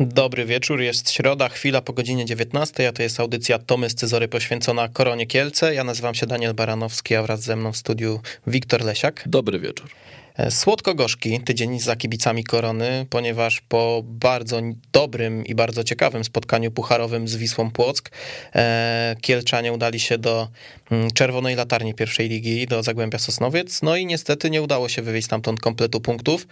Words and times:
Dobry 0.00 0.44
wieczór, 0.44 0.80
jest 0.80 1.10
środa, 1.10 1.48
chwila 1.48 1.82
po 1.82 1.92
godzinie 1.92 2.24
19, 2.24 2.88
a 2.88 2.92
to 2.92 3.02
jest 3.02 3.20
audycja 3.20 3.58
Tomy 3.58 3.90
Scyzory 3.90 4.28
poświęcona 4.28 4.88
Koronie 4.88 5.26
Kielce. 5.26 5.74
Ja 5.74 5.84
nazywam 5.84 6.14
się 6.14 6.26
Daniel 6.26 6.54
Baranowski, 6.54 7.14
a 7.14 7.22
wraz 7.22 7.40
ze 7.40 7.56
mną 7.56 7.72
w 7.72 7.76
studiu 7.76 8.20
Wiktor 8.46 8.84
Lesiak. 8.84 9.24
Dobry 9.26 9.58
wieczór. 9.58 9.90
E, 10.36 10.50
słodko-gorzki 10.50 11.40
tydzień 11.40 11.80
za 11.80 11.96
kibicami 11.96 12.44
Korony, 12.44 13.06
ponieważ 13.10 13.60
po 13.60 14.02
bardzo 14.04 14.60
dobrym 14.92 15.46
i 15.46 15.54
bardzo 15.54 15.84
ciekawym 15.84 16.24
spotkaniu 16.24 16.70
pucharowym 16.70 17.28
z 17.28 17.36
Wisłą 17.36 17.70
Płock 17.70 18.10
e, 18.54 19.16
Kielczanie 19.20 19.72
udali 19.72 20.00
się 20.00 20.18
do 20.18 20.48
mm, 20.90 21.10
czerwonej 21.10 21.56
latarni 21.56 21.94
pierwszej 21.94 22.28
ligi, 22.28 22.66
do 22.66 22.82
Zagłębia 22.82 23.18
Sosnowiec, 23.18 23.82
no 23.82 23.96
i 23.96 24.06
niestety 24.06 24.50
nie 24.50 24.62
udało 24.62 24.88
się 24.88 25.02
wywieźć 25.02 25.26
stamtąd 25.26 25.60
kompletu 25.60 26.00
punktów 26.00 26.46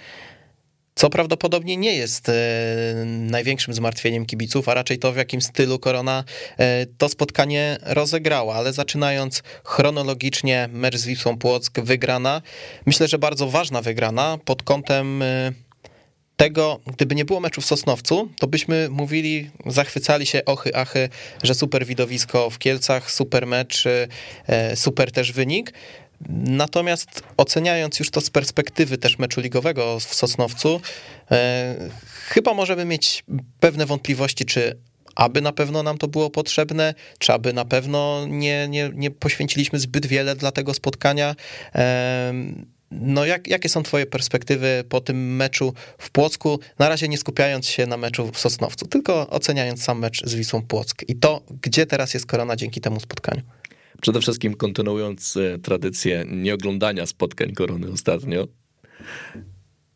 co 0.98 1.10
prawdopodobnie 1.10 1.76
nie 1.76 1.96
jest 1.96 2.28
e, 2.28 2.32
największym 3.04 3.74
zmartwieniem 3.74 4.26
kibiców, 4.26 4.68
a 4.68 4.74
raczej 4.74 4.98
to, 4.98 5.12
w 5.12 5.16
jakim 5.16 5.42
stylu 5.42 5.78
Korona 5.78 6.24
e, 6.58 6.86
to 6.98 7.08
spotkanie 7.08 7.78
rozegrała, 7.82 8.54
ale 8.54 8.72
zaczynając 8.72 9.42
chronologicznie 9.64 10.68
mecz 10.72 10.96
z 10.96 11.06
Wisłą 11.06 11.38
Płock 11.38 11.80
wygrana, 11.80 12.42
myślę, 12.86 13.08
że 13.08 13.18
bardzo 13.18 13.48
ważna 13.48 13.82
wygrana 13.82 14.38
pod 14.44 14.62
kątem 14.62 15.22
e, 15.22 15.52
tego, 16.36 16.80
gdyby 16.86 17.14
nie 17.14 17.24
było 17.24 17.40
meczu 17.40 17.60
w 17.60 17.66
Sosnowcu, 17.66 18.28
to 18.38 18.46
byśmy 18.46 18.88
mówili, 18.90 19.50
zachwycali 19.66 20.26
się 20.26 20.44
ochy, 20.44 20.74
achy, 20.74 21.08
że 21.42 21.54
super 21.54 21.86
widowisko 21.86 22.50
w 22.50 22.58
Kielcach, 22.58 23.10
super 23.10 23.46
mecz, 23.46 23.84
super 24.74 25.12
też 25.12 25.32
wynik. 25.32 25.72
Natomiast 26.30 27.22
oceniając 27.36 27.98
już 27.98 28.10
to 28.10 28.20
z 28.20 28.30
perspektywy 28.30 28.98
też 28.98 29.18
meczu 29.18 29.40
ligowego 29.40 30.00
w 30.00 30.14
Sosnowcu, 30.14 30.80
e, 31.30 31.90
chyba 32.28 32.54
możemy 32.54 32.84
mieć 32.84 33.24
pewne 33.60 33.86
wątpliwości, 33.86 34.44
czy 34.44 34.78
aby 35.14 35.40
na 35.40 35.52
pewno 35.52 35.82
nam 35.82 35.98
to 35.98 36.08
było 36.08 36.30
potrzebne, 36.30 36.94
czy 37.18 37.32
aby 37.32 37.52
na 37.52 37.64
pewno 37.64 38.26
nie, 38.28 38.68
nie, 38.68 38.90
nie 38.94 39.10
poświęciliśmy 39.10 39.78
zbyt 39.78 40.06
wiele 40.06 40.36
dla 40.36 40.52
tego 40.52 40.74
spotkania. 40.74 41.34
E, 41.74 42.32
no 42.90 43.24
jak, 43.24 43.48
jakie 43.48 43.68
są 43.68 43.82
twoje 43.82 44.06
perspektywy 44.06 44.84
po 44.88 45.00
tym 45.00 45.36
meczu 45.36 45.74
w 45.98 46.10
Płocku, 46.10 46.60
na 46.78 46.88
razie 46.88 47.08
nie 47.08 47.18
skupiając 47.18 47.66
się 47.66 47.86
na 47.86 47.96
meczu 47.96 48.30
w 48.32 48.38
Sosnowcu, 48.38 48.86
tylko 48.86 49.30
oceniając 49.30 49.82
sam 49.82 49.98
mecz 49.98 50.24
z 50.24 50.34
Wisłą 50.34 50.62
Płock 50.62 51.04
i 51.08 51.16
to, 51.16 51.42
gdzie 51.62 51.86
teraz 51.86 52.14
jest 52.14 52.26
Korona 52.26 52.56
dzięki 52.56 52.80
temu 52.80 53.00
spotkaniu? 53.00 53.42
Przede 54.02 54.20
wszystkim 54.20 54.54
kontynuując 54.54 55.36
e, 55.36 55.58
tradycję 55.58 56.24
nieoglądania 56.28 57.06
spotkań 57.06 57.52
korony 57.52 57.90
ostatnio. 57.90 58.48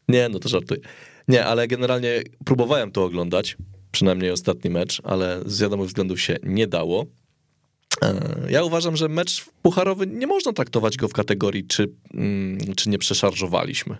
Nie, 0.08 0.28
no 0.28 0.38
to 0.38 0.48
żartuję. 0.48 0.80
Nie, 1.28 1.44
ale 1.44 1.68
generalnie 1.68 2.22
próbowałem 2.44 2.92
to 2.92 3.04
oglądać, 3.04 3.56
przynajmniej 3.92 4.30
ostatni 4.30 4.70
mecz, 4.70 5.00
ale 5.04 5.40
z 5.46 5.60
wiadomych 5.60 5.86
względów 5.86 6.20
się 6.20 6.36
nie 6.42 6.66
dało. 6.66 7.06
E, 8.02 8.36
ja 8.50 8.64
uważam, 8.64 8.96
że 8.96 9.08
mecz 9.08 9.44
pucharowy 9.62 10.06
nie 10.06 10.26
można 10.26 10.52
traktować 10.52 10.96
go 10.96 11.08
w 11.08 11.12
kategorii, 11.12 11.66
czy, 11.66 11.92
mm, 12.14 12.58
czy 12.76 12.90
nie 12.90 12.98
przeszarżowaliśmy. 12.98 13.96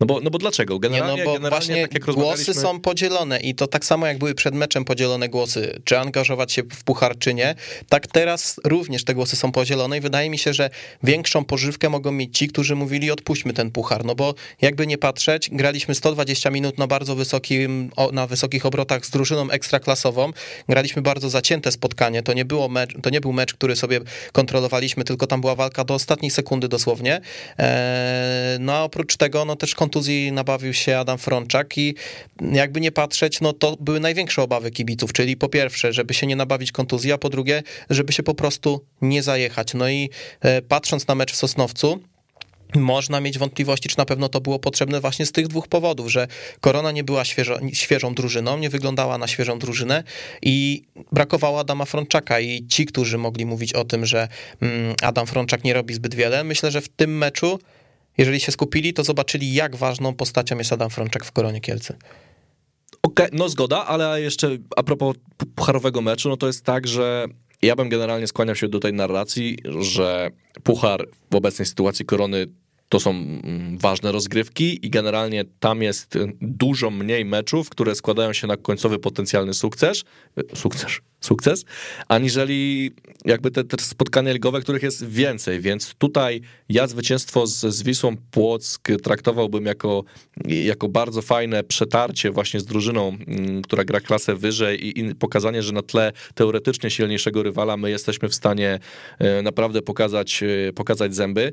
No 0.00 0.06
bo, 0.06 0.20
no 0.20 0.30
bo 0.30 0.38
dlaczego? 0.38 0.78
Generalnie, 0.78 1.16
nie, 1.16 1.24
no 1.24 1.30
bo 1.30 1.38
generalnie 1.38 1.66
właśnie 1.66 1.88
tak 1.88 2.14
głosy 2.14 2.54
są 2.54 2.80
podzielone 2.80 3.40
i 3.40 3.54
to 3.54 3.66
tak 3.66 3.84
samo 3.84 4.06
jak 4.06 4.18
były 4.18 4.34
przed 4.34 4.54
meczem 4.54 4.84
podzielone 4.84 5.28
głosy, 5.28 5.80
czy 5.84 5.98
angażować 5.98 6.52
się 6.52 6.62
w 6.62 6.84
puchar, 6.84 7.18
czy 7.18 7.34
nie, 7.34 7.54
tak 7.88 8.06
teraz 8.06 8.60
również 8.64 9.04
te 9.04 9.14
głosy 9.14 9.36
są 9.36 9.52
podzielone 9.52 9.98
i 9.98 10.00
wydaje 10.00 10.30
mi 10.30 10.38
się, 10.38 10.52
że 10.52 10.70
większą 11.02 11.44
pożywkę 11.44 11.88
mogą 11.88 12.12
mieć 12.12 12.38
ci, 12.38 12.48
którzy 12.48 12.74
mówili 12.76 13.10
odpuśćmy 13.10 13.52
ten 13.52 13.70
puchar, 13.70 14.04
no 14.04 14.14
bo 14.14 14.34
jakby 14.60 14.86
nie 14.86 14.98
patrzeć, 14.98 15.50
graliśmy 15.52 15.94
120 15.94 16.50
minut 16.50 16.78
na 16.78 16.86
bardzo 16.86 17.14
wysokim, 17.14 17.90
na 18.12 18.26
wysokich 18.26 18.66
obrotach 18.66 19.06
z 19.06 19.10
drużyną 19.10 19.50
ekstraklasową, 19.50 20.32
graliśmy 20.68 21.02
bardzo 21.02 21.30
zacięte 21.30 21.72
spotkanie, 21.72 22.22
to 22.22 22.32
nie, 22.32 22.44
było 22.44 22.68
mecz, 22.68 22.94
to 23.02 23.10
nie 23.10 23.20
był 23.20 23.32
mecz, 23.32 23.54
który 23.54 23.76
sobie 23.76 24.00
kontrolowaliśmy, 24.32 25.04
tylko 25.04 25.26
tam 25.26 25.40
była 25.40 25.54
walka 25.54 25.84
do 25.84 25.94
ostatniej 25.94 26.30
sekundy 26.30 26.68
dosłownie, 26.68 27.20
eee, 27.58 28.58
no 28.60 28.72
a 28.72 28.82
oprócz 28.82 29.16
tego, 29.16 29.44
no 29.44 29.56
też 29.56 29.74
kontuzji 29.88 30.32
nabawił 30.32 30.74
się 30.74 30.98
Adam 30.98 31.18
Frączak 31.18 31.78
i 31.78 31.94
jakby 32.52 32.80
nie 32.80 32.92
patrzeć, 32.92 33.40
no 33.40 33.52
to 33.52 33.76
były 33.80 34.00
największe 34.00 34.42
obawy 34.42 34.70
kibiców, 34.70 35.12
czyli 35.12 35.36
po 35.36 35.48
pierwsze, 35.48 35.92
żeby 35.92 36.14
się 36.14 36.26
nie 36.26 36.36
nabawić 36.36 36.72
kontuzji, 36.72 37.12
a 37.12 37.18
po 37.18 37.28
drugie, 37.28 37.62
żeby 37.90 38.12
się 38.12 38.22
po 38.22 38.34
prostu 38.34 38.84
nie 39.02 39.22
zajechać. 39.22 39.74
No 39.74 39.88
i 39.88 40.10
e, 40.40 40.62
patrząc 40.62 41.06
na 41.06 41.14
mecz 41.14 41.32
w 41.32 41.36
Sosnowcu, 41.36 42.00
można 42.74 43.20
mieć 43.20 43.38
wątpliwości, 43.38 43.88
czy 43.88 43.98
na 43.98 44.04
pewno 44.04 44.28
to 44.28 44.40
było 44.40 44.58
potrzebne 44.58 45.00
właśnie 45.00 45.26
z 45.26 45.32
tych 45.32 45.48
dwóch 45.48 45.68
powodów, 45.68 46.10
że 46.10 46.28
Korona 46.60 46.92
nie 46.92 47.04
była 47.04 47.24
świeżo, 47.24 47.58
świeżą 47.72 48.14
drużyną, 48.14 48.58
nie 48.58 48.70
wyglądała 48.70 49.18
na 49.18 49.26
świeżą 49.26 49.58
drużynę 49.58 50.04
i 50.42 50.82
brakowało 51.12 51.60
Adama 51.60 51.84
Frączaka 51.84 52.40
i 52.40 52.66
ci, 52.66 52.86
którzy 52.86 53.18
mogli 53.18 53.46
mówić 53.46 53.72
o 53.72 53.84
tym, 53.84 54.06
że 54.06 54.28
mm, 54.62 54.94
Adam 55.02 55.26
Frączak 55.26 55.64
nie 55.64 55.74
robi 55.74 55.94
zbyt 55.94 56.14
wiele, 56.14 56.44
myślę, 56.44 56.70
że 56.70 56.80
w 56.80 56.88
tym 56.88 57.18
meczu 57.18 57.58
jeżeli 58.18 58.40
się 58.40 58.52
skupili, 58.52 58.94
to 58.94 59.04
zobaczyli, 59.04 59.54
jak 59.54 59.76
ważną 59.76 60.14
postacią 60.14 60.58
jest 60.58 60.72
Adam 60.72 60.90
Frączek 60.90 61.24
w 61.24 61.32
Koronie 61.32 61.60
Kielce. 61.60 61.96
Okej, 63.02 63.26
okay, 63.26 63.38
no 63.38 63.48
zgoda, 63.48 63.86
ale 63.86 64.22
jeszcze 64.22 64.56
a 64.76 64.82
propos 64.82 65.16
pucharowego 65.54 66.00
meczu, 66.00 66.28
no 66.28 66.36
to 66.36 66.46
jest 66.46 66.64
tak, 66.64 66.86
że 66.86 67.26
ja 67.62 67.76
bym 67.76 67.88
generalnie 67.88 68.26
skłaniał 68.26 68.54
się 68.54 68.68
do 68.68 68.80
tej 68.80 68.92
narracji, 68.92 69.58
że 69.80 70.30
puchar 70.62 71.08
w 71.30 71.34
obecnej 71.34 71.66
sytuacji 71.66 72.04
korony 72.04 72.46
to 72.88 73.00
są 73.00 73.10
mm, 73.10 73.78
ważne 73.78 74.12
rozgrywki 74.12 74.86
i 74.86 74.90
generalnie 74.90 75.44
tam 75.60 75.82
jest 75.82 76.18
dużo 76.40 76.90
mniej 76.90 77.24
meczów, 77.24 77.70
które 77.70 77.94
składają 77.94 78.32
się 78.32 78.46
na 78.46 78.56
końcowy 78.56 78.98
potencjalny 78.98 79.54
sukces, 79.54 80.04
sukces, 80.54 80.92
sukces, 81.20 81.64
aniżeli 82.08 82.90
jakby 83.24 83.50
te, 83.50 83.64
te 83.64 83.82
spotkania 83.82 84.32
ligowe, 84.32 84.60
których 84.60 84.82
jest 84.82 85.08
więcej, 85.08 85.60
więc 85.60 85.94
tutaj 85.94 86.40
ja 86.68 86.86
zwycięstwo 86.86 87.46
z, 87.46 87.60
z 87.60 87.82
Wisłą 87.82 88.16
Płock 88.30 88.88
traktowałbym 89.02 89.66
jako, 89.66 90.04
jako 90.46 90.88
bardzo 90.88 91.22
fajne 91.22 91.64
przetarcie 91.64 92.30
właśnie 92.30 92.60
z 92.60 92.64
drużyną, 92.64 93.08
mm, 93.08 93.62
która 93.62 93.84
gra 93.84 94.00
klasę 94.00 94.34
wyżej 94.34 94.86
i, 94.86 95.00
i 95.00 95.14
pokazanie, 95.14 95.62
że 95.62 95.72
na 95.72 95.82
tle 95.82 96.12
teoretycznie 96.34 96.90
silniejszego 96.90 97.42
rywala 97.42 97.76
my 97.76 97.90
jesteśmy 97.90 98.28
w 98.28 98.34
stanie 98.34 98.78
e, 99.18 99.42
naprawdę 99.42 99.82
pokazać, 99.82 100.42
e, 100.42 100.72
pokazać 100.72 101.14
zęby. 101.14 101.52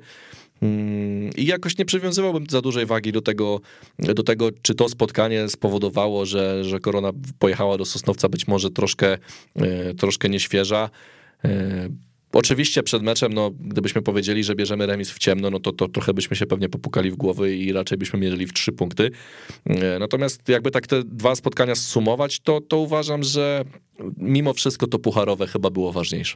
Mm, 0.62 1.30
I 1.38 1.46
jakoś 1.46 1.78
nie 1.78 1.86
przywiązywałbym 1.86 2.46
za 2.50 2.62
dużej 2.62 2.86
wagi 2.86 3.12
do 3.12 3.22
tego, 3.22 3.62
do 4.00 4.24
tego 4.24 4.50
czy 4.62 4.76
to 4.76 4.90
spotkanie 4.90 5.50
spowodowało, 5.50 6.26
że, 6.26 6.64
że 6.64 6.80
korona 6.80 7.12
pojechała 7.40 7.78
do 7.78 7.86
Sosnowca 7.86 8.30
być 8.30 8.48
może 8.48 8.70
troszkę, 8.70 9.18
e, 9.56 9.94
troszkę 9.94 10.30
nieświeża. 10.30 10.90
E, 11.46 11.90
oczywiście 12.34 12.84
przed 12.84 13.04
meczem, 13.04 13.34
no, 13.34 13.52
gdybyśmy 13.60 14.02
powiedzieli, 14.02 14.44
że 14.44 14.56
bierzemy 14.56 14.86
remis 14.86 15.12
w 15.12 15.20
ciemno, 15.20 15.50
no 15.50 15.60
to, 15.60 15.72
to 15.72 15.88
trochę 15.88 16.14
byśmy 16.14 16.36
się 16.36 16.46
pewnie 16.46 16.70
popukali 16.70 17.12
w 17.12 17.16
głowy 17.16 17.56
i 17.56 17.74
raczej 17.74 17.98
byśmy 17.98 18.20
mierzyli 18.20 18.48
w 18.48 18.54
trzy 18.54 18.72
punkty. 18.72 19.12
E, 19.66 20.00
natomiast 20.00 20.50
jakby 20.50 20.72
tak 20.72 20.88
te 20.88 21.04
dwa 21.04 21.36
spotkania 21.36 21.76
sumować, 21.76 22.40
to, 22.40 22.62
to 22.62 22.78
uważam, 22.78 23.24
że 23.24 23.64
mimo 24.18 24.54
wszystko 24.54 24.88
to 24.88 25.00
pucharowe 25.00 25.48
chyba 25.48 25.70
było 25.70 25.92
ważniejsze 25.92 26.36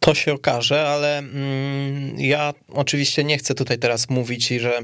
to 0.00 0.14
się 0.14 0.32
okaże, 0.32 0.88
ale 0.88 1.18
mm, 1.18 2.20
ja 2.20 2.54
oczywiście 2.68 3.24
nie 3.24 3.38
chcę 3.38 3.54
tutaj 3.54 3.78
teraz 3.78 4.10
mówić, 4.10 4.48
że 4.48 4.80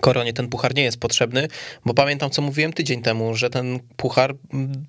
Koronie 0.00 0.32
ten 0.32 0.48
puchar 0.48 0.74
nie 0.74 0.82
jest 0.82 1.00
potrzebny, 1.00 1.48
bo 1.84 1.94
pamiętam, 1.94 2.30
co 2.30 2.42
mówiłem 2.42 2.72
tydzień 2.72 3.02
temu, 3.02 3.34
że 3.34 3.50
ten 3.50 3.78
puchar 3.96 4.34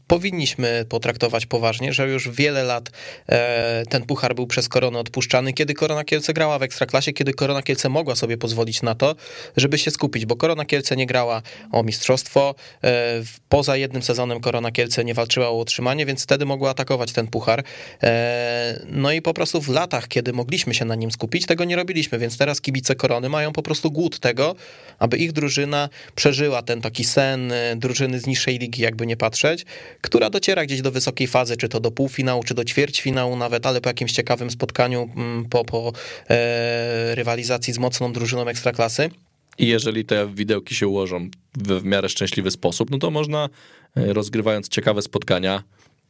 powinniśmy 0.07 0.85
potraktować 0.89 1.45
poważnie, 1.45 1.93
że 1.93 2.07
już 2.07 2.29
wiele 2.29 2.63
lat 2.63 2.89
e, 3.29 3.83
ten 3.89 4.05
puchar 4.05 4.35
był 4.35 4.47
przez 4.47 4.69
Koronę 4.69 4.99
odpuszczany, 4.99 5.53
kiedy 5.53 5.73
Korona 5.73 6.03
Kielce 6.03 6.33
grała 6.33 6.59
w 6.59 6.63
Ekstraklasie, 6.63 7.13
kiedy 7.13 7.33
Korona 7.33 7.61
Kielce 7.61 7.89
mogła 7.89 8.15
sobie 8.15 8.37
pozwolić 8.37 8.81
na 8.81 8.95
to, 8.95 9.15
żeby 9.57 9.77
się 9.77 9.91
skupić, 9.91 10.25
bo 10.25 10.35
Korona 10.35 10.65
Kielce 10.65 10.95
nie 10.95 11.05
grała 11.05 11.41
o 11.71 11.83
mistrzostwo, 11.83 12.55
e, 12.83 13.23
poza 13.49 13.77
jednym 13.77 14.03
sezonem 14.03 14.39
Korona 14.39 14.71
Kielce 14.71 15.05
nie 15.05 15.13
walczyła 15.13 15.47
o 15.47 15.53
utrzymanie, 15.53 16.05
więc 16.05 16.23
wtedy 16.23 16.45
mogła 16.45 16.69
atakować 16.69 17.11
ten 17.11 17.27
puchar. 17.27 17.63
E, 18.03 18.85
no 18.89 19.11
i 19.11 19.21
po 19.21 19.33
prostu 19.33 19.61
w 19.61 19.69
latach, 19.69 20.07
kiedy 20.07 20.33
mogliśmy 20.33 20.73
się 20.73 20.85
na 20.85 20.95
nim 20.95 21.11
skupić, 21.11 21.45
tego 21.45 21.63
nie 21.63 21.75
robiliśmy, 21.75 22.19
więc 22.19 22.37
teraz 22.37 22.61
kibice 22.61 22.95
Korony 22.95 23.29
mają 23.29 23.53
po 23.53 23.63
prostu 23.63 23.91
głód 23.91 24.19
tego, 24.19 24.55
aby 24.99 25.17
ich 25.17 25.31
drużyna 25.31 25.89
przeżyła 26.15 26.61
ten 26.61 26.81
taki 26.81 27.03
sen 27.03 27.51
y, 27.51 27.75
drużyny 27.75 28.19
z 28.19 28.27
niższej 28.27 28.59
ligi, 28.59 28.81
jakby 28.81 29.07
nie 29.07 29.17
patrzeć, 29.17 29.65
która 30.01 30.29
dociera 30.29 30.65
gdzieś 30.65 30.81
do 30.81 30.91
wysokiej 30.91 31.27
fazy, 31.27 31.57
czy 31.57 31.69
to 31.69 31.79
do 31.79 31.91
półfinału, 31.91 32.43
czy 32.43 32.53
do 32.53 32.65
ćwierćfinału 32.65 33.35
nawet, 33.35 33.65
ale 33.65 33.81
po 33.81 33.89
jakimś 33.89 34.11
ciekawym 34.11 34.51
spotkaniu, 34.51 35.09
mm, 35.15 35.45
po, 35.45 35.65
po 35.65 35.93
e, 36.29 37.15
rywalizacji 37.15 37.73
z 37.73 37.77
mocną 37.77 38.13
drużyną 38.13 38.47
ekstraklasy. 38.47 39.09
I 39.57 39.67
jeżeli 39.67 40.05
te 40.05 40.27
widełki 40.33 40.75
się 40.75 40.87
ułożą 40.87 41.29
w, 41.57 41.67
w 41.67 41.83
miarę 41.83 42.09
szczęśliwy 42.09 42.51
sposób, 42.51 42.91
no 42.91 42.97
to 42.97 43.11
można 43.11 43.49
e, 43.97 44.13
rozgrywając 44.13 44.69
ciekawe 44.69 45.01
spotkania 45.01 45.63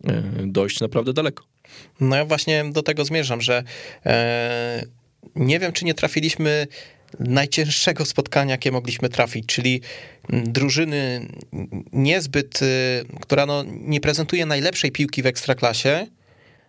e, 0.07 0.23
dojść 0.45 0.79
naprawdę 0.79 1.13
daleko. 1.13 1.43
No 2.01 2.15
ja 2.15 2.25
właśnie 2.25 2.65
do 2.71 2.83
tego 2.83 3.05
zmierzam, 3.05 3.41
że 3.41 3.63
e, 4.05 4.85
nie 5.35 5.59
wiem, 5.59 5.73
czy 5.73 5.85
nie 5.85 5.93
trafiliśmy 5.93 6.67
najcięższego 7.19 8.05
spotkania, 8.05 8.51
jakie 8.51 8.71
mogliśmy 8.71 9.09
trafić, 9.09 9.45
czyli 9.45 9.81
drużyny 10.29 11.27
niezbyt, 11.93 12.59
która 13.21 13.45
no, 13.45 13.63
nie 13.67 14.01
prezentuje 14.01 14.45
najlepszej 14.45 14.91
piłki 14.91 15.23
w 15.23 15.25
ekstraklasie, 15.25 16.07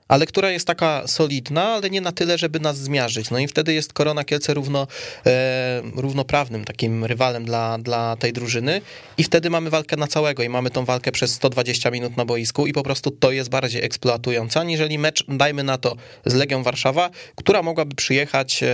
ale 0.08 0.26
która 0.26 0.50
jest 0.50 0.66
taka 0.66 1.06
solidna, 1.06 1.64
ale 1.64 1.90
nie 1.90 2.00
na 2.00 2.12
tyle, 2.12 2.38
żeby 2.38 2.60
nas 2.60 2.78
zmiażyć. 2.78 3.30
No 3.30 3.38
i 3.38 3.48
wtedy 3.48 3.74
jest 3.74 3.92
Korona 3.92 4.24
Kielce 4.24 4.54
równo, 4.54 4.86
e, 5.26 5.82
równoprawnym 5.94 6.64
takim 6.64 7.04
rywalem 7.04 7.44
dla, 7.44 7.78
dla 7.78 8.16
tej 8.16 8.32
drużyny 8.32 8.80
i 9.18 9.24
wtedy 9.24 9.50
mamy 9.50 9.70
walkę 9.70 9.96
na 9.96 10.06
całego 10.06 10.42
i 10.42 10.48
mamy 10.48 10.70
tą 10.70 10.84
walkę 10.84 11.12
przez 11.12 11.32
120 11.32 11.90
minut 11.90 12.16
na 12.16 12.24
boisku 12.24 12.66
i 12.66 12.72
po 12.72 12.82
prostu 12.82 13.10
to 13.10 13.30
jest 13.30 13.50
bardziej 13.50 13.84
eksploatujące, 13.84 14.60
aniżeli 14.60 14.98
mecz, 14.98 15.24
dajmy 15.28 15.64
na 15.64 15.78
to, 15.78 15.96
z 16.26 16.34
Legią 16.34 16.62
Warszawa, 16.62 17.10
która 17.36 17.62
mogłaby 17.62 17.94
przyjechać, 17.94 18.62
e, 18.62 18.66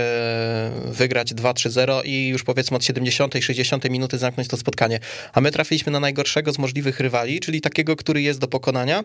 wygrać 0.85 1.33
2-3-0 1.33 2.01
i 2.05 2.27
już 2.27 2.43
powiedzmy 2.43 2.77
od 2.77 2.85
70 2.85 3.33
60 3.41 3.89
minuty 3.89 4.17
zamknąć 4.17 4.49
to 4.49 4.57
spotkanie. 4.57 4.99
A 5.33 5.41
my 5.41 5.51
trafiliśmy 5.51 5.91
na 5.91 5.99
najgorszego 5.99 6.51
z 6.51 6.57
możliwych 6.57 6.99
rywali, 6.99 7.39
czyli 7.39 7.61
takiego, 7.61 7.95
który 7.95 8.21
jest 8.21 8.39
do 8.39 8.47
pokonania, 8.47 9.03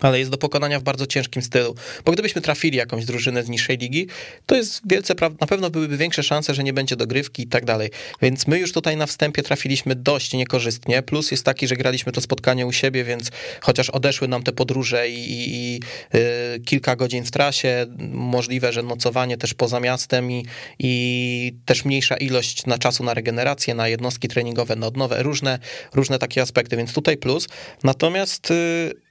ale 0.00 0.18
jest 0.18 0.30
do 0.30 0.38
pokonania 0.38 0.80
w 0.80 0.82
bardzo 0.82 1.06
ciężkim 1.06 1.42
stylu. 1.42 1.74
Bo 2.04 2.12
gdybyśmy 2.12 2.42
trafili 2.42 2.76
jakąś 2.76 3.04
drużynę 3.04 3.44
z 3.44 3.48
niższej 3.48 3.78
ligi, 3.78 4.06
to 4.46 4.56
jest 4.56 4.80
wielce 4.86 5.14
na 5.40 5.46
pewno 5.46 5.70
byłyby 5.70 5.96
większe 5.96 6.22
szanse, 6.22 6.54
że 6.54 6.64
nie 6.64 6.72
będzie 6.72 6.96
dogrywki 6.96 7.42
i 7.42 7.46
tak 7.46 7.64
dalej. 7.64 7.90
Więc 8.22 8.46
my 8.46 8.58
już 8.58 8.72
tutaj 8.72 8.96
na 8.96 9.06
wstępie 9.06 9.42
trafiliśmy 9.42 9.94
dość 9.94 10.32
niekorzystnie. 10.32 11.02
Plus 11.02 11.30
jest 11.30 11.44
taki, 11.44 11.68
że 11.68 11.76
graliśmy 11.76 12.12
to 12.12 12.20
spotkanie 12.20 12.66
u 12.66 12.72
siebie, 12.72 13.04
więc 13.04 13.30
chociaż 13.60 13.90
odeszły 13.90 14.28
nam 14.28 14.42
te 14.42 14.52
podróże 14.52 15.08
i, 15.08 15.32
i, 15.32 15.54
i 15.54 15.80
yy, 16.12 16.60
kilka 16.60 16.96
godzin 16.96 17.24
w 17.24 17.30
trasie, 17.30 17.86
możliwe, 18.12 18.72
że 18.72 18.82
nocowanie 18.82 19.36
też 19.36 19.54
poza 19.54 19.80
miastem 19.80 20.32
i, 20.32 20.46
i 20.78 21.52
też 21.64 21.84
mniejsza 21.84 22.16
ilość 22.16 22.66
na 22.66 22.78
czasu 22.78 23.04
na 23.04 23.14
regenerację, 23.14 23.74
na 23.74 23.88
jednostki 23.88 24.28
treningowe, 24.28 24.76
na 24.76 24.86
odnowę, 24.86 25.22
różne, 25.22 25.58
różne 25.94 26.18
takie 26.18 26.42
aspekty, 26.42 26.76
więc 26.76 26.92
tutaj 26.92 27.16
plus. 27.16 27.48
Natomiast 27.84 28.50
yy, 28.50 29.09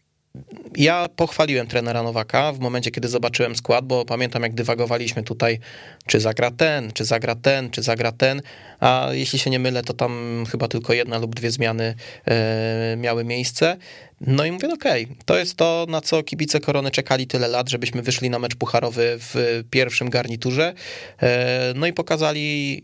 ja 0.77 1.07
pochwaliłem 1.15 1.67
trenera 1.67 2.03
Nowaka 2.03 2.53
w 2.53 2.59
momencie, 2.59 2.91
kiedy 2.91 3.07
zobaczyłem 3.07 3.55
skład, 3.55 3.85
bo 3.85 4.05
pamiętam, 4.05 4.43
jak 4.43 4.53
dywagowaliśmy 4.53 5.23
tutaj, 5.23 5.59
czy 6.05 6.19
zagra 6.19 6.51
ten, 6.51 6.91
czy 6.91 7.05
zagra 7.05 7.35
ten, 7.35 7.69
czy 7.69 7.81
zagra 7.81 8.11
ten, 8.11 8.41
a 8.79 9.07
jeśli 9.11 9.39
się 9.39 9.49
nie 9.49 9.59
mylę, 9.59 9.83
to 9.83 9.93
tam 9.93 10.43
chyba 10.51 10.67
tylko 10.67 10.93
jedna 10.93 11.17
lub 11.17 11.35
dwie 11.35 11.51
zmiany 11.51 11.95
e, 12.25 12.95
miały 12.97 13.23
miejsce. 13.23 13.77
No 14.21 14.45
i 14.45 14.51
mówię, 14.51 14.73
okej, 14.73 15.03
okay, 15.03 15.15
to 15.25 15.37
jest 15.37 15.55
to, 15.55 15.85
na 15.89 16.01
co 16.01 16.23
kibice 16.23 16.59
Korony 16.59 16.91
czekali 16.91 17.27
tyle 17.27 17.47
lat, 17.47 17.69
żebyśmy 17.69 18.01
wyszli 18.01 18.29
na 18.29 18.39
mecz 18.39 18.55
pucharowy 18.55 19.17
w 19.19 19.63
pierwszym 19.71 20.09
garniturze, 20.09 20.73
e, 21.21 21.73
no 21.75 21.87
i 21.87 21.93
pokazali 21.93 22.83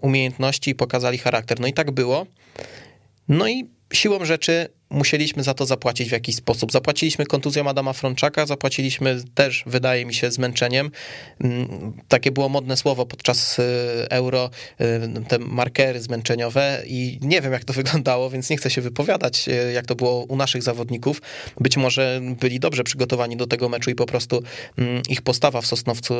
umiejętności, 0.00 0.74
pokazali 0.74 1.18
charakter. 1.18 1.60
No 1.60 1.66
i 1.66 1.72
tak 1.72 1.90
było. 1.90 2.26
No 3.28 3.48
i 3.48 3.70
siłą 3.92 4.24
rzeczy 4.24 4.68
musieliśmy 4.90 5.42
za 5.42 5.54
to 5.54 5.66
zapłacić 5.66 6.08
w 6.08 6.12
jakiś 6.12 6.36
sposób. 6.36 6.72
Zapłaciliśmy 6.72 7.26
kontuzją 7.26 7.68
Adama 7.68 7.92
Frączaka, 7.92 8.46
zapłaciliśmy 8.46 9.22
też, 9.34 9.64
wydaje 9.66 10.06
mi 10.06 10.14
się, 10.14 10.30
zmęczeniem. 10.30 10.90
Mm, 11.40 11.92
takie 12.08 12.32
było 12.32 12.48
modne 12.48 12.76
słowo 12.76 13.06
podczas 13.06 13.58
y, 13.58 13.62
euro, 14.10 14.50
y, 14.80 15.24
te 15.28 15.38
markery 15.38 16.00
zmęczeniowe 16.00 16.82
i 16.86 17.18
nie 17.22 17.40
wiem, 17.40 17.52
jak 17.52 17.64
to 17.64 17.72
wyglądało, 17.82 18.30
więc 18.30 18.50
nie 18.50 18.56
chcę 18.56 18.70
się 18.70 18.80
wypowiadać, 18.80 19.48
y, 19.48 19.72
jak 19.72 19.86
to 19.86 19.94
było 19.94 20.24
u 20.24 20.36
naszych 20.36 20.62
zawodników. 20.62 21.22
Być 21.60 21.76
może 21.76 22.20
byli 22.40 22.60
dobrze 22.60 22.84
przygotowani 22.84 23.36
do 23.36 23.46
tego 23.46 23.68
meczu 23.68 23.90
i 23.90 23.94
po 23.94 24.06
prostu 24.06 24.42
mm, 24.78 25.02
ich 25.08 25.22
postawa 25.22 25.60
w 25.60 25.66
Sosnowcu 25.66 26.14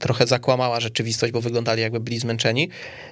trochę 0.00 0.26
zakłamała 0.26 0.80
rzeczywistość, 0.80 1.32
bo 1.32 1.40
wyglądali 1.40 1.82
jakby 1.82 2.00
byli 2.00 2.18
zmęczeni. 2.18 2.68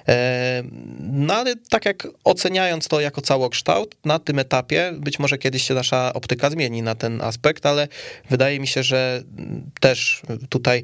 E, 0.07 0.63
no 0.99 1.33
ale 1.33 1.55
tak 1.69 1.85
jak 1.85 2.07
oceniając 2.23 2.87
to 2.87 3.01
jako 3.01 3.21
całokształt, 3.21 3.95
na 4.05 4.19
tym 4.19 4.39
etapie 4.39 4.66
etapie. 4.67 4.93
Być 4.99 5.19
może 5.19 5.37
kiedyś 5.37 5.63
się 5.63 5.73
nasza 5.73 6.13
optyka 6.13 6.49
zmieni 6.49 6.81
na 6.81 6.95
ten 6.95 7.21
aspekt, 7.21 7.65
ale 7.65 7.87
wydaje 8.29 8.59
mi 8.59 8.67
się, 8.67 8.83
że 8.83 9.23
też 9.79 10.21
tutaj 10.49 10.83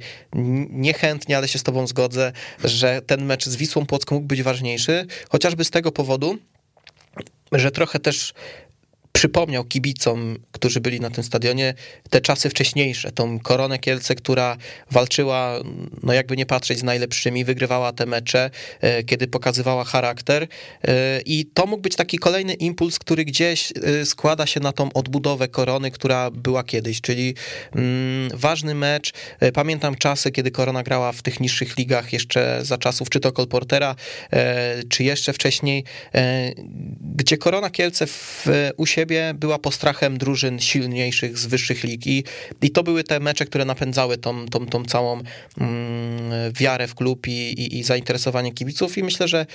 niechętnie, 0.69 1.37
ale 1.37 1.47
się 1.47 1.59
z 1.59 1.63
tobą 1.63 1.87
zgodzę, 1.87 2.31
że 2.63 3.01
ten 3.01 3.25
mecz 3.25 3.45
z 3.45 3.55
Wisłą 3.55 3.85
Płocką 3.85 4.15
mógł 4.15 4.27
być 4.27 4.43
ważniejszy, 4.43 5.05
chociażby 5.29 5.65
z 5.65 5.69
tego 5.69 5.91
powodu, 5.91 6.37
że 7.51 7.71
trochę 7.71 7.99
też 7.99 8.33
przypomniał 9.13 9.63
kibicom, 9.63 10.37
którzy 10.51 10.81
byli 10.81 10.99
na 10.99 11.09
tym 11.09 11.23
stadionie, 11.23 11.73
te 12.09 12.21
czasy 12.21 12.49
wcześniejsze, 12.49 13.11
tą 13.11 13.39
Koronę 13.39 13.79
Kielce, 13.79 14.15
która 14.15 14.57
walczyła, 14.91 15.59
no 16.03 16.13
jakby 16.13 16.37
nie 16.37 16.45
patrzeć, 16.45 16.79
z 16.79 16.83
najlepszymi, 16.83 17.45
wygrywała 17.45 17.91
te 17.91 18.05
mecze, 18.05 18.49
e, 18.81 19.03
kiedy 19.03 19.27
pokazywała 19.27 19.83
charakter 19.83 20.47
e, 20.83 21.21
i 21.25 21.45
to 21.53 21.65
mógł 21.65 21.81
być 21.81 21.95
taki 21.95 22.17
kolejny 22.17 22.53
impuls, 22.53 22.99
który 22.99 23.25
gdzieś 23.25 23.71
e, 23.71 24.05
składa 24.05 24.45
się 24.45 24.59
na 24.59 24.71
tą 24.71 24.93
odbudowę 24.93 25.47
Korony, 25.47 25.91
która 25.91 26.31
była 26.31 26.63
kiedyś, 26.63 27.01
czyli 27.01 27.35
mm, 27.75 28.29
ważny 28.33 28.75
mecz. 28.75 29.13
Pamiętam 29.53 29.95
czasy, 29.95 30.31
kiedy 30.31 30.51
Korona 30.51 30.83
grała 30.83 31.11
w 31.11 31.21
tych 31.21 31.39
niższych 31.39 31.77
ligach 31.77 32.13
jeszcze 32.13 32.59
za 32.61 32.77
czasów 32.77 33.09
czy 33.09 33.19
to 33.19 33.31
Kolportera, 33.31 33.95
czy 34.89 35.03
jeszcze 35.03 35.33
wcześniej, 35.33 35.83
gdzie 37.15 37.37
Korona 37.37 37.69
Kielce 37.69 38.07
w, 38.07 38.47
u 38.77 38.85
siebie 38.85 39.02
siebie 39.03 39.33
była 39.33 39.59
postrachem 39.59 40.17
drużyn 40.17 40.59
silniejszych 40.59 41.37
z 41.37 41.45
wyższych 41.45 41.83
lig 41.83 42.07
i, 42.07 42.23
i 42.61 42.71
to 42.71 42.83
były 42.83 43.03
te 43.03 43.19
mecze, 43.19 43.45
które 43.45 43.65
napędzały 43.65 44.17
tą, 44.17 44.45
tą, 44.45 44.65
tą 44.65 44.85
całą 44.85 45.21
mm, 45.57 46.53
wiarę 46.53 46.87
w 46.87 46.95
klub 46.95 47.27
i, 47.27 47.31
i, 47.31 47.79
i, 47.79 47.83
zainteresowanie 47.83 48.53
kibiców. 48.53 48.97
I 48.97 49.03
myślę, 49.03 49.27
że 49.27 49.45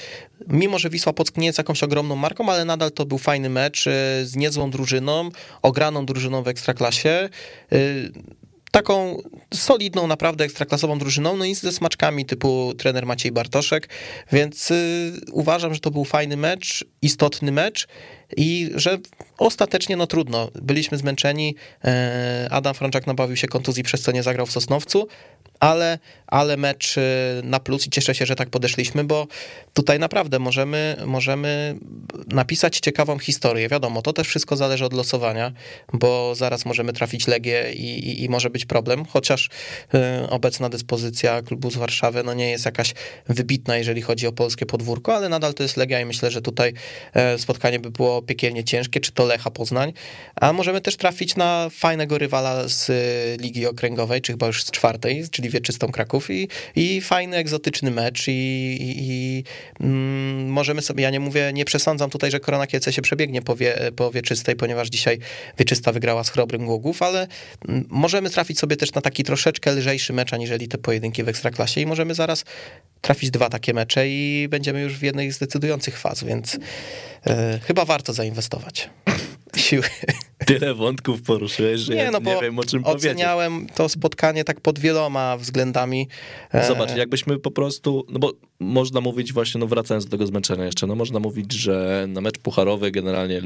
mimo, 0.49 0.79
że 0.79 0.91
Wisła 0.91 1.13
Płock 1.13 1.37
nie 1.37 1.47
jest 1.47 1.59
jakąś 1.59 1.83
ogromną 1.83 2.17
marką, 2.17 2.53
ale 2.53 2.65
nadal 2.65 2.91
to 2.93 3.07
był 3.07 3.19
fajny 3.19 3.49
mecz 3.49 3.87
y, 3.87 3.91
z 4.27 4.37
niezłą 4.37 4.71
drużyną, 4.71 5.31
ograną 5.63 6.07
drużyną 6.07 6.43
w 6.43 6.49
Ekstraklasie. 6.49 7.29
Y, 7.73 8.13
taką 8.71 9.23
solidną, 9.55 10.07
naprawdę 10.07 10.45
ekstraklasową 10.45 10.99
drużyną, 10.99 11.37
no 11.37 11.45
i 11.45 11.55
ze 11.55 11.73
smaczkami 11.73 12.27
typu 12.27 12.75
trener 12.79 13.07
Maciej 13.07 13.33
Bartoszek, 13.33 13.89
więc 14.33 14.71
y, 14.71 15.13
uważam, 15.33 15.75
że 15.75 15.81
to 15.81 15.91
był 15.91 16.05
fajny 16.05 16.37
mecz, 16.37 16.85
istotny 17.03 17.53
mecz 17.53 17.89
i 18.37 18.71
że 18.75 18.99
ostatecznie 19.39 19.97
no 19.97 20.07
trudno, 20.07 20.51
byliśmy 20.63 20.99
zmęczeni, 20.99 21.55
e, 21.85 22.49
Adam 22.51 22.75
Franczak 22.75 23.07
nabawił 23.07 23.37
się 23.37 23.49
kontuzji, 23.49 23.83
przez 23.83 24.03
co 24.03 24.13
nie 24.13 24.23
zagrał 24.23 24.47
w 24.47 24.53
Sosnowcu, 24.53 25.09
ale, 25.61 25.99
ale 26.27 26.57
mecz 26.57 26.99
e, 26.99 27.03
na 27.43 27.61
plus 27.61 27.87
i 27.87 27.91
cieszę 27.91 28.15
się, 28.15 28.27
że 28.27 28.37
tak 28.37 28.51
podeszliśmy, 28.51 29.05
bo 29.05 29.27
tutaj 29.75 29.99
naprawdę 29.99 30.39
możemy, 30.39 30.97
możemy 31.07 31.79
napisać 32.29 32.79
ciekawą 32.79 33.19
historię. 33.19 33.69
Wiadomo, 33.69 34.03
to 34.03 34.13
też 34.13 34.29
wszystko 34.29 34.57
zależy 34.57 34.85
od 34.85 34.93
losowania, 34.93 35.53
bo 35.93 36.35
zaraz 36.35 36.65
możemy 36.65 36.93
trafić 36.93 37.27
Legię 37.27 37.73
i, 37.73 38.09
i, 38.09 38.25
i 38.25 38.29
może 38.29 38.51
być 38.51 38.67
problem, 38.67 39.05
chociaż 39.05 39.51
e, 39.95 40.27
obecna 40.31 40.69
dyspozycja 40.69 41.43
klubu 41.43 41.71
z 41.71 41.77
Warszawy 41.77 42.23
no 42.25 42.35
nie 42.35 42.51
jest 42.51 42.65
jakaś 42.65 42.95
wybitna, 43.29 43.77
jeżeli 43.77 44.03
chodzi 44.03 44.27
o 44.27 44.33
polskie 44.33 44.67
podwórko, 44.67 45.17
ale 45.17 45.29
nadal 45.29 45.55
to 45.55 45.63
jest 45.63 45.77
Legia 45.77 46.01
i 46.01 46.05
myślę, 46.05 46.31
że 46.31 46.43
tutaj 46.43 46.73
spotkanie 47.37 47.79
by 47.79 47.91
było 47.91 48.23
piekielnie 48.23 48.65
ciężkie, 48.65 49.01
czy 49.01 49.13
to 49.13 49.25
Lecha 49.25 49.51
Poznań, 49.51 49.93
a 50.37 50.53
możemy 50.53 50.81
też 50.81 50.97
trafić 50.97 51.37
na 51.37 51.69
fajnego 51.71 52.19
rywala 52.19 52.69
z 52.69 52.91
y, 52.91 53.37
Ligi 53.43 53.67
Okręgowej, 53.67 54.21
czy 54.21 54.33
chyba 54.33 54.47
już 54.47 54.65
z 54.65 54.71
czwartej, 54.71 55.25
czyli 55.31 55.48
Wieczystą 55.51 55.93
Kraków 55.93 56.31
i, 56.31 56.49
i 56.77 57.01
fajny, 57.01 57.37
egzotyczny 57.37 57.91
mecz 57.91 58.29
i, 58.29 58.33
i, 58.33 58.95
i 58.99 59.45
mm, 59.81 60.49
możemy 60.49 60.83
sobie, 60.83 61.03
ja 61.03 61.11
nie 61.11 61.21
mówię, 61.21 61.51
nie 61.55 61.65
przesądzam 61.65 62.11
tutaj, 62.11 62.31
że 62.31 62.41
Korona 62.41 62.67
Kielce 62.67 62.93
się 62.93 63.03
przebiegnie 63.03 63.43
po, 63.43 63.57
wie, 63.57 63.79
po 63.97 64.11
Wieczystej, 64.11 64.57
ponieważ 64.57 64.89
dzisiaj 64.89 65.19
Wieczysta 65.59 65.93
wygrała 65.93 66.25
z 66.25 66.31
Chrobrym 66.31 66.67
Głogów, 66.67 67.03
ale 67.03 67.27
mm, 67.69 67.85
możemy 67.89 68.31
trafić 68.31 68.59
sobie 68.59 68.77
też 68.77 68.93
na 68.93 69.01
taki 69.01 69.25
troszeczkę 69.25 69.73
lżejszy 69.73 70.13
mecz, 70.13 70.33
aniżeli 70.33 70.69
te 70.69 70.79
pojedynki 70.79 71.23
w 71.23 71.29
Ekstraklasie 71.29 71.81
i 71.81 71.87
możemy 71.87 72.15
zaraz 72.15 72.45
trafić 73.01 73.31
dwa 73.31 73.49
takie 73.49 73.75
mecze 73.75 74.09
i 74.09 74.47
będziemy 74.51 74.81
już 74.81 74.97
w 74.97 75.03
jednej 75.03 75.33
z 75.33 75.39
decydujących 75.39 75.99
faz, 75.99 76.25
więc 76.25 76.59
e, 77.27 77.61
chyba 77.67 77.85
warto 77.85 78.13
zainwestować 78.13 78.91
siły. 79.57 79.83
Tyle 80.47 80.75
wątków 80.75 81.23
poruszyłeś, 81.23 81.81
że 81.81 81.95
nie, 81.95 82.03
ja 82.03 82.11
no, 82.11 82.19
nie 82.19 82.41
wiem 82.43 82.59
o 82.59 82.65
czym 82.65 82.83
powiedzieć. 82.83 83.05
Oceniałem 83.05 83.67
to 83.75 83.89
spotkanie 83.89 84.45
tak 84.45 84.61
pod 84.61 84.79
wieloma 84.79 85.37
względami. 85.37 86.09
E, 86.53 86.67
Zobacz, 86.67 86.97
jakbyśmy 86.97 87.39
po 87.39 87.51
prostu, 87.51 88.07
no 88.09 88.19
bo 88.19 88.33
można 88.61 89.01
mówić 89.01 89.33
właśnie, 89.33 89.61
no 89.61 89.67
wracając 89.67 90.05
do 90.05 90.11
tego 90.11 90.27
zmęczenia 90.27 90.65
jeszcze, 90.65 90.87
no 90.87 90.95
można 90.95 91.21
mówić, 91.21 91.53
że 91.53 92.07
na 92.09 92.21
mecz 92.21 92.39
pucharowy 92.39 92.91
generalnie 92.91 93.43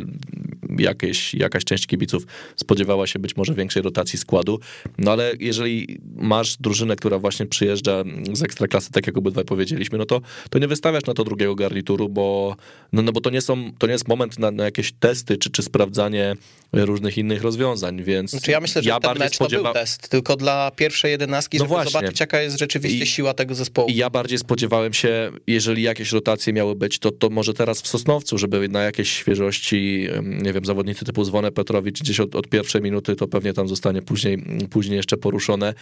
jakieś, 0.79 1.35
jakaś 1.35 1.65
część 1.65 1.87
kibiców 1.87 2.27
spodziewała 2.57 3.07
się 3.07 3.19
być 3.19 3.37
może 3.37 3.55
większej 3.55 3.83
rotacji 3.83 4.19
składu, 4.19 4.61
no 4.99 5.13
ale 5.13 5.33
jeżeli 5.41 5.99
masz 6.17 6.57
drużynę, 6.57 6.97
która 6.97 7.19
właśnie 7.19 7.47
przyjeżdża 7.47 8.05
z 8.33 8.43
ekstraklasy, 8.43 8.91
tak 8.91 9.07
jak 9.07 9.19
obydwaj 9.19 9.45
powiedzieliśmy, 9.45 9.99
no 9.99 10.05
to, 10.05 10.21
to 10.51 10.59
nie 10.59 10.69
wystawiasz 10.69 11.05
na 11.05 11.15
to 11.15 11.25
drugiego 11.25 11.55
garnituru, 11.55 12.09
bo, 12.09 12.57
no, 12.93 13.03
no 13.03 13.13
bo 13.13 13.21
to, 13.21 13.31
nie 13.31 13.41
są, 13.41 13.73
to 13.79 13.87
nie 13.87 13.93
jest 13.93 14.09
moment 14.09 14.39
na, 14.39 14.51
na 14.51 14.65
jakieś 14.65 14.93
testy 14.93 15.37
czy, 15.37 15.51
czy 15.51 15.63
sprawdzanie 15.63 16.37
różnych 16.73 17.19
innych 17.19 17.43
rozwiązań, 17.43 18.03
więc 18.03 18.31
znaczy 18.31 18.51
ja 18.51 18.61
myślę, 18.61 18.83
że 18.83 18.89
ja 18.89 19.01
ten 19.01 19.19
mecz 19.19 19.35
spodziewa... 19.35 19.63
to 19.63 19.73
był 19.73 19.83
test, 19.83 20.09
tylko 20.09 20.37
dla 20.37 20.71
pierwszej 20.77 21.11
jedenastki, 21.11 21.59
no 21.59 21.65
żeby 21.65 21.69
właśnie. 21.69 21.91
zobaczyć 21.91 22.21
jaka 22.21 22.41
jest 22.41 22.59
rzeczywiście 22.59 23.05
I, 23.05 23.07
siła 23.07 23.35
tego 23.35 23.55
zespołu. 23.55 23.89
I 23.89 23.97
ja 23.97 24.11
bardziej 24.11 24.39
spodziewałem 24.39 24.93
się, 24.93 25.33
jeżeli 25.47 25.83
jakieś 25.83 26.13
rotacje 26.13 26.53
miały 26.53 26.75
być, 26.75 26.99
to, 26.99 27.11
to 27.11 27.31
może 27.31 27.55
teraz 27.55 27.83
w 27.83 27.89
Sosnowcu, 27.89 28.39
żeby 28.39 28.69
na 28.69 28.83
jakieś 28.83 29.13
świeżości, 29.13 30.09
nie 30.23 30.53
wiem, 30.53 30.62
zawodnicy 30.67 31.05
typu 31.05 31.25
Zwonę 31.25 31.53
Petrowicz 31.53 32.01
gdzieś 32.01 32.21
od, 32.21 32.35
od 32.35 32.49
pierwszej 32.49 32.83
minuty, 32.83 33.17
to 33.17 33.29
pewnie 33.29 33.53
tam 33.53 33.69
zostanie 33.69 34.03
później, 34.03 34.45
później 34.71 34.97
jeszcze 34.97 35.17
poruszone, 35.17 35.75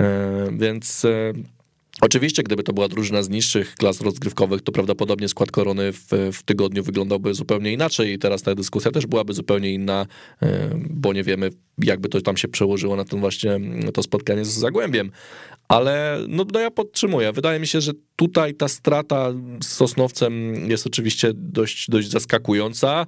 e, 0.00 0.48
więc 0.58 1.04
e, 1.04 1.32
Oczywiście, 2.00 2.42
gdyby 2.42 2.62
to 2.62 2.72
była 2.72 2.88
drużyna 2.88 3.22
z 3.22 3.28
niższych 3.28 3.74
klas 3.74 4.00
rozgrywkowych, 4.00 4.62
to 4.62 4.72
prawdopodobnie 4.72 5.28
skład 5.28 5.50
korony 5.50 5.92
w, 5.92 6.06
w 6.32 6.42
tygodniu 6.42 6.82
wyglądałby 6.82 7.34
zupełnie 7.34 7.72
inaczej 7.72 8.12
i 8.12 8.18
teraz 8.18 8.42
ta 8.42 8.54
dyskusja 8.54 8.90
też 8.90 9.06
byłaby 9.06 9.32
zupełnie 9.32 9.74
inna, 9.74 10.06
e, 10.42 10.70
bo 10.90 11.12
nie 11.12 11.22
wiemy, 11.22 11.50
jakby 11.84 12.08
to 12.08 12.20
tam 12.20 12.36
się 12.36 12.48
przełożyło 12.48 12.96
na 12.96 13.04
ten 13.04 13.20
właśnie 13.20 13.60
to 13.94 14.02
spotkanie 14.02 14.44
z 14.44 14.48
Zagłębiem. 14.48 15.10
Ale 15.68 16.18
no, 16.28 16.44
no 16.52 16.60
ja 16.60 16.70
podtrzymuję. 16.70 17.32
Wydaje 17.32 17.60
mi 17.60 17.66
się, 17.66 17.80
że 17.80 17.92
tutaj 18.16 18.54
ta 18.54 18.68
strata 18.68 19.32
z 19.62 19.66
Sosnowcem 19.66 20.54
jest 20.70 20.86
oczywiście 20.86 21.30
dość, 21.34 21.90
dość 21.90 22.10
zaskakująca. 22.10 23.06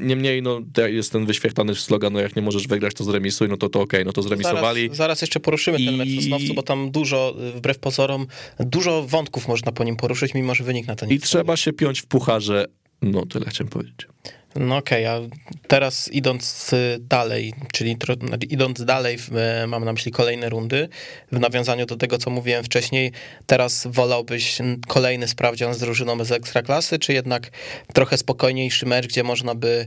Niemniej 0.00 0.42
no, 0.42 0.60
jest 0.86 1.12
ten 1.12 1.26
wyświetlany 1.26 1.74
slogan, 1.74 2.12
no 2.12 2.20
jak 2.20 2.36
nie 2.36 2.42
możesz 2.42 2.66
wygrać, 2.66 2.94
to 2.94 3.04
zremisuj, 3.04 3.48
no 3.48 3.56
to 3.56 3.68
to 3.68 3.80
okej, 3.80 4.00
okay, 4.00 4.04
no 4.04 4.12
to 4.12 4.22
zremisowali. 4.22 4.82
Zaraz, 4.82 4.96
zaraz 4.96 5.20
jeszcze 5.20 5.40
poruszymy 5.40 5.78
I... 5.78 5.86
ten 5.86 5.96
mecz 5.96 6.08
Sosnowcu, 6.16 6.54
bo 6.54 6.62
tam 6.62 6.90
dużo, 6.90 7.34
wbrew 7.54 7.78
pozorom, 7.78 8.26
dużo 8.60 9.02
wątków 9.02 9.48
można 9.48 9.72
po 9.72 9.84
nim 9.84 9.96
poruszyć, 9.96 10.34
mimo 10.34 10.54
że 10.54 10.64
wynik 10.64 10.86
na 10.86 10.96
to 10.96 11.06
nie 11.06 11.14
I 11.14 11.20
trzeba 11.20 11.56
się 11.56 11.72
piąć 11.72 12.00
w 12.00 12.06
pucharze, 12.06 12.66
no 13.02 13.26
tyle 13.26 13.46
chciałem 13.48 13.70
powiedzieć. 13.70 14.06
No 14.56 14.76
okej, 14.76 15.06
okay, 15.06 15.26
a 15.26 15.66
teraz 15.68 16.08
idąc 16.08 16.70
dalej, 17.00 17.54
czyli 17.72 17.96
znaczy 18.26 18.46
idąc 18.46 18.84
dalej, 18.84 19.18
y, 19.64 19.66
mam 19.66 19.84
na 19.84 19.92
myśli 19.92 20.12
kolejne 20.12 20.48
rundy, 20.48 20.88
w 21.32 21.40
nawiązaniu 21.40 21.86
do 21.86 21.96
tego, 21.96 22.18
co 22.18 22.30
mówiłem 22.30 22.64
wcześniej, 22.64 23.12
teraz 23.46 23.86
wolałbyś 23.90 24.58
kolejny 24.88 25.28
sprawdzian 25.28 25.74
z 25.74 25.78
drużyną 25.78 26.24
z 26.24 26.32
Ekstraklasy, 26.32 26.98
czy 26.98 27.12
jednak 27.12 27.50
trochę 27.92 28.18
spokojniejszy 28.18 28.86
mecz, 28.86 29.06
gdzie 29.06 29.22
można 29.22 29.54
by, 29.54 29.86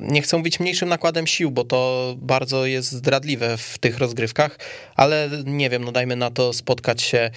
nie 0.00 0.22
chcę 0.22 0.38
mówić 0.38 0.60
mniejszym 0.60 0.88
nakładem 0.88 1.26
sił, 1.26 1.50
bo 1.50 1.64
to 1.64 2.14
bardzo 2.18 2.66
jest 2.66 2.92
zdradliwe 2.92 3.56
w 3.56 3.78
tych 3.78 3.98
rozgrywkach, 3.98 4.58
ale 4.96 5.30
nie 5.44 5.70
wiem, 5.70 5.84
no 5.84 5.92
dajmy 5.92 6.16
na 6.16 6.30
to 6.30 6.52
spotkać 6.52 7.02
się 7.02 7.18
e, 7.18 7.30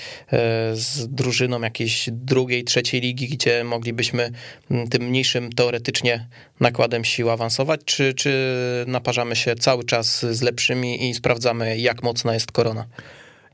z 0.73 1.07
drużyną 1.07 1.61
jakiejś 1.61 2.09
drugiej, 2.11 2.63
trzeciej 2.63 3.01
ligi, 3.01 3.27
gdzie 3.27 3.63
moglibyśmy 3.63 4.31
tym 4.89 5.03
mniejszym 5.03 5.53
teoretycznie 5.53 5.74
teoretycznie 5.75 6.27
nakładem 6.59 7.05
sił 7.05 7.29
awansować, 7.29 7.81
czy, 7.85 8.13
czy 8.13 8.33
naparzamy 8.87 9.35
się 9.35 9.55
cały 9.55 9.83
czas 9.83 10.25
z 10.31 10.41
lepszymi 10.41 11.09
i 11.09 11.13
sprawdzamy, 11.13 11.77
jak 11.77 12.03
mocna 12.03 12.33
jest 12.33 12.51
korona? 12.51 12.85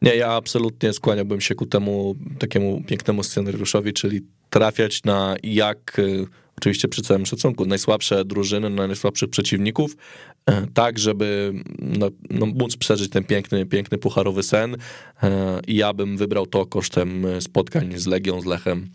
Nie, 0.01 0.16
ja 0.16 0.32
absolutnie 0.32 0.94
skłaniałbym 0.94 1.42
się 1.42 1.56
ku 1.56 1.66
temu 1.66 2.16
takiemu 2.40 2.82
pięknemu 2.88 3.24
scenariuszowi, 3.24 3.94
czyli 3.94 4.22
trafiać 4.50 5.04
na 5.04 5.36
jak, 5.44 6.00
y, 6.00 6.25
oczywiście 6.58 6.88
przy 6.88 7.01
całym 7.01 7.25
szacunku, 7.25 7.66
najsłabsze 7.66 8.25
drużyny, 8.25 8.70
na 8.70 8.88
najsłabszych 8.88 9.30
przeciwników, 9.30 9.92
y, 10.50 10.54
tak, 10.74 11.00
żeby 11.00 11.54
no, 11.80 12.10
no, 12.30 12.46
móc 12.46 12.78
przeżyć 12.78 13.10
ten 13.10 13.24
piękny, 13.24 13.66
piękny 13.66 13.98
pucharowy 13.98 14.44
sen. 14.44 14.74
Y, 14.75 14.78
I 15.68 15.75
ja 15.75 15.94
bym 15.94 16.18
wybrał 16.18 16.48
to 16.48 16.66
kosztem 16.66 17.25
spotkań 17.40 17.94
z 17.96 18.08
Legią, 18.08 18.42
z 18.42 18.46
Lechem. 18.46 18.90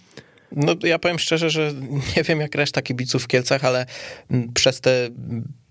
No 0.57 0.75
ja 0.83 0.99
powiem 0.99 1.19
szczerze, 1.19 1.51
że 1.51 1.73
nie 2.17 2.23
wiem 2.23 2.41
jak 2.41 2.55
reszta 2.55 2.83
kibiców 2.83 3.25
w 3.25 3.27
Kielcach, 3.27 3.65
ale 3.65 3.87
przez 4.55 4.81
te 4.81 5.09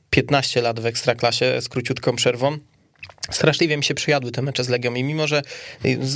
15 0.09 0.61
lat 0.61 0.79
w 0.79 0.85
Ekstraklasie 0.85 1.61
z 1.61 1.69
króciutką 1.69 2.15
przerwą 2.15 2.57
straszliwie 3.31 3.77
mi 3.77 3.83
się 3.83 3.93
przyjadły 3.93 4.31
te 4.31 4.41
mecze 4.41 4.63
z 4.63 4.69
Legią 4.69 4.93
i 4.93 5.03
mimo, 5.03 5.27
że 5.27 5.41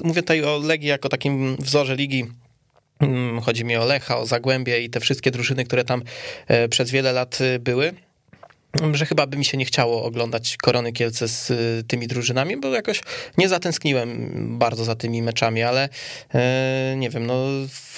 mówię 0.03 0.21
tutaj 0.21 0.43
o 0.43 0.57
Legii 0.57 0.89
jako 0.89 1.09
takim 1.09 1.55
wzorze 1.59 1.95
ligi 1.95 2.25
Chodzi 3.41 3.65
mi 3.65 3.75
o 3.75 3.85
Lecha, 3.85 4.17
o 4.17 4.25
Zagłębie 4.25 4.81
i 4.81 4.89
te 4.89 4.99
wszystkie 4.99 5.31
drużyny, 5.31 5.65
które 5.65 5.83
tam 5.83 6.03
e, 6.47 6.69
przez 6.69 6.91
wiele 6.91 7.13
lat 7.13 7.41
e, 7.41 7.59
były 7.59 7.93
że 8.93 9.05
chyba 9.05 9.27
by 9.27 9.37
mi 9.37 9.45
się 9.45 9.57
nie 9.57 9.65
chciało 9.65 10.03
oglądać 10.03 10.57
Korony 10.57 10.91
Kielce 10.91 11.27
z 11.27 11.51
y, 11.51 11.83
tymi 11.87 12.07
drużynami, 12.07 12.57
bo 12.57 12.67
jakoś 12.67 13.01
nie 13.37 13.49
zatęskniłem 13.49 14.29
bardzo 14.59 14.85
za 14.85 14.95
tymi 14.95 15.21
meczami, 15.21 15.63
ale 15.63 15.89
e, 16.33 16.95
nie 16.97 17.09
wiem, 17.09 17.25
no 17.25 17.45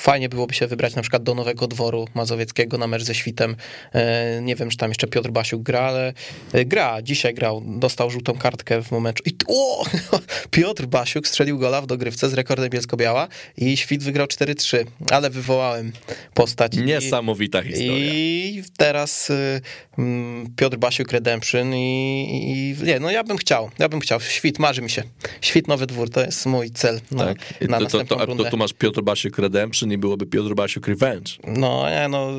fajnie 0.02 0.30
byłoby 0.30 0.54
się 0.54 0.68
wybrać 0.68 0.96
na 0.96 1.02
przykład 1.02 1.24
do 1.24 1.36
Nowego 1.36 1.68
Dworu 1.68 2.08
Mazowieckiego 2.14 2.78
na 2.78 2.88
mecz 2.88 3.04
ze 3.04 3.16
Świtem. 3.16 3.56
E, 3.94 4.42
nie 4.42 4.56
wiem, 4.56 4.70
czy 4.70 4.78
tam 4.78 4.90
jeszcze 4.90 5.08
Piotr 5.08 5.30
Basiuk 5.30 5.64
gra, 5.64 5.80
ale 5.82 6.14
e, 6.54 6.66
gra, 6.66 7.02
dzisiaj 7.02 7.34
grał, 7.34 7.64
dostał 7.66 8.10
żółtą 8.10 8.38
kartkę 8.38 8.84
w 8.84 8.92
momencie 8.92 9.24
i 9.26 9.36
o, 9.48 9.86
Piotr 10.52 10.86
Basiuk 10.86 11.28
strzelił 11.28 11.60
gola 11.60 11.82
w 11.82 11.88
dogrywce 11.88 12.30
z 12.30 12.34
rekordem 12.34 12.70
Bielsko-Biała 12.70 13.28
i 13.58 13.78
Świt 13.78 14.04
wygrał 14.04 14.28
4-3, 14.28 14.86
ale 15.12 15.30
wywołałem 15.30 15.92
postać. 16.34 16.78
Niesamowita 16.78 17.62
i, 17.62 17.68
historia. 17.68 18.14
I 18.14 18.64
teraz 18.78 19.30
y, 19.30 19.62
mm, 19.98 20.54
Piotr 20.62 20.78
Basiuk 20.78 21.12
Redemption 21.12 21.76
i, 21.76 22.76
i, 22.80 22.84
nie, 22.84 23.00
no 23.00 23.12
ja 23.12 23.24
bym 23.24 23.38
chciał, 23.38 23.70
ja 23.80 23.90
bym 23.90 24.00
chciał. 24.00 24.20
Świt, 24.20 24.60
marzy 24.60 24.82
mi 24.82 24.90
się. 24.90 25.04
Świt 25.42 25.68
Nowy 25.68 25.88
Dwór, 25.88 26.10
to 26.10 26.22
jest 26.22 26.46
mój 26.46 26.72
cel 26.72 27.02
na, 27.12 27.26
tak. 27.26 27.38
na 27.70 27.80
to, 27.80 27.86
to, 27.86 28.06
to, 28.06 28.36
to, 28.36 28.44
tu 28.44 28.58
masz 28.58 28.74
Piotr 28.74 29.02
Basiuk 29.02 29.38
Redemption 29.38 29.92
i 29.92 29.98
byłoby 29.98 30.26
Piotr 30.26 30.54
Basiuk 30.54 30.88
Revenge. 30.88 31.32
No, 31.48 31.90
nie, 31.90 32.08
no, 32.08 32.32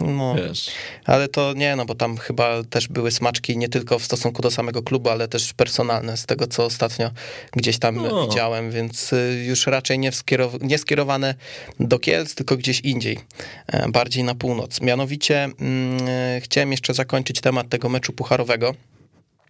no 0.00 0.34
Wiesz. 0.34 0.70
ale 1.04 1.28
to 1.28 1.52
nie, 1.52 1.76
no 1.76 1.84
bo 1.84 1.94
tam 1.94 2.16
chyba 2.16 2.64
też 2.64 2.88
były 2.88 3.10
smaczki 3.10 3.58
nie 3.58 3.68
tylko 3.68 3.98
w 3.98 4.04
stosunku 4.04 4.42
do 4.42 4.50
samego 4.50 4.82
klubu, 4.82 5.10
ale 5.10 5.28
też 5.28 5.52
personalne, 5.52 6.16
z 6.16 6.26
tego 6.26 6.46
co 6.46 6.64
ostatnio 6.64 7.10
gdzieś 7.52 7.78
tam 7.78 7.96
no. 7.96 8.26
widziałem, 8.26 8.70
więc 8.70 9.12
y, 9.12 9.44
już 9.48 9.66
raczej 9.66 9.98
nie, 9.98 10.10
skierow- 10.10 10.62
nie 10.62 10.78
skierowane 10.78 11.34
do 11.80 11.98
Kielc, 11.98 12.34
tylko 12.34 12.56
gdzieś 12.56 12.80
indziej, 12.80 13.18
e, 13.66 13.88
bardziej 13.88 14.24
na 14.24 14.34
północ. 14.34 14.80
Mianowicie 14.80 15.44
mm, 15.44 16.08
e, 16.08 16.40
chciałem 16.40 16.72
jeszcze 16.72 16.94
zakończyć 16.94 17.40
temat 17.40 17.51
temat 17.52 17.68
tego 17.68 17.88
meczu 17.88 18.12
pucharowego, 18.12 18.74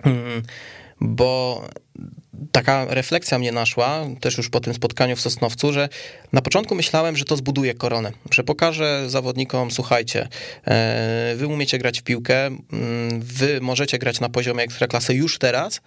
mm, 0.05 0.43
bo 1.03 1.63
taka 2.53 2.85
refleksja 2.85 3.39
mnie 3.39 3.53
naszła, 3.53 4.05
też 4.21 4.37
już 4.37 4.51
po 4.51 4.61
tym 4.61 4.75
spotkaniu 4.75 5.17
w 5.17 5.21
Sosnowcu, 5.21 5.73
że 5.73 5.89
na 6.33 6.43
początku 6.43 6.75
myślałem, 6.75 7.17
że 7.17 7.25
to 7.25 7.37
zbuduje 7.37 7.75
koronę, 7.75 8.13
że 8.31 8.45
pokażę 8.45 9.11
zawodnikom, 9.11 9.71
słuchajcie, 9.71 10.29
e, 10.67 11.35
wy 11.37 11.47
umiecie 11.47 11.79
grać 11.79 12.01
w 12.01 12.03
piłkę, 12.03 12.47
mm, 12.47 12.61
wy 13.21 13.61
możecie 13.61 13.99
grać 13.99 14.21
na 14.21 14.29
poziomie 14.29 14.63
ekstraklasy 14.63 15.15
już 15.15 15.39
teraz 15.39 15.81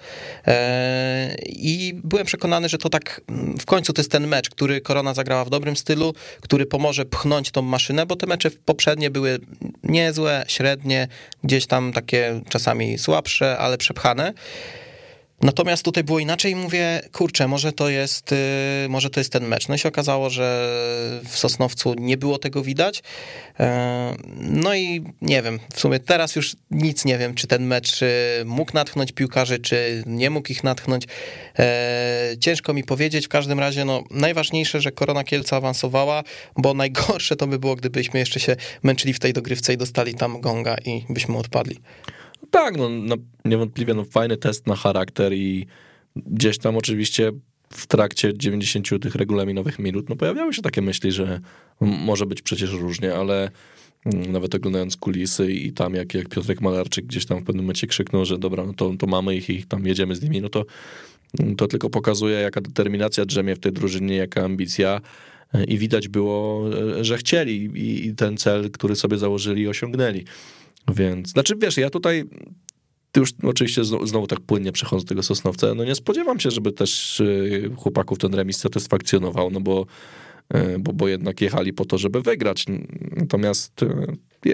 e, 0.47 1.35
i 1.45 1.93
byłem 2.03 2.25
przekonany, 2.25 2.69
że 2.69 2.77
to 2.77 2.89
tak 2.89 3.21
mm, 3.29 3.57
w 3.57 3.65
końcu 3.65 3.93
to 3.93 4.01
jest 4.01 4.11
ten 4.11 4.27
mecz, 4.27 4.49
który 4.49 4.81
korona 4.81 5.13
zagrała 5.13 5.45
w 5.45 5.49
dobrym 5.49 5.77
stylu, 5.77 6.13
który 6.41 6.65
pomoże 6.65 7.05
pchnąć 7.05 7.51
tą 7.51 7.61
maszynę, 7.61 8.05
bo 8.05 8.15
te 8.15 8.27
mecze 8.27 8.51
poprzednie 8.51 9.09
były 9.09 9.39
niezłe, 9.83 10.45
średnie, 10.47 11.07
gdzieś 11.43 11.65
tam 11.65 11.93
takie 11.93 12.41
czasami 12.49 12.97
słabsze, 12.97 13.57
ale 13.57 13.77
przepchane. 13.77 14.33
Natomiast 15.41 15.83
tutaj 15.83 16.03
było 16.03 16.19
inaczej 16.19 16.55
mówię, 16.55 17.01
kurczę, 17.11 17.47
może 17.47 17.71
to 17.71 17.89
jest, 17.89 18.31
y, 18.31 18.35
może 18.89 19.09
to 19.09 19.19
jest 19.19 19.31
ten 19.31 19.47
mecz. 19.47 19.67
No 19.67 19.75
i 19.75 19.79
się 19.79 19.89
okazało, 19.89 20.29
że 20.29 20.69
w 21.29 21.37
Sosnowcu 21.37 21.93
nie 21.97 22.17
było 22.17 22.37
tego 22.37 22.63
widać. 22.63 23.03
E, 23.59 24.15
no 24.37 24.75
i 24.75 25.03
nie 25.21 25.41
wiem, 25.41 25.59
w 25.73 25.79
sumie 25.79 25.99
teraz 25.99 26.35
już 26.35 26.55
nic 26.71 27.05
nie 27.05 27.17
wiem, 27.17 27.33
czy 27.33 27.47
ten 27.47 27.65
mecz 27.65 28.01
y, 28.01 28.07
mógł 28.45 28.73
natchnąć 28.73 29.11
piłkarzy, 29.11 29.59
czy 29.59 30.03
nie 30.05 30.29
mógł 30.29 30.51
ich 30.51 30.63
natchnąć. 30.63 31.03
E, 31.59 32.35
ciężko 32.39 32.73
mi 32.73 32.83
powiedzieć, 32.83 33.25
w 33.25 33.29
każdym 33.29 33.59
razie 33.59 33.85
no, 33.85 34.03
najważniejsze, 34.11 34.81
że 34.81 34.91
Korona 34.91 35.23
Kielca 35.23 35.57
awansowała, 35.57 36.23
bo 36.57 36.73
najgorsze 36.73 37.35
to 37.35 37.47
by 37.47 37.59
było, 37.59 37.75
gdybyśmy 37.75 38.19
jeszcze 38.19 38.39
się 38.39 38.55
męczyli 38.83 39.13
w 39.13 39.19
tej 39.19 39.33
dogrywce 39.33 39.73
i 39.73 39.77
dostali 39.77 40.13
tam 40.13 40.41
gonga 40.41 40.75
i 40.85 41.05
byśmy 41.09 41.37
odpadli. 41.37 41.79
Tak, 42.51 42.77
no, 42.77 42.89
no 42.89 43.15
niewątpliwie 43.45 43.93
no, 43.93 44.03
fajny 44.03 44.37
test 44.37 44.67
na 44.67 44.75
charakter 44.75 45.33
i 45.33 45.65
gdzieś 46.15 46.57
tam 46.57 46.77
oczywiście 46.77 47.31
w 47.69 47.87
trakcie 47.87 48.37
90 48.37 48.89
tych 49.01 49.15
regulaminowych 49.15 49.79
minut 49.79 50.09
no, 50.09 50.15
pojawiały 50.15 50.53
się 50.53 50.61
takie 50.61 50.81
myśli, 50.81 51.11
że 51.11 51.39
może 51.81 52.25
być 52.25 52.41
przecież 52.41 52.71
różnie, 52.71 53.15
ale 53.15 53.51
mm, 54.05 54.31
nawet 54.31 54.55
oglądając 54.55 54.97
kulisy 54.97 55.51
i 55.51 55.73
tam 55.73 55.93
jak, 55.93 56.13
jak 56.13 56.29
Piotrek 56.29 56.61
Malarczyk 56.61 57.05
gdzieś 57.05 57.25
tam 57.25 57.39
w 57.39 57.43
pewnym 57.43 57.65
momencie 57.65 57.87
krzyknął, 57.87 58.25
że 58.25 58.37
dobra, 58.37 58.65
no 58.65 58.73
to, 58.73 58.93
to 58.99 59.07
mamy 59.07 59.35
ich 59.35 59.49
i 59.49 59.63
tam 59.63 59.85
jedziemy 59.85 60.15
z 60.15 60.23
nimi, 60.23 60.41
no 60.41 60.49
to, 60.49 60.65
to 61.57 61.67
tylko 61.67 61.89
pokazuje 61.89 62.39
jaka 62.39 62.61
determinacja 62.61 63.25
drzemie 63.25 63.55
w 63.55 63.59
tej 63.59 63.71
drużynie, 63.71 64.15
jaka 64.15 64.43
ambicja 64.43 65.01
i 65.67 65.77
widać 65.77 66.07
było, 66.07 66.65
że 67.01 67.17
chcieli 67.17 67.65
i, 67.65 68.07
i 68.07 68.15
ten 68.15 68.37
cel, 68.37 68.71
który 68.71 68.95
sobie 68.95 69.17
założyli 69.17 69.67
osiągnęli. 69.67 70.25
Więc, 70.87 71.29
znaczy 71.29 71.55
wiesz, 71.57 71.77
ja 71.77 71.89
tutaj 71.89 72.23
już 73.17 73.33
oczywiście 73.43 73.83
znowu 73.83 74.27
tak 74.27 74.39
płynnie 74.39 74.71
przechodzę 74.71 75.03
do 75.03 75.09
tego 75.09 75.23
Sosnowca, 75.23 75.75
no 75.75 75.83
nie 75.83 75.95
spodziewam 75.95 76.39
się, 76.39 76.51
żeby 76.51 76.71
też 76.71 77.19
y, 77.19 77.71
chłopaków 77.77 78.17
ten 78.17 78.33
remis 78.33 78.57
satysfakcjonował, 78.57 79.51
no 79.51 79.61
bo 79.61 79.85
bo, 80.79 80.93
bo 80.93 81.07
jednak 81.07 81.41
jechali 81.41 81.73
po 81.73 81.85
to, 81.85 81.97
żeby 81.97 82.21
wygrać. 82.21 82.65
Natomiast 83.15 83.83
e, 83.83 84.05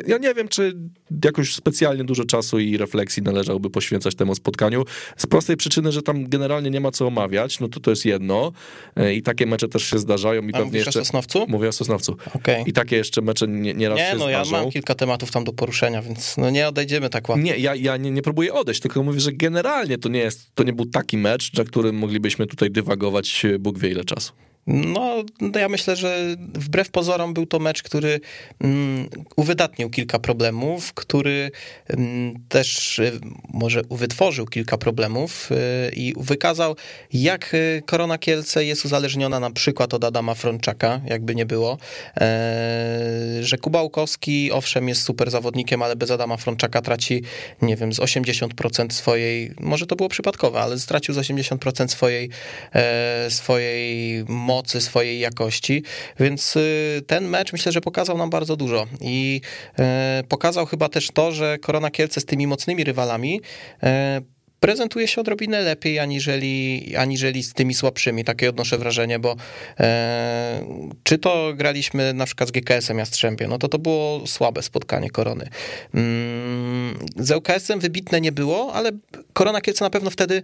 ja 0.08 0.18
nie 0.18 0.34
wiem, 0.34 0.48
czy 0.48 0.78
jakoś 1.26 1.56
specjalnie 1.56 2.04
dużo 2.04 2.26
czasu 2.26 2.60
i 2.60 2.78
refleksji 2.78 3.24
należałoby 3.24 3.70
poświęcać 3.70 4.16
temu 4.16 4.36
spotkaniu. 4.36 4.86
Z 5.18 5.28
prostej 5.28 5.58
przyczyny, 5.58 5.92
że 5.92 6.02
tam 6.02 6.30
generalnie 6.30 6.70
nie 6.70 6.80
ma 6.80 6.92
co 6.92 7.08
omawiać, 7.08 7.60
no 7.60 7.68
to 7.68 7.80
to 7.80 7.90
jest 7.90 8.06
jedno. 8.06 8.52
E, 8.96 9.14
I 9.14 9.22
takie 9.22 9.46
mecze 9.46 9.68
też 9.68 9.84
się 9.84 10.00
zdarzają. 10.00 10.42
I 10.44 10.54
A 10.54 10.58
pewnie 10.58 10.80
jeszcze... 10.80 11.00
o 11.00 11.06
Sosnowcu? 11.06 11.46
Mówię 11.48 11.70
o 11.70 11.72
Sosnowcu. 11.72 12.18
Okay. 12.34 12.64
I 12.66 12.74
takie 12.74 12.96
jeszcze 12.96 13.22
mecze 13.22 13.48
nie, 13.48 13.74
nieraz 13.74 13.98
nie, 13.98 14.06
się 14.06 14.18
no 14.18 14.28
zdarzą. 14.28 14.56
ja 14.56 14.62
mam 14.62 14.72
kilka 14.72 14.96
tematów 14.96 15.32
tam 15.32 15.44
do 15.44 15.54
poruszenia, 15.54 16.02
więc 16.02 16.38
no 16.38 16.50
nie 16.50 16.68
odejdziemy 16.68 17.10
tak 17.10 17.30
łatwo. 17.30 17.44
Nie, 17.44 17.58
ja, 17.58 17.76
ja 17.76 17.98
nie, 17.98 18.12
nie 18.12 18.22
próbuję 18.22 18.54
odejść, 18.54 18.82
tylko 18.82 19.04
mówię, 19.04 19.20
że 19.20 19.32
generalnie 19.32 19.98
to 19.98 20.10
nie 20.10 20.20
jest, 20.20 20.56
to 20.56 20.64
nie 20.64 20.74
był 20.74 20.86
taki 20.86 21.18
mecz, 21.18 21.56
za 21.56 21.64
którym 21.64 21.96
moglibyśmy 21.96 22.48
tutaj 22.48 22.72
dywagować 22.72 23.46
Bóg 23.60 23.80
wie 23.80 23.90
ile 23.90 24.04
czasu. 24.04 24.34
No, 24.68 25.24
ja 25.56 25.70
myślę, 25.70 25.96
że 25.96 26.36
wbrew 26.54 26.92
pozorom 26.92 27.34
był 27.34 27.46
to 27.46 27.60
mecz, 27.60 27.84
który 27.84 28.20
mm, 28.60 29.10
uwydatnił 29.36 29.90
kilka 29.90 30.20
problemów, 30.20 30.94
który 30.94 31.52
mm, 31.88 32.34
też 32.50 33.00
y, 33.00 33.20
może 33.54 33.82
wytworzył 33.92 34.46
kilka 34.46 34.78
problemów 34.78 35.50
y, 35.52 35.56
i 35.96 36.14
wykazał, 36.18 36.76
jak 37.14 37.54
y, 37.54 37.84
Korona 37.86 38.18
Kielce 38.18 38.66
jest 38.66 38.86
uzależniona 38.86 39.40
na 39.40 39.52
przykład 39.52 39.94
od 39.94 40.04
Adama 40.04 40.34
Frączaka, 40.36 41.02
jakby 41.06 41.36
nie 41.36 41.46
było, 41.46 41.78
e, 42.18 43.38
że 43.42 43.58
Kuba 43.58 43.82
Łukowski, 43.82 44.52
owszem, 44.52 44.90
jest 44.90 45.02
super 45.02 45.32
zawodnikiem, 45.32 45.82
ale 45.82 45.96
bez 45.96 46.12
Adama 46.12 46.38
Frączaka 46.38 46.82
traci, 46.82 47.24
nie 47.62 47.76
wiem, 47.76 47.94
z 47.94 48.00
80% 48.00 48.94
swojej, 48.94 49.52
może 49.60 49.86
to 49.86 49.96
było 49.96 50.10
przypadkowe, 50.10 50.60
ale 50.60 50.80
stracił 50.80 51.14
z 51.14 51.18
80% 51.18 51.88
swojej, 51.88 52.30
e, 52.74 53.32
swojej 53.32 54.26
mocy, 54.28 54.51
swojej 54.80 55.20
jakości, 55.20 55.84
więc 56.20 56.56
y, 56.56 57.02
ten 57.08 57.28
mecz 57.28 57.54
myślę, 57.54 57.72
że 57.72 57.82
pokazał 57.82 58.18
nam 58.18 58.30
bardzo 58.30 58.56
dużo. 58.56 58.88
I 59.02 59.42
e, 59.80 60.24
pokazał 60.30 60.66
chyba 60.66 60.90
też 60.90 61.08
to, 61.14 61.32
że 61.32 61.58
Korona 61.58 61.92
Kielce 61.92 62.22
z 62.22 62.26
tymi 62.26 62.48
mocnymi 62.48 62.84
rywalami 62.84 63.42
e, 63.84 64.22
prezentuje 64.62 65.08
się 65.08 65.22
odrobinę 65.22 65.62
lepiej 65.62 66.00
aniżeli, 66.00 66.96
aniżeli 66.98 67.44
z 67.44 67.54
tymi 67.54 67.74
słabszymi. 67.74 68.24
Takie 68.24 68.50
odnoszę 68.50 68.78
wrażenie, 68.78 69.20
bo 69.20 69.36
e, 69.80 70.66
czy 71.04 71.18
to 71.18 71.54
graliśmy 71.56 72.14
na 72.14 72.26
przykład 72.26 72.50
z 72.50 72.52
GKS-em 72.52 72.98
Jastrzębie, 72.98 73.48
no 73.48 73.58
to 73.58 73.68
to 73.68 73.80
było 73.80 74.28
słabe 74.28 74.62
spotkanie 74.62 75.10
Korony. 75.10 75.50
Mm, 75.94 77.00
z 77.18 77.32
ŁKS-em 77.32 77.80
wybitne 77.80 78.22
nie 78.22 78.32
było, 78.32 78.74
ale 78.74 78.92
Korona 79.34 79.62
Kielce 79.62 79.86
na 79.86 79.90
pewno 79.90 80.10
wtedy 80.10 80.44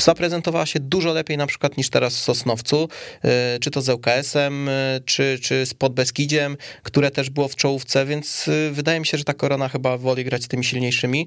zaprezentowała 0.00 0.66
się 0.66 0.80
dużo 0.80 1.12
lepiej 1.12 1.36
na 1.36 1.46
przykład 1.46 1.76
niż 1.76 1.90
teraz 1.90 2.16
w 2.16 2.20
Sosnowcu, 2.20 2.88
e, 3.24 3.58
czy 3.58 3.70
to 3.70 3.82
z 3.82 3.88
ŁKS-em, 3.88 4.68
e, 4.68 5.00
czy, 5.04 5.38
czy 5.42 5.66
z 5.66 5.74
Podbeskidziem, 5.74 6.56
które 6.82 7.10
też 7.10 7.30
było 7.30 7.48
w 7.48 7.56
czołówce, 7.56 8.06
więc 8.06 8.48
e, 8.48 8.70
wydaje 8.70 9.00
mi 9.00 9.06
się, 9.06 9.18
że 9.18 9.24
ta 9.24 9.34
Korona 9.34 9.68
chyba 9.68 9.98
woli 9.98 10.24
grać 10.24 10.42
z 10.44 10.48
tymi 10.48 10.64
silniejszymi. 10.64 11.26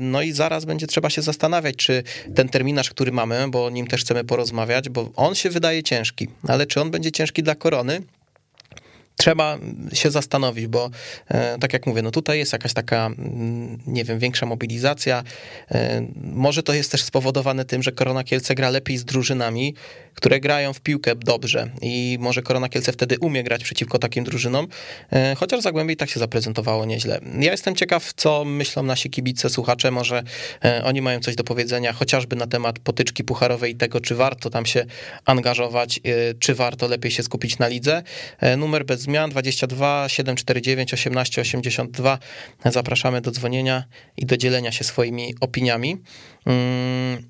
No 0.00 0.22
i 0.22 0.32
zaraz 0.32 0.64
będzie 0.64 0.86
trzeba 0.88 1.10
się 1.10 1.22
zastanawiać, 1.22 1.76
czy 1.76 2.02
ten 2.34 2.48
terminarz, 2.48 2.90
który 2.90 3.12
mamy, 3.12 3.48
bo 3.48 3.66
o 3.66 3.70
nim 3.70 3.86
też 3.86 4.00
chcemy 4.00 4.24
porozmawiać, 4.24 4.88
bo 4.88 5.10
on 5.16 5.34
się 5.34 5.50
wydaje 5.50 5.82
ciężki, 5.82 6.28
ale 6.48 6.66
czy 6.66 6.80
on 6.80 6.90
będzie 6.90 7.12
ciężki 7.12 7.42
dla 7.42 7.54
korony? 7.54 8.02
Trzeba 9.18 9.58
się 9.92 10.10
zastanowić, 10.10 10.66
bo 10.66 10.90
e, 11.28 11.58
tak 11.58 11.72
jak 11.72 11.86
mówię, 11.86 12.02
no 12.02 12.10
tutaj 12.10 12.38
jest 12.38 12.52
jakaś 12.52 12.72
taka, 12.72 13.06
mm, 13.06 13.78
nie 13.86 14.04
wiem, 14.04 14.18
większa 14.18 14.46
mobilizacja. 14.46 15.24
E, 15.70 16.06
może 16.16 16.62
to 16.62 16.74
jest 16.74 16.92
też 16.92 17.02
spowodowane 17.02 17.64
tym, 17.64 17.82
że 17.82 17.92
Korona 17.92 18.24
Kielce 18.24 18.54
gra 18.54 18.70
lepiej 18.70 18.98
z 18.98 19.04
drużynami, 19.04 19.74
które 20.14 20.40
grają 20.40 20.72
w 20.72 20.80
piłkę 20.80 21.16
dobrze 21.16 21.70
i 21.82 22.16
może 22.20 22.42
Korona 22.42 22.68
Kielce 22.68 22.92
wtedy 22.92 23.16
umie 23.20 23.44
grać 23.44 23.64
przeciwko 23.64 23.98
takim 23.98 24.24
drużynom, 24.24 24.68
e, 25.12 25.34
chociaż 25.34 25.60
Zagłębie 25.60 25.94
i 25.94 25.96
tak 25.96 26.10
się 26.10 26.20
zaprezentowało 26.20 26.84
nieźle. 26.84 27.20
Ja 27.40 27.52
jestem 27.52 27.76
ciekaw, 27.76 28.12
co 28.12 28.44
myślą 28.44 28.82
nasi 28.82 29.10
kibice, 29.10 29.50
słuchacze, 29.50 29.90
może 29.90 30.22
oni 30.84 31.02
mają 31.02 31.20
coś 31.20 31.36
do 31.36 31.44
powiedzenia, 31.44 31.92
chociażby 31.92 32.36
na 32.36 32.46
temat 32.46 32.78
potyczki 32.78 33.24
pucharowej 33.24 33.72
i 33.72 33.76
tego, 33.76 34.00
czy 34.00 34.14
warto 34.14 34.50
tam 34.50 34.66
się 34.66 34.84
angażować, 35.24 36.00
czy 36.38 36.54
warto 36.54 36.88
lepiej 36.88 37.10
się 37.10 37.22
skupić 37.22 37.58
na 37.58 37.68
lidze. 37.68 38.02
Numer 38.56 38.86
bez 38.86 39.07
zmian 39.08 39.30
22 39.30 40.08
749 40.08 40.94
18 40.94 41.40
82. 41.40 42.18
Zapraszamy 42.64 43.20
do 43.20 43.30
dzwonienia 43.30 43.84
i 44.16 44.26
do 44.26 44.36
dzielenia 44.36 44.72
się 44.72 44.84
swoimi 44.84 45.34
opiniami. 45.40 45.96
Mm, 46.46 47.28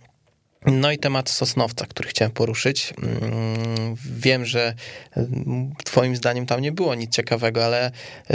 no 0.66 0.92
i 0.92 0.98
temat 0.98 1.30
Sosnowca, 1.30 1.86
który 1.86 2.08
chciałem 2.08 2.32
poruszyć. 2.32 2.94
Mm, 3.02 3.94
wiem, 4.04 4.44
że 4.44 4.74
mm, 5.16 5.72
Twoim 5.84 6.16
zdaniem 6.16 6.46
tam 6.46 6.60
nie 6.60 6.72
było 6.72 6.94
nic 6.94 7.12
ciekawego, 7.12 7.64
ale 7.64 7.90
y, 7.90 8.34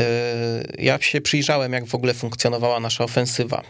ja 0.77 1.01
się 1.01 1.21
przyjrzałem, 1.21 1.73
jak 1.73 1.85
w 1.85 1.95
ogóle 1.95 2.13
funkcjonowała 2.13 2.79
nasza 2.79 3.03
ofensywa. 3.03 3.63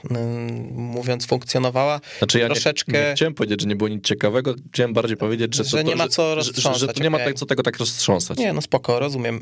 Mówiąc, 0.72 1.26
funkcjonowała 1.26 2.02
znaczy 2.18 2.40
ja 2.40 2.46
troszeczkę. 2.46 2.92
Nie, 2.92 3.00
nie 3.00 3.14
chciałem 3.16 3.34
powiedzieć, 3.34 3.62
że 3.62 3.68
nie 3.68 3.76
było 3.76 3.90
nic 3.90 4.04
ciekawego, 4.04 4.56
chciałem 4.74 4.94
bardziej 4.94 5.18
powiedzieć, 5.18 5.56
że, 5.56 5.64
że 5.64 5.78
to, 5.78 5.84
nie 5.84 5.96
ma 5.96 6.08
co 6.08 6.36
roztrząsać. 6.36 6.80
Że, 6.80 6.88
że, 6.88 6.94
że 6.98 7.04
nie 7.04 7.10
ma 7.10 7.20
tak, 7.20 7.34
co 7.34 7.46
tego 7.46 7.64
tak 7.64 7.78
roztrząsać. 7.78 8.38
Nie, 8.38 8.54
no 8.54 8.62
spoko, 8.62 9.00
rozumiem. 9.00 9.40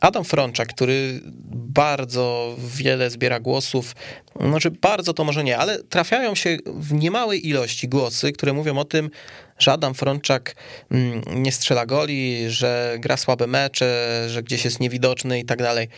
Adam 0.00 0.24
Frączak, 0.24 0.68
który 0.68 1.20
bardzo 1.52 2.56
wiele 2.58 3.10
zbiera 3.10 3.40
głosów, 3.40 3.94
znaczy 4.40 4.70
bardzo 4.70 5.14
to 5.14 5.24
może 5.24 5.44
nie, 5.44 5.58
ale 5.58 5.82
trafiają 5.82 6.34
się 6.34 6.58
w 6.66 6.92
niemałej 6.92 7.48
ilości 7.48 7.88
głosy, 7.88 8.32
które 8.32 8.52
mówią 8.52 8.78
o 8.78 8.84
tym, 8.84 9.10
że 9.58 9.72
Adam 9.72 9.94
Frączak 9.94 10.54
mm, 10.90 11.22
nie 11.34 11.52
strzela 11.52 11.86
goli, 11.86 12.44
że 12.48 12.96
gra 12.98 13.16
słabe 13.16 13.46
mecze, 13.46 14.24
że 14.28 14.42
gdzieś 14.42 14.64
jest 14.64 14.80
niewidoczny 14.80 15.38
i 15.38 15.44
tak 15.44 15.58
dalej. 15.58 15.88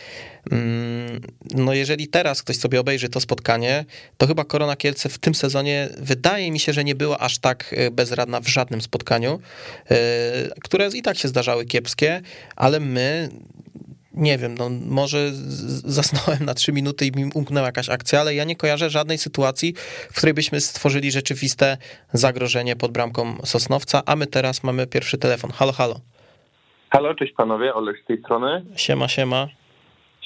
Mm, 0.51 1.21
no 1.55 1.73
jeżeli 1.73 2.07
teraz 2.07 2.41
ktoś 2.43 2.57
sobie 2.57 2.79
obejrzy 2.79 3.09
to 3.09 3.19
spotkanie, 3.19 3.85
to 4.17 4.27
chyba 4.27 4.45
Korona 4.45 4.75
Kielce 4.75 5.09
w 5.09 5.17
tym 5.17 5.35
sezonie 5.35 5.89
wydaje 5.97 6.51
mi 6.51 6.59
się, 6.59 6.73
że 6.73 6.83
nie 6.83 6.95
była 6.95 7.19
aż 7.19 7.37
tak 7.37 7.75
e, 7.77 7.91
bezradna 7.91 8.41
w 8.41 8.47
żadnym 8.47 8.81
spotkaniu, 8.81 9.39
e, 9.91 9.95
które 10.63 10.89
i 10.93 11.01
tak 11.01 11.17
się 11.17 11.27
zdarzały 11.27 11.65
kiepskie, 11.65 12.21
ale 12.55 12.79
my 12.79 13.29
nie 14.19 14.37
wiem, 14.37 14.55
no 14.57 14.69
może 14.85 15.29
zasnąłem 15.97 16.45
na 16.45 16.53
trzy 16.53 16.71
minuty 16.71 17.05
i 17.05 17.11
mi 17.11 17.31
umknęła 17.33 17.65
jakaś 17.65 17.89
akcja, 17.89 18.21
ale 18.21 18.35
ja 18.35 18.43
nie 18.43 18.55
kojarzę 18.55 18.89
żadnej 18.89 19.17
sytuacji, 19.17 19.73
w 20.11 20.17
której 20.17 20.33
byśmy 20.33 20.61
stworzyli 20.61 21.11
rzeczywiste 21.11 21.77
zagrożenie 22.13 22.75
pod 22.75 22.91
bramką 22.91 23.37
Sosnowca, 23.43 24.01
a 24.05 24.15
my 24.15 24.27
teraz 24.27 24.63
mamy 24.63 24.87
pierwszy 24.87 25.17
telefon. 25.17 25.51
Halo, 25.51 25.71
halo. 25.71 25.99
Halo, 26.89 27.15
cześć 27.15 27.33
panowie, 27.33 27.73
Olek 27.73 28.01
z 28.03 28.07
tej 28.07 28.19
strony. 28.19 28.65
Siema, 28.75 29.07
siema. 29.07 29.58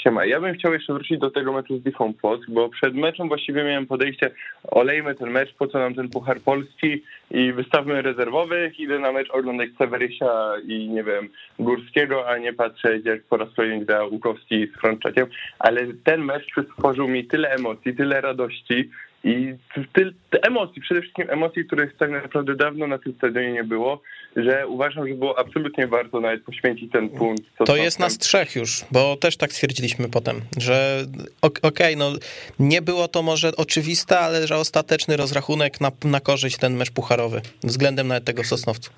Siema, 0.03 0.25
ja 0.25 0.39
bym 0.39 0.53
chciał 0.53 0.73
jeszcze 0.73 0.93
wrócić 0.93 1.19
do 1.19 1.31
tego 1.31 1.53
meczu 1.53 1.77
z 1.77 1.83
Difą 1.83 2.13
Płock, 2.13 2.49
bo 2.49 2.69
przed 2.69 2.95
meczem 2.95 3.27
właściwie 3.27 3.63
miałem 3.63 3.85
podejście, 3.85 4.31
olejmy 4.63 5.15
ten 5.15 5.29
mecz, 5.29 5.53
po 5.53 5.67
co 5.67 5.79
nam 5.79 5.95
ten 5.95 6.09
Puchar 6.09 6.39
Polski 6.39 7.03
i 7.31 7.53
wystawmy 7.53 8.01
rezerwowych, 8.01 8.79
idę 8.79 8.99
na 8.99 9.11
mecz 9.11 9.29
oglądać 9.31 9.69
Sewerysia 9.77 10.53
i 10.67 10.89
nie 10.89 11.03
wiem, 11.03 11.29
Górskiego, 11.59 12.29
a 12.29 12.37
nie 12.37 12.53
patrzeć 12.53 13.05
jak 13.05 13.23
po 13.23 13.37
raz 13.37 13.49
kolejny 13.55 13.85
gra 13.85 14.05
Łukowski 14.05 14.67
z 14.67 14.79
Frączakiem, 14.79 15.27
ale 15.59 15.81
ten 16.03 16.21
mecz 16.21 16.51
stworzył 16.73 17.07
mi 17.07 17.25
tyle 17.25 17.49
emocji, 17.49 17.95
tyle 17.95 18.21
radości, 18.21 18.89
i 19.23 19.55
ty, 19.93 20.13
emocji, 20.41 20.81
przede 20.81 21.01
wszystkim 21.01 21.29
emocji, 21.29 21.65
których 21.65 21.97
tak 21.97 22.11
naprawdę 22.11 22.55
dawno 22.55 22.87
na 22.87 22.97
tym 22.97 23.13
stadionie 23.17 23.51
nie 23.51 23.63
było, 23.63 24.01
że 24.35 24.67
uważam, 24.67 25.07
że 25.07 25.13
było 25.13 25.39
absolutnie 25.39 25.87
warto 25.87 26.19
nawet 26.19 26.43
poświęcić 26.43 26.91
ten 26.91 27.09
punkt. 27.09 27.43
To 27.65 27.75
jest 27.75 27.99
nas 27.99 28.17
trzech 28.17 28.55
już, 28.55 28.85
bo 28.91 29.17
też 29.17 29.37
tak 29.37 29.51
stwierdziliśmy 29.51 30.09
potem, 30.09 30.41
że 30.57 31.05
okej, 31.41 31.61
okay, 31.61 31.95
no 31.95 32.11
nie 32.59 32.81
było 32.81 33.07
to 33.07 33.21
może 33.21 33.55
oczywiste, 33.57 34.19
ale 34.19 34.47
że 34.47 34.57
ostateczny 34.57 35.17
rozrachunek 35.17 35.81
na, 35.81 35.91
na 36.03 36.19
korzyść 36.19 36.57
ten 36.57 36.73
mecz 36.73 36.91
pucharowy, 36.91 37.41
względem 37.63 38.07
nawet 38.07 38.25
tego 38.25 38.43
Sosnowcu. 38.43 38.91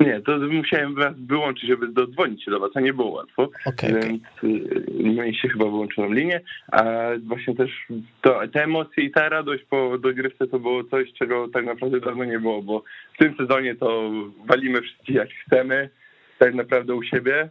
Nie, 0.00 0.20
to 0.20 0.38
musiałem 0.38 0.94
was 0.94 1.14
wyłączyć, 1.16 1.68
żeby 1.68 1.88
dodzwonić 1.88 2.44
się 2.44 2.50
do 2.50 2.60
was, 2.60 2.70
a 2.74 2.80
nie 2.80 2.92
było 2.92 3.10
łatwo. 3.10 3.50
Okay, 3.66 3.92
więc 3.92 4.22
okay. 4.38 4.84
mieliście 4.90 5.48
chyba 5.48 5.64
wyłączoną 5.64 6.12
linię, 6.12 6.40
a 6.72 6.84
właśnie 7.26 7.54
też 7.54 7.86
to, 8.20 8.40
te 8.52 8.64
emocje 8.64 9.04
i 9.04 9.10
ta 9.10 9.28
radość 9.28 9.64
po 9.64 9.98
dogrywce 9.98 10.46
to 10.46 10.58
było 10.58 10.84
coś, 10.84 11.12
czego 11.12 11.48
tak 11.48 11.64
naprawdę 11.64 12.00
dawno 12.00 12.24
nie 12.24 12.40
było, 12.40 12.62
bo 12.62 12.82
w 13.14 13.18
tym 13.18 13.34
sezonie 13.36 13.74
to 13.74 14.10
walimy 14.46 14.80
wszystkich 14.80 15.16
jak 15.16 15.28
chcemy, 15.46 15.90
tak 16.38 16.54
naprawdę 16.54 16.94
u 16.94 17.02
siebie, 17.02 17.48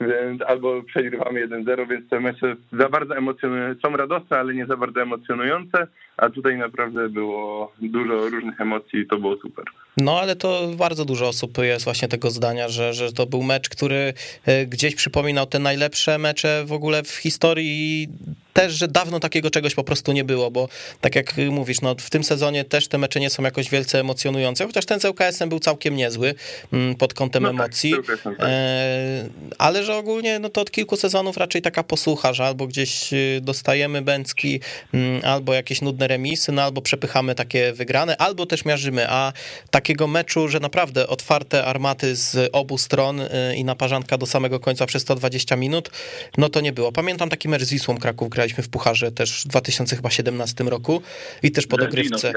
więc 0.00 0.42
albo 0.42 0.82
przegrywamy 0.82 1.48
1-0, 1.48 1.88
więc 1.88 2.08
te 2.08 2.20
mecze 2.20 2.56
za 2.72 2.88
bardzo 2.88 3.16
emocjonujące, 3.16 3.80
są 3.80 3.96
radosne, 3.96 4.38
ale 4.38 4.54
nie 4.54 4.66
za 4.66 4.76
bardzo 4.76 5.02
emocjonujące, 5.02 5.86
a 6.16 6.30
tutaj 6.30 6.58
naprawdę 6.58 7.08
było 7.08 7.72
dużo 7.82 8.28
różnych 8.28 8.60
emocji 8.60 9.00
i 9.00 9.06
to 9.06 9.18
było 9.18 9.36
super. 9.36 9.64
No, 9.96 10.20
ale 10.20 10.36
to 10.36 10.68
bardzo 10.76 11.04
dużo 11.04 11.28
osób 11.28 11.58
jest 11.58 11.84
właśnie 11.84 12.08
tego 12.08 12.30
zdania, 12.30 12.68
że, 12.68 12.94
że 12.94 13.12
to 13.12 13.26
był 13.26 13.42
mecz, 13.42 13.68
który 13.68 14.14
e, 14.46 14.66
gdzieś 14.66 14.94
przypominał 14.94 15.46
te 15.46 15.58
najlepsze 15.58 16.18
mecze 16.18 16.64
w 16.66 16.72
ogóle 16.72 17.02
w 17.02 17.10
historii 17.10 18.08
też, 18.52 18.72
że 18.72 18.88
dawno 18.88 19.20
takiego 19.20 19.50
czegoś 19.50 19.74
po 19.74 19.84
prostu 19.84 20.12
nie 20.12 20.24
było, 20.24 20.50
bo 20.50 20.68
tak 21.00 21.16
jak 21.16 21.34
mówisz, 21.50 21.80
no 21.80 21.94
w 21.98 22.10
tym 22.10 22.24
sezonie 22.24 22.64
też 22.64 22.88
te 22.88 22.98
mecze 22.98 23.20
nie 23.20 23.30
są 23.30 23.42
jakoś 23.42 23.70
wielce 23.70 24.00
emocjonujące, 24.00 24.66
chociaż 24.66 24.86
ten 24.86 25.00
z 25.00 25.04
UKS-em 25.04 25.48
był 25.48 25.58
całkiem 25.58 25.96
niezły 25.96 26.34
mm, 26.72 26.94
pod 26.94 27.14
kątem 27.14 27.42
No 27.42 27.48
tak, 27.48 27.60
emocji, 27.60 27.94
tak. 28.24 28.36
E, 28.40 29.28
ale 29.58 29.84
że 29.84 29.96
ogólnie 29.96 30.38
no 30.38 30.48
to 30.48 30.60
od 30.60 30.70
kilku 30.70 30.96
sezonów 30.96 31.36
raczej 31.36 31.62
taka 31.62 31.82
posłucha, 31.82 32.32
że 32.32 32.44
albo 32.44 32.66
gdzieś 32.66 33.12
y, 33.12 33.40
dostajemy 33.42 34.02
bęcki, 34.02 34.60
mm, 34.94 35.24
albo 35.24 35.54
jakieś 35.54 35.82
nudne 35.82 36.08
remisy, 36.08 36.52
no 36.52 36.62
albo 36.62 36.82
przepychamy 36.82 37.34
takie 37.34 37.72
wygrane, 37.72 38.16
albo 38.16 38.46
też 38.46 38.64
miarzymy, 38.64 39.06
a 39.08 39.32
takiego 39.80 40.06
meczu, 40.06 40.48
że 40.48 40.60
naprawdę 40.60 41.08
otwarte 41.08 41.64
armaty 41.64 42.16
z 42.16 42.50
obu 42.52 42.78
stron 42.78 43.20
y, 43.20 43.28
i 43.56 43.64
naparzanka 43.64 44.18
do 44.18 44.26
samego 44.26 44.60
końca 44.60 44.86
przez 44.86 45.02
120 45.02 45.56
minut, 45.56 45.90
no 46.38 46.48
to 46.48 46.60
nie 46.60 46.72
było. 46.72 46.92
Pamiętam 46.92 47.28
taki 47.28 47.48
mecz 47.48 47.62
z 47.62 47.70
Wisłą 47.70 47.98
Kraków, 47.98 48.28
graliśmy 48.28 48.64
w 48.64 48.68
Pucharze 48.68 49.12
też 49.12 49.44
w 49.44 49.48
2017 49.48 50.64
roku 50.64 51.02
i 51.42 51.50
też 51.50 51.66
po 51.66 51.76
dogrywce. 51.76 52.32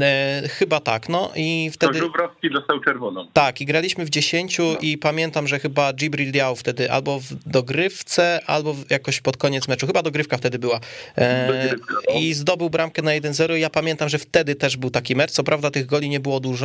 E, 0.00 0.48
chyba 0.48 0.80
tak, 0.80 1.08
no 1.08 1.32
i 1.36 1.70
To 1.70 1.74
wtedy... 1.74 1.98
Żubrowski 1.98 2.50
dostał 2.50 2.80
czerwoną. 2.80 3.26
Tak, 3.32 3.60
i 3.60 3.66
graliśmy 3.66 4.04
w 4.04 4.10
10 4.10 4.58
i 4.80 4.98
pamiętam, 4.98 5.48
że 5.48 5.58
chyba 5.58 5.92
Gibril 5.92 6.32
Diaw 6.32 6.58
wtedy 6.58 6.90
albo 6.90 7.20
w 7.20 7.34
dogrywce, 7.46 8.40
albo 8.46 8.76
jakoś 8.90 9.20
pod 9.20 9.36
koniec 9.36 9.68
meczu, 9.68 9.86
chyba 9.86 10.02
dogrywka 10.02 10.38
wtedy 10.38 10.58
była. 10.58 10.80
E, 11.16 11.46
Dogrywka, 11.46 11.94
no. 12.08 12.20
I 12.20 12.34
zdobył 12.34 12.70
bramkę 12.70 13.02
na 13.02 13.10
1-0 13.10 13.56
i 13.56 13.60
ja 13.60 13.70
pamiętam, 13.70 14.08
że 14.08 14.18
wtedy 14.18 14.54
też 14.54 14.76
był 14.76 14.90
taki 14.90 15.16
mecz. 15.16 15.30
Co 15.30 15.44
prawda 15.44 15.70
tych 15.70 15.86
goli 15.86 16.08
nie 16.08 16.20
było 16.20 16.40
dużo, 16.40 16.63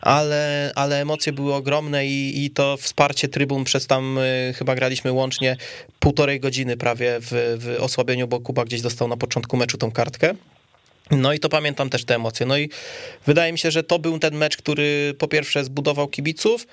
ale, 0.00 0.72
ale 0.74 1.00
emocje 1.00 1.32
były 1.32 1.54
ogromne 1.54 2.06
i, 2.06 2.44
i 2.44 2.50
to 2.50 2.76
wsparcie 2.76 3.28
trybun 3.28 3.64
przez 3.64 3.86
tam 3.86 4.18
y, 4.18 4.54
chyba 4.58 4.74
graliśmy 4.74 5.12
łącznie 5.12 5.56
półtorej 5.98 6.40
godziny 6.40 6.76
prawie 6.76 7.18
w, 7.20 7.58
w 7.58 7.82
osłabieniu, 7.82 8.28
bo 8.28 8.40
Kuba 8.40 8.64
gdzieś 8.64 8.80
dostał 8.80 9.08
na 9.08 9.16
początku 9.16 9.56
meczu 9.56 9.78
tą 9.78 9.92
kartkę. 9.92 10.34
No 11.10 11.32
i 11.32 11.38
to 11.38 11.48
pamiętam 11.48 11.90
też 11.90 12.04
te 12.04 12.14
emocje. 12.14 12.46
No 12.46 12.58
i 12.58 12.70
wydaje 13.26 13.52
mi 13.52 13.58
się, 13.58 13.70
że 13.70 13.82
to 13.82 13.98
był 13.98 14.18
ten 14.18 14.34
mecz, 14.34 14.56
który 14.56 15.14
po 15.18 15.28
pierwsze 15.28 15.64
zbudował 15.64 16.08
kibiców 16.08 16.66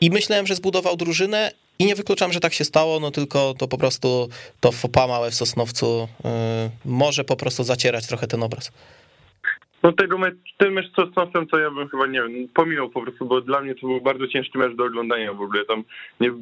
i 0.00 0.10
myślałem, 0.10 0.46
że 0.46 0.54
zbudował 0.54 0.96
drużynę 0.96 1.52
i 1.78 1.86
nie 1.86 1.94
wykluczam, 1.94 2.32
że 2.32 2.40
tak 2.40 2.54
się 2.54 2.64
stało, 2.64 3.00
no 3.00 3.10
tylko 3.10 3.54
to 3.58 3.68
po 3.68 3.78
prostu 3.78 4.28
to 4.60 4.72
fopa 4.72 5.06
małe 5.06 5.30
w 5.30 5.34
Sosnowcu 5.34 6.02
y, 6.04 6.28
może 6.84 7.24
po 7.24 7.36
prostu 7.36 7.64
zacierać 7.64 8.06
trochę 8.06 8.26
ten 8.26 8.42
obraz. 8.42 8.70
No 9.82 9.92
tego 9.92 10.18
mecz, 10.18 10.36
ten 10.56 10.72
mecz 10.72 10.92
z 10.92 10.94
Sosnowcem 10.94 11.46
to 11.46 11.58
ja 11.58 11.70
bym 11.70 11.88
chyba, 11.88 12.06
nie 12.06 12.22
wiem, 12.22 12.48
pominął 12.54 12.90
po 12.90 13.02
prostu, 13.02 13.26
bo 13.26 13.40
dla 13.40 13.60
mnie 13.60 13.74
to 13.74 13.86
był 13.86 14.00
bardzo 14.00 14.28
ciężki 14.28 14.58
mecz 14.58 14.76
do 14.76 14.84
oglądania 14.84 15.32
w 15.32 15.40
ogóle 15.40 15.64
tam. 15.64 15.84
Nie, 16.20 16.32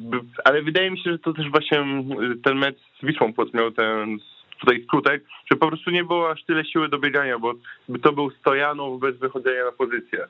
ale 0.43 0.61
wydaje 0.61 0.91
mi 0.91 0.99
się, 0.99 1.11
że 1.11 1.19
to 1.19 1.33
też 1.33 1.49
właśnie 1.49 1.79
y, 1.79 2.37
ten 2.43 2.57
mecz 2.57 2.77
z 2.99 3.05
Wisłą 3.05 3.33
Płock 3.33 3.53
miał 3.53 3.71
ten 3.71 4.17
tutaj 4.59 4.83
skutek, 4.83 5.23
że 5.51 5.57
po 5.57 5.67
prostu 5.67 5.91
nie 5.91 6.03
było 6.03 6.31
aż 6.31 6.43
tyle 6.43 6.65
siły 6.65 6.89
do 6.89 6.99
biegania, 6.99 7.39
bo 7.39 7.53
to 8.01 8.13
był 8.13 8.31
Stojanów 8.31 9.01
bez 9.01 9.17
wychodzenia 9.17 9.65
na 9.65 9.71
pozycję. 9.71 10.27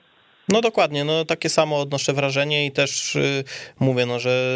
No 0.50 0.62
dokładnie, 0.62 1.04
no 1.04 1.26
takie 1.26 1.50
samo 1.50 1.80
odnoszę 1.80 2.14
wrażenie 2.14 2.66
i 2.66 2.72
też 2.72 3.16
y, 3.16 3.44
mówię, 3.80 4.06
no 4.06 4.20
że 4.20 4.54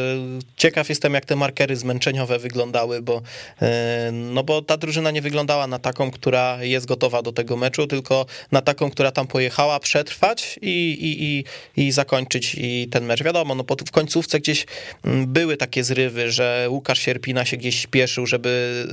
ciekaw 0.57 0.89
jestem 0.89 1.13
jak 1.13 1.25
te 1.25 1.35
markery 1.35 1.75
zmęczeniowe 1.75 2.39
wyglądały, 2.39 3.01
bo 3.01 3.17
y, 3.61 3.65
no 4.11 4.43
bo 4.43 4.61
ta 4.61 4.77
drużyna 4.77 5.11
nie 5.11 5.21
wyglądała 5.21 5.67
na 5.67 5.79
taką, 5.79 6.11
która 6.11 6.63
jest 6.63 6.85
gotowa 6.85 7.21
do 7.21 7.31
tego 7.31 7.57
meczu, 7.57 7.87
tylko 7.87 8.25
na 8.51 8.61
taką, 8.61 8.91
która 8.91 9.11
tam 9.11 9.27
pojechała 9.27 9.79
przetrwać 9.79 10.59
i, 10.61 10.97
i, 11.01 11.23
i, 11.23 11.85
i 11.85 11.91
zakończyć 11.91 12.55
i 12.57 12.87
ten 12.91 13.05
mecz. 13.05 13.23
Wiadomo, 13.23 13.55
no 13.55 13.63
po, 13.63 13.75
w 13.87 13.91
końcówce 13.91 14.39
gdzieś 14.39 14.65
mm, 15.03 15.33
były 15.33 15.57
takie 15.57 15.83
zrywy, 15.83 16.31
że 16.31 16.67
Łukasz 16.69 16.99
Sierpina 16.99 17.45
się 17.45 17.57
gdzieś 17.57 17.79
śpieszył, 17.79 18.25
żeby 18.25 18.85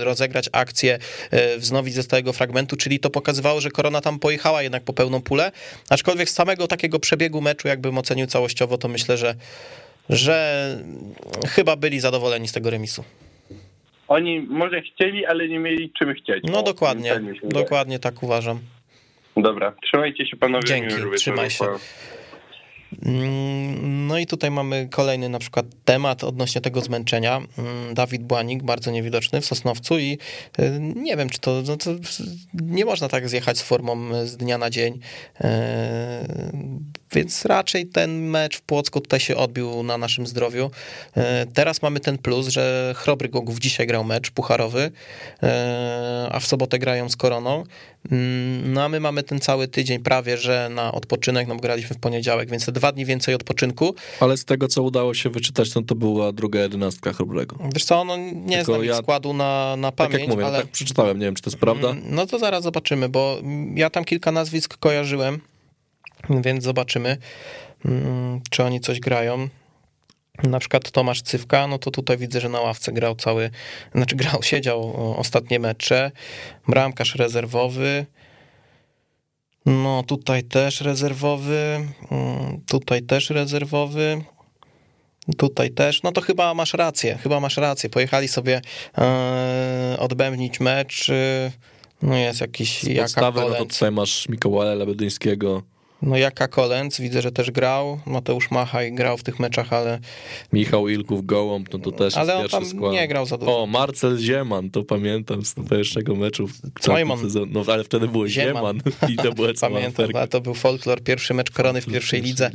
y, 0.00 0.04
rozegrać 0.04 0.48
akcję, 0.52 0.98
wznowić 1.58 1.94
ze 1.94 2.02
stałego 2.02 2.32
fragmentu, 2.32 2.76
czyli 2.76 3.00
to 3.00 3.10
pokazywało, 3.10 3.60
że 3.60 3.70
Korona 3.70 4.00
tam 4.00 4.18
pojechała 4.18 4.62
jednak 4.62 4.82
po 4.82 4.92
pełną 4.92 5.22
pulę, 5.22 5.52
aczkolwiek 5.88 6.11
z 6.26 6.30
samego 6.30 6.66
takiego 6.66 6.98
przebiegu 6.98 7.40
meczu, 7.40 7.68
jakbym 7.68 7.98
ocenił 7.98 8.26
całościowo, 8.26 8.78
to 8.78 8.88
myślę, 8.88 9.16
że, 9.16 9.34
że 10.08 10.76
chyba 11.48 11.76
byli 11.76 12.00
zadowoleni 12.00 12.48
z 12.48 12.52
tego 12.52 12.70
remisu. 12.70 13.04
Oni 14.08 14.40
może 14.40 14.82
chcieli, 14.82 15.26
ale 15.26 15.48
nie 15.48 15.58
mieli 15.58 15.92
czym 15.98 16.14
chcieć. 16.14 16.44
No 16.44 16.58
O, 16.58 16.62
dokładnie, 16.62 17.10
tak 17.10 17.22
dokładnie 17.48 17.98
tak 17.98 18.22
uważam. 18.22 18.60
Dobra, 19.36 19.74
trzymajcie 19.82 20.26
się 20.26 20.36
panowie. 20.36 20.64
Dzięki, 20.64 20.94
trzymaj 21.16 21.50
się. 21.50 21.64
Mm, 23.02 24.06
No 24.06 24.18
i 24.18 24.26
tutaj 24.26 24.50
mamy 24.50 24.88
kolejny 24.90 25.28
na 25.28 25.38
przykład 25.38 25.66
temat 25.84 26.24
odnośnie 26.24 26.60
tego 26.60 26.80
zmęczenia. 26.80 27.36
Mm, 27.58 27.94
Dawid 27.94 28.22
Błanik, 28.22 28.62
bardzo 28.62 28.90
niewidoczny 28.90 29.40
w 29.40 29.46
Sosnowcu 29.46 29.98
i 29.98 30.18
y, 30.58 30.78
nie 30.80 31.16
wiem, 31.16 31.28
czy 31.28 31.38
to, 31.38 31.62
no 31.66 31.76
to 31.76 31.90
nie 32.54 32.84
można 32.84 33.08
tak 33.08 33.28
zjechać 33.28 33.58
z 33.58 33.62
formą 33.62 34.26
z 34.26 34.36
dnia 34.36 34.58
na 34.58 34.70
dzień. 34.70 34.98
E, 35.40 36.24
Więc 37.12 37.44
raczej 37.44 37.86
ten 37.86 38.22
mecz 38.26 38.56
w 38.56 38.62
Płocku 38.62 39.00
tutaj 39.00 39.20
się 39.20 39.36
odbił 39.36 39.82
na 39.82 39.98
naszym 39.98 40.26
zdrowiu. 40.26 40.70
Teraz 41.54 41.82
mamy 41.82 42.00
ten 42.00 42.18
plus, 42.18 42.48
że 42.48 42.94
Chrobry 42.96 43.28
Gogów 43.28 43.58
dzisiaj 43.58 43.86
grał 43.86 44.04
mecz 44.04 44.30
pucharowy, 44.30 44.90
a 46.30 46.40
w 46.40 46.46
sobotę 46.46 46.78
grają 46.78 47.08
z 47.08 47.16
Koroną. 47.16 47.64
Mm, 48.10 48.72
No 48.72 48.82
a 48.84 48.88
my 48.88 49.00
mamy 49.00 49.22
ten 49.22 49.40
cały 49.40 49.68
tydzień 49.68 49.98
prawie, 50.02 50.36
że 50.36 50.68
na 50.74 50.92
odpoczynek, 50.92 51.48
no 51.48 51.54
bo 51.54 51.60
graliśmy 51.60 51.96
w 51.96 51.98
poniedziałek, 51.98 52.50
więc 52.50 52.66
te 52.66 52.72
dwa 52.72 52.92
dni 52.92 53.04
więcej 53.04 53.34
odpoczynku. 53.34 53.94
Ale 54.20 54.36
z 54.36 54.44
tego, 54.44 54.68
co 54.68 54.82
udało 54.82 55.14
się 55.14 55.30
wyczytać, 55.30 55.74
no 55.74 55.82
to 55.82 55.94
była 55.94 56.32
druga 56.32 56.60
jedenastka 56.60 57.12
Chrobrego. 57.12 57.56
Wiesz 57.74 57.84
co, 57.84 58.04
no 58.04 58.16
nie 58.16 58.56
Tylko 58.56 58.72
znam 58.74 58.84
ja- 58.84 58.96
składu 58.96 59.32
na, 59.32 59.76
na 59.76 59.90
Tak 59.92 59.96
pamięć, 60.08 60.20
jak 60.20 60.30
mówię, 60.30 60.46
ale... 60.46 60.58
tak 60.58 60.66
przeczytałem, 60.70 61.18
nie 61.18 61.26
wiem, 61.26 61.34
czy 61.34 61.42
to 61.42 61.50
jest 61.50 61.60
prawda. 61.60 61.90
Mm, 61.90 62.02
No 62.14 62.26
to 62.26 62.38
zaraz 62.38 62.62
zobaczymy, 62.62 63.08
bo 63.08 63.36
ja 63.74 63.90
tam 63.90 64.04
kilka 64.04 64.32
nazwisk 64.32 64.76
kojarzyłem, 64.76 65.40
więc 66.30 66.64
zobaczymy, 66.64 67.16
mm, 67.84 68.40
czy 68.50 68.64
oni 68.64 68.80
coś 68.80 69.00
grają. 69.00 69.48
Na 70.42 70.58
przykład 70.58 70.90
Tomasz 70.90 71.22
Cywka, 71.22 71.66
no 71.66 71.78
to 71.78 71.90
tutaj 71.90 72.18
widzę, 72.18 72.40
że 72.40 72.48
na 72.48 72.60
ławce 72.60 72.92
grał 72.92 73.14
cały, 73.14 73.50
znaczy 73.94 74.16
grał, 74.16 74.42
siedział 74.52 74.94
ostatnie 75.16 75.58
mecze. 75.58 76.10
Bramkarz 76.68 77.14
rezerwowy. 77.14 78.06
No 79.66 80.02
tutaj 80.02 80.42
też 80.44 80.80
rezerwowy, 80.80 81.88
mm, 82.10 82.60
tutaj 82.68 83.02
też 83.02 83.30
rezerwowy. 83.30 84.24
Tutaj 85.38 85.70
też, 85.70 86.02
no 86.02 86.12
to 86.12 86.20
chyba 86.20 86.54
masz 86.54 86.74
rację, 86.74 87.18
chyba 87.22 87.40
masz 87.40 87.56
rację. 87.56 87.90
Pojechali 87.90 88.28
sobie 88.28 88.60
e, 88.98 89.96
odbębnić 89.98 90.60
mecz. 90.60 91.08
e, 91.10 91.52
No 92.02 92.16
jest 92.16 92.40
jakiś 92.40 92.84
Jaka 92.84 93.02
podstawy, 93.02 93.40
no 93.40 93.50
to 93.54 93.66
tutaj 93.66 93.90
masz 93.92 94.28
Mikołaja 94.28 94.74
Lebedyńskiego, 94.74 95.62
No 96.02 96.16
Jaka 96.16 96.48
Kolęc, 96.48 97.00
widzę, 97.00 97.22
że 97.22 97.32
też 97.32 97.50
grał. 97.50 98.00
Mateusz 98.06 98.50
Machaj 98.50 98.92
grał 98.92 99.18
w 99.18 99.22
tych 99.22 99.40
meczach, 99.40 99.72
ale, 99.72 99.98
Michał 100.52 100.88
Ilków, 100.88 101.26
Gołąb, 101.26 101.72
no 101.72 101.78
to 101.78 101.92
też 101.92 102.16
ale 102.16 102.42
jest 102.42 102.54
on 102.54 102.70
tam 102.70 102.92
nie 102.92 103.08
grał 103.08 103.26
za 103.26 103.38
dużo. 103.38 103.62
O, 103.62 103.66
Marcel 103.66 104.18
Zieman, 104.18 104.70
to 104.70 104.82
pamiętam 104.82 105.44
z 105.44 105.54
pierwszego 105.70 106.14
meczu. 106.14 106.48
sezonie. 107.22 107.52
No 107.52 107.64
ale 107.72 107.84
wtedy 107.84 108.08
było 108.08 108.28
Zieman. 108.28 108.54
Zieman, 108.54 108.80
i 109.12 109.16
to 109.16 109.32
była 109.32 109.54
cała 109.54 109.76
Pamiętam, 109.78 110.06
ale 110.14 110.28
to 110.28 110.40
był 110.40 110.54
folklor, 110.54 111.02
pierwszy 111.02 111.34
mecz 111.34 111.50
Korony 111.50 111.80
w 111.80 111.86
pierwszej 111.86 112.22
lidze. 112.22 112.50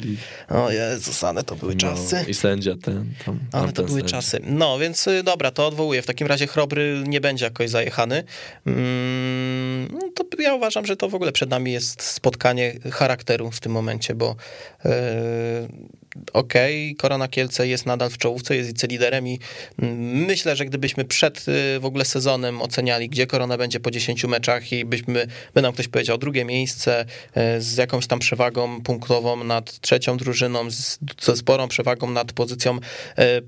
O 0.49 0.71
Jezus, 0.71 1.23
ale 1.23 1.43
to 1.43 1.55
były 1.55 1.75
czasy. 1.75 2.15
No, 2.15 2.29
I 2.29 2.33
sędzia 2.33 2.75
ten 2.81 3.13
tam. 3.25 3.39
Ale 3.51 3.71
to 3.71 3.83
były 3.83 3.99
sędzia. 3.99 4.17
czasy. 4.17 4.39
No, 4.43 4.79
więc 4.79 5.07
y, 5.07 5.23
dobra, 5.23 5.51
to 5.51 5.67
odwołuję. 5.67 6.01
W 6.01 6.05
takim 6.05 6.27
razie 6.27 6.47
Chrobry 6.47 7.03
nie 7.07 7.21
będzie 7.21 7.45
jakoś 7.45 7.69
zajechany. 7.69 8.23
Mm, 8.65 9.87
no 9.91 10.09
to 10.15 10.41
ja 10.41 10.53
uważam, 10.53 10.85
że 10.85 10.97
to 10.97 11.09
w 11.09 11.15
ogóle 11.15 11.31
przed 11.31 11.49
nami 11.49 11.71
jest 11.71 12.03
spotkanie 12.03 12.73
charakteru 12.91 13.36
w 13.51 13.59
tym 13.59 13.71
momencie, 13.71 14.15
bo 14.15 14.35
yy, 14.85 14.91
okej, 16.33 16.95
Korona 16.95 17.27
Kielce 17.27 17.67
jest 17.67 17.85
nadal 17.85 18.09
w 18.09 18.17
czołówce, 18.17 18.55
jest 18.55 18.69
wiceliderem 18.69 19.27
i 19.27 19.39
mm, 19.79 20.25
myślę, 20.25 20.55
że 20.55 20.65
gdybyśmy 20.65 21.05
przed 21.05 21.45
y, 21.47 21.79
w 21.79 21.85
ogóle 21.85 22.05
sezonem 22.05 22.61
oceniali, 22.61 23.09
gdzie 23.09 23.27
Korona 23.27 23.57
będzie 23.57 23.79
po 23.79 23.91
10 23.91 24.23
meczach 24.23 24.71
i 24.71 24.85
byśmy, 24.85 25.27
by 25.53 25.61
nam 25.61 25.73
ktoś 25.73 25.87
powiedział 25.87 26.17
drugie 26.17 26.45
miejsce 26.45 27.05
y, 27.05 27.61
z 27.61 27.77
jakąś 27.77 28.07
tam 28.07 28.19
przewagą 28.19 28.81
punktową 28.81 29.43
nad 29.43 29.79
trzecią 29.79 30.17
drużyną, 30.17 30.71
z, 30.71 30.99
ze 31.21 31.35
sporą 31.35 31.67
przewagą 31.67 32.11
nad 32.11 32.33
pozycją 32.33 32.79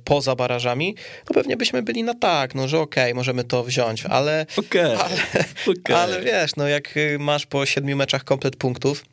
poza 0.03 0.35
barażami, 0.35 0.95
to 1.25 1.33
pewnie 1.33 1.57
byśmy 1.57 1.81
byli 1.83 2.03
na 2.03 2.13
tak, 2.13 2.55
no 2.55 2.67
że 2.67 2.79
okej, 2.79 3.13
możemy 3.13 3.43
to 3.43 3.63
wziąć, 3.63 4.05
ale, 4.05 4.45
Okej, 4.57 4.81
ale, 4.81 5.97
ale 5.97 6.21
wiesz, 6.21 6.55
no 6.55 6.67
jak 6.67 6.93
masz 7.19 7.45
po 7.45 7.65
siedmiu 7.65 7.97
meczach 7.97 8.23
komplet 8.23 8.55
punktów. 8.55 9.03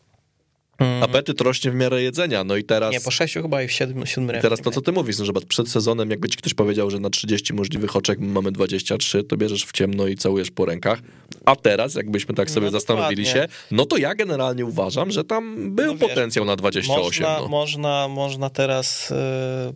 Apetyt 0.78 1.40
rośnie 1.40 1.70
w 1.70 1.74
miarę 1.74 2.02
jedzenia, 2.02 2.44
no 2.44 2.56
i 2.56 2.64
teraz... 2.64 2.92
Nie, 2.92 3.00
po 3.00 3.10
sześciu 3.10 3.42
chyba 3.42 3.62
i 3.62 3.68
w 3.68 3.72
siedmiu, 3.72 4.06
siódmym 4.06 4.40
Teraz 4.42 4.60
to, 4.60 4.70
co 4.70 4.80
ty 4.80 4.92
mówisz, 4.92 5.18
no, 5.18 5.24
że 5.24 5.32
przed 5.48 5.68
sezonem, 5.68 6.10
jakby 6.10 6.28
ci 6.28 6.36
ktoś 6.36 6.54
powiedział, 6.54 6.90
że 6.90 7.00
na 7.00 7.10
30 7.10 7.54
możliwych 7.54 7.96
oczek 7.96 8.18
mamy 8.20 8.52
23, 8.52 9.24
to 9.24 9.36
bierzesz 9.36 9.64
w 9.64 9.72
ciemno 9.72 10.06
i 10.06 10.16
całujesz 10.16 10.50
po 10.50 10.64
rękach, 10.64 10.98
a 11.44 11.56
teraz, 11.56 11.94
jakbyśmy 11.94 12.34
tak 12.34 12.50
sobie 12.50 12.66
no, 12.66 12.72
zastanowili 12.72 13.24
dokładnie. 13.24 13.48
się, 13.48 13.54
no 13.70 13.86
to 13.86 13.96
ja 13.96 14.14
generalnie 14.14 14.64
uważam, 14.64 15.10
że 15.10 15.24
tam 15.24 15.74
był 15.74 15.92
no, 15.92 15.98
potencjał 15.98 16.44
na 16.44 16.56
28. 16.56 17.04
Można, 17.04 17.38
no. 17.40 17.48
można, 17.48 18.08
można 18.08 18.50
teraz 18.50 19.10
y, 19.10 19.14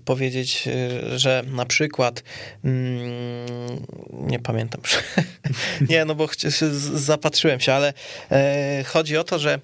powiedzieć, 0.04 0.68
y, 1.12 1.18
że 1.18 1.44
na 1.52 1.66
przykład 1.66 2.22
mm, 2.64 3.10
nie 4.12 4.38
pamiętam, 4.38 4.80
nie, 5.90 6.04
no 6.04 6.14
bo 6.14 6.28
zapatrzyłem 6.94 7.60
się, 7.60 7.72
ale 7.72 7.92
y, 8.80 8.84
chodzi 8.84 9.16
o 9.16 9.24
to, 9.24 9.38
że... 9.38 9.60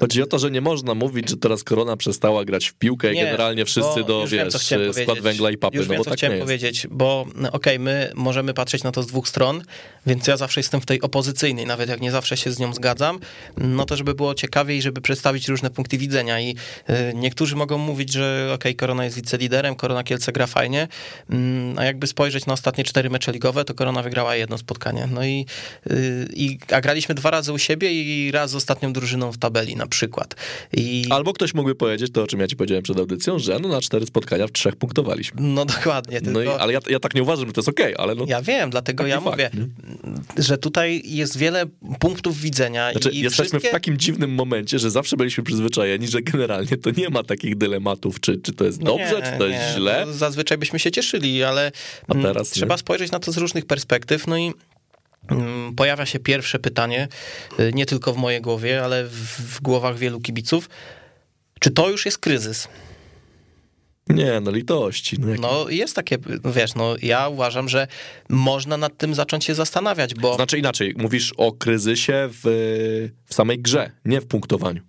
chodzi 0.00 0.22
o 0.22 0.26
to, 0.26 0.38
że 0.38 0.51
nie 0.52 0.60
można 0.60 0.94
mówić, 0.94 1.30
że 1.30 1.36
teraz 1.36 1.64
korona 1.64 1.96
przestała 1.96 2.44
grać 2.44 2.66
w 2.66 2.74
piłkę 2.74 3.12
i 3.12 3.16
generalnie 3.16 3.64
wszyscy 3.64 4.04
do, 4.04 4.20
wiesz, 4.20 4.30
wiem, 4.30 4.50
skład 4.92 5.20
węgla 5.20 5.50
i 5.50 5.56
papy, 5.58 5.76
już 5.76 5.86
no 5.86 5.92
wiem, 5.92 5.98
bo 5.98 6.04
tak 6.04 6.14
chciałem 6.14 6.38
powiedzieć, 6.38 6.86
bo 6.90 7.26
no, 7.34 7.48
okej, 7.48 7.74
okay, 7.74 7.78
my 7.78 8.12
możemy 8.14 8.54
patrzeć 8.54 8.82
na 8.82 8.92
to 8.92 9.02
z 9.02 9.06
dwóch 9.06 9.28
stron, 9.28 9.62
więc 10.06 10.26
ja 10.26 10.36
zawsze 10.36 10.60
jestem 10.60 10.80
w 10.80 10.86
tej 10.86 11.00
opozycyjnej, 11.00 11.66
nawet 11.66 11.88
jak 11.88 12.00
nie 12.00 12.10
zawsze 12.10 12.36
się 12.36 12.52
z 12.52 12.58
nią 12.58 12.74
zgadzam, 12.74 13.18
no 13.56 13.84
to 13.84 13.96
żeby 13.96 14.14
było 14.14 14.34
ciekawiej, 14.34 14.82
żeby 14.82 15.00
przedstawić 15.00 15.48
różne 15.48 15.70
punkty 15.70 15.98
widzenia 15.98 16.40
i 16.40 16.50
y, 16.90 17.12
niektórzy 17.14 17.56
mogą 17.56 17.78
mówić, 17.78 18.12
że 18.12 18.44
okej, 18.44 18.54
okay, 18.54 18.74
Korona 18.74 19.04
jest 19.04 19.16
wiceliderem, 19.16 19.74
Korona 19.74 20.04
Kielce 20.04 20.32
gra 20.32 20.46
fajnie, 20.46 20.88
y, 21.30 21.36
a 21.76 21.84
jakby 21.84 22.06
spojrzeć 22.06 22.46
na 22.46 22.52
ostatnie 22.52 22.84
cztery 22.84 23.10
mecze 23.10 23.32
ligowe, 23.32 23.64
to 23.64 23.74
Korona 23.74 24.02
wygrała 24.02 24.36
jedno 24.36 24.58
spotkanie, 24.58 25.08
no 25.10 25.24
i, 25.24 25.46
y, 25.90 26.28
i 26.34 26.58
a 26.72 26.80
graliśmy 26.80 27.14
dwa 27.14 27.30
razy 27.30 27.52
u 27.52 27.58
siebie 27.58 27.92
i 27.92 28.30
raz 28.30 28.50
z 28.50 28.54
ostatnią 28.54 28.92
drużyną 28.92 29.32
w 29.32 29.38
tabeli 29.38 29.76
na 29.76 29.86
przykład. 29.86 30.34
I... 30.72 31.04
Albo 31.10 31.32
ktoś 31.32 31.54
mógłby 31.54 31.74
powiedzieć 31.74 32.12
to, 32.12 32.22
o 32.22 32.26
czym 32.26 32.40
ja 32.40 32.46
ci 32.46 32.56
powiedziałem 32.56 32.82
przed 32.82 32.98
audycją, 32.98 33.38
że 33.38 33.58
no 33.58 33.68
na 33.68 33.80
cztery 33.80 34.06
spotkania 34.06 34.46
w 34.46 34.52
trzech 34.52 34.76
punktowaliśmy. 34.76 35.40
No 35.42 35.64
dokładnie. 35.64 36.20
Tylko... 36.20 36.32
No 36.32 36.42
i, 36.42 36.48
ale 36.48 36.72
ja, 36.72 36.80
ja 36.90 37.00
tak 37.00 37.14
nie 37.14 37.22
uważam, 37.22 37.46
że 37.46 37.52
to 37.52 37.60
jest 37.60 37.68
okej, 37.68 37.94
okay, 37.94 38.04
ale 38.04 38.14
no... 38.14 38.24
Ja 38.28 38.42
wiem, 38.42 38.70
dlatego 38.70 39.06
ja 39.06 39.20
fakt, 39.20 39.36
mówię, 39.36 39.50
nie? 39.54 40.42
że 40.44 40.58
tutaj 40.58 41.02
jest 41.04 41.38
wiele 41.38 41.66
punktów 41.98 42.40
widzenia 42.40 42.92
znaczy, 42.92 43.10
jesteśmy 43.12 43.44
wszystkie... 43.44 43.68
w 43.68 43.72
takim 43.72 43.98
dziwnym 43.98 44.34
momencie, 44.34 44.78
że 44.78 44.90
zawsze 44.90 45.16
byliśmy 45.16 45.44
przyzwyczajeni, 45.44 46.08
że 46.08 46.22
generalnie 46.22 46.76
to 46.76 46.90
nie 46.96 47.08
ma 47.08 47.22
takich 47.22 47.56
dylematów, 47.56 48.20
czy, 48.20 48.38
czy 48.38 48.52
to 48.52 48.64
jest 48.64 48.82
dobrze, 48.82 49.22
nie, 49.24 49.32
czy 49.32 49.38
to 49.38 49.48
nie. 49.48 49.54
jest 49.54 49.76
źle. 49.76 50.04
No, 50.06 50.12
zazwyczaj 50.12 50.58
byśmy 50.58 50.78
się 50.78 50.90
cieszyli, 50.90 51.44
ale 51.44 51.72
A 52.08 52.12
mm, 52.12 52.24
teraz 52.26 52.50
trzeba 52.50 52.76
spojrzeć 52.76 53.10
na 53.10 53.18
to 53.18 53.32
z 53.32 53.36
różnych 53.36 53.66
perspektyw, 53.66 54.26
no 54.26 54.38
i 54.38 54.52
pojawia 55.76 56.06
się 56.06 56.18
pierwsze 56.18 56.58
pytanie, 56.58 57.08
y, 57.60 57.70
nie 57.74 57.86
tylko 57.86 58.12
w 58.12 58.16
mojej 58.16 58.40
głowie, 58.40 58.84
ale 58.84 59.04
w, 59.04 59.56
w 59.56 59.60
głowach 59.60 59.98
wielu 59.98 60.20
kibiców, 60.20 60.68
czy 61.60 61.70
to 61.70 61.90
już 61.90 62.04
jest 62.04 62.18
kryzys? 62.18 62.68
Nie, 64.08 64.40
no 64.40 64.50
litości. 64.50 65.16
No, 65.20 65.34
no, 65.40 65.68
jest 65.68 65.96
takie, 65.96 66.18
wiesz, 66.44 66.74
no 66.74 66.94
ja 67.02 67.28
uważam, 67.28 67.68
że 67.68 67.86
można 68.28 68.76
nad 68.76 68.96
tym 68.96 69.14
zacząć 69.14 69.44
się 69.44 69.54
zastanawiać, 69.54 70.14
bo... 70.14 70.34
Znaczy 70.34 70.58
inaczej, 70.58 70.94
mówisz 70.96 71.32
o 71.36 71.52
kryzysie 71.52 72.28
w, 72.28 72.40
w 73.26 73.34
samej 73.34 73.58
grze, 73.58 73.90
nie 74.04 74.20
w 74.20 74.26
punktowaniu. 74.26 74.82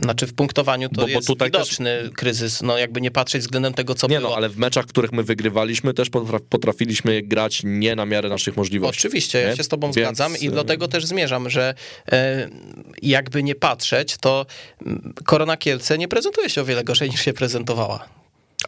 Znaczy 0.00 0.26
w 0.26 0.34
punktowaniu 0.34 0.88
to 0.88 1.00
bo, 1.00 1.08
jest 1.08 1.28
bo 1.28 1.44
widoczny 1.44 2.00
też... 2.02 2.10
kryzys, 2.10 2.62
no 2.62 2.78
jakby 2.78 3.00
nie 3.00 3.10
patrzeć 3.10 3.42
względem 3.42 3.74
tego, 3.74 3.94
co 3.94 4.08
nie, 4.08 4.18
było. 4.18 4.30
no, 4.30 4.36
ale 4.36 4.48
w 4.48 4.58
meczach, 4.58 4.86
których 4.86 5.12
my 5.12 5.22
wygrywaliśmy, 5.22 5.94
też 5.94 6.10
potrafiliśmy 6.48 7.22
grać 7.22 7.60
nie 7.64 7.96
na 7.96 8.06
miarę 8.06 8.28
naszych 8.28 8.56
możliwości. 8.56 9.00
Oczywiście, 9.00 9.38
nie? 9.38 9.44
ja 9.44 9.56
się 9.56 9.64
z 9.64 9.68
tobą 9.68 9.86
Więc... 9.86 9.94
zgadzam 9.94 10.36
i 10.40 10.50
do 10.50 10.64
tego 10.64 10.88
też 10.88 11.06
zmierzam, 11.06 11.50
że 11.50 11.74
e, 12.12 12.48
jakby 13.02 13.42
nie 13.42 13.54
patrzeć, 13.54 14.16
to 14.20 14.46
mm, 14.86 15.14
Korona 15.24 15.56
Kielce 15.56 15.98
nie 15.98 16.08
prezentuje 16.08 16.50
się 16.50 16.62
o 16.62 16.64
wiele 16.64 16.84
gorzej 16.84 17.10
niż 17.10 17.20
się 17.20 17.32
prezentowała. 17.32 18.08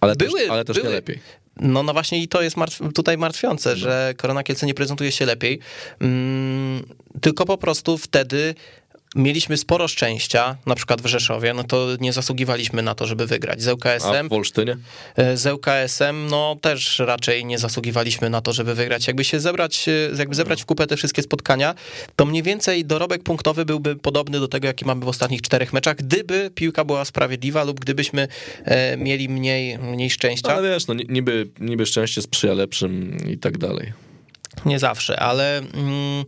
Ale 0.00 0.16
były, 0.16 0.40
też, 0.40 0.50
ale 0.50 0.64
też 0.64 0.76
były. 0.76 0.88
nie 0.88 0.94
lepiej. 0.94 1.18
No, 1.60 1.82
no 1.82 1.92
właśnie 1.92 2.22
i 2.22 2.28
to 2.28 2.42
jest 2.42 2.56
martw 2.56 2.80
tutaj 2.94 3.18
martwiące, 3.18 3.70
no. 3.70 3.76
że 3.76 4.14
Korona 4.16 4.42
Kielce 4.42 4.66
nie 4.66 4.74
prezentuje 4.74 5.12
się 5.12 5.26
lepiej, 5.26 5.60
mm, 6.00 6.82
tylko 7.20 7.44
po 7.44 7.58
prostu 7.58 7.98
wtedy 7.98 8.54
mieliśmy 9.14 9.57
sporo 9.57 9.88
szczęścia, 9.88 10.57
na 10.66 10.74
przykład 10.74 11.03
w 11.03 11.07
Rzeszowie, 11.07 11.55
no 11.55 11.64
to 11.64 11.88
nie 12.00 12.12
zasługiwaliśmy 12.12 12.83
na 12.83 12.94
to, 12.94 13.07
żeby 13.07 13.27
wygrać. 13.27 13.62
Z 13.62 13.68
ŁKS-em... 13.68 14.27
A 14.27 14.29
w 14.29 14.33
Olsztynie? 14.33 14.77
E, 15.16 15.37
z 15.37 15.46
ŁKS-em, 15.46 16.27
no 16.27 16.57
też 16.61 16.98
raczej 16.98 17.44
nie 17.44 17.59
zasługiwaliśmy 17.59 18.31
na 18.31 18.40
to, 18.40 18.53
żeby 18.53 18.74
wygrać. 18.74 19.07
Jakby 19.07 19.24
się 19.24 19.40
zebrać, 19.40 19.88
e, 19.88 19.92
jakby 20.18 20.35
zebrać 20.35 20.62
w 20.62 20.66
kupę 20.66 20.87
te 20.87 20.96
wszystkie 20.96 21.22
spotkania, 21.22 21.74
to 22.16 22.24
mniej 22.24 22.42
więcej 22.42 22.85
dorobek 22.85 23.22
punktowy 23.22 23.64
byłby 23.64 23.96
podobny 23.96 24.40
do 24.40 24.48
tego, 24.48 24.66
jaki 24.66 24.85
mamy 24.85 25.05
w 25.05 25.09
ostatnich 25.09 25.42
czterech 25.42 25.72
meczach, 25.72 25.96
gdyby 25.96 26.50
piłka 26.55 26.85
była 26.85 27.05
sprawiedliwa 27.05 27.64
lub 27.64 27.81
gdybyśmy 27.81 28.29
e, 28.64 28.96
mieli 28.96 29.29
mniej, 29.29 29.79
mniej 29.79 30.11
szczęścia. 30.11 30.57
Ale 30.57 30.70
wiesz, 30.70 30.87
no 30.87 30.94
niby, 31.09 31.48
niby 31.61 31.87
szczęście 31.87 32.22
sprzyja 32.22 32.55
lepszym 32.55 33.16
i 33.29 33.38
tak 33.38 33.59
dalej. 33.59 33.92
Nie 34.66 34.79
zawsze, 34.79 35.20
ale 35.20 35.59
mm, 35.59 36.24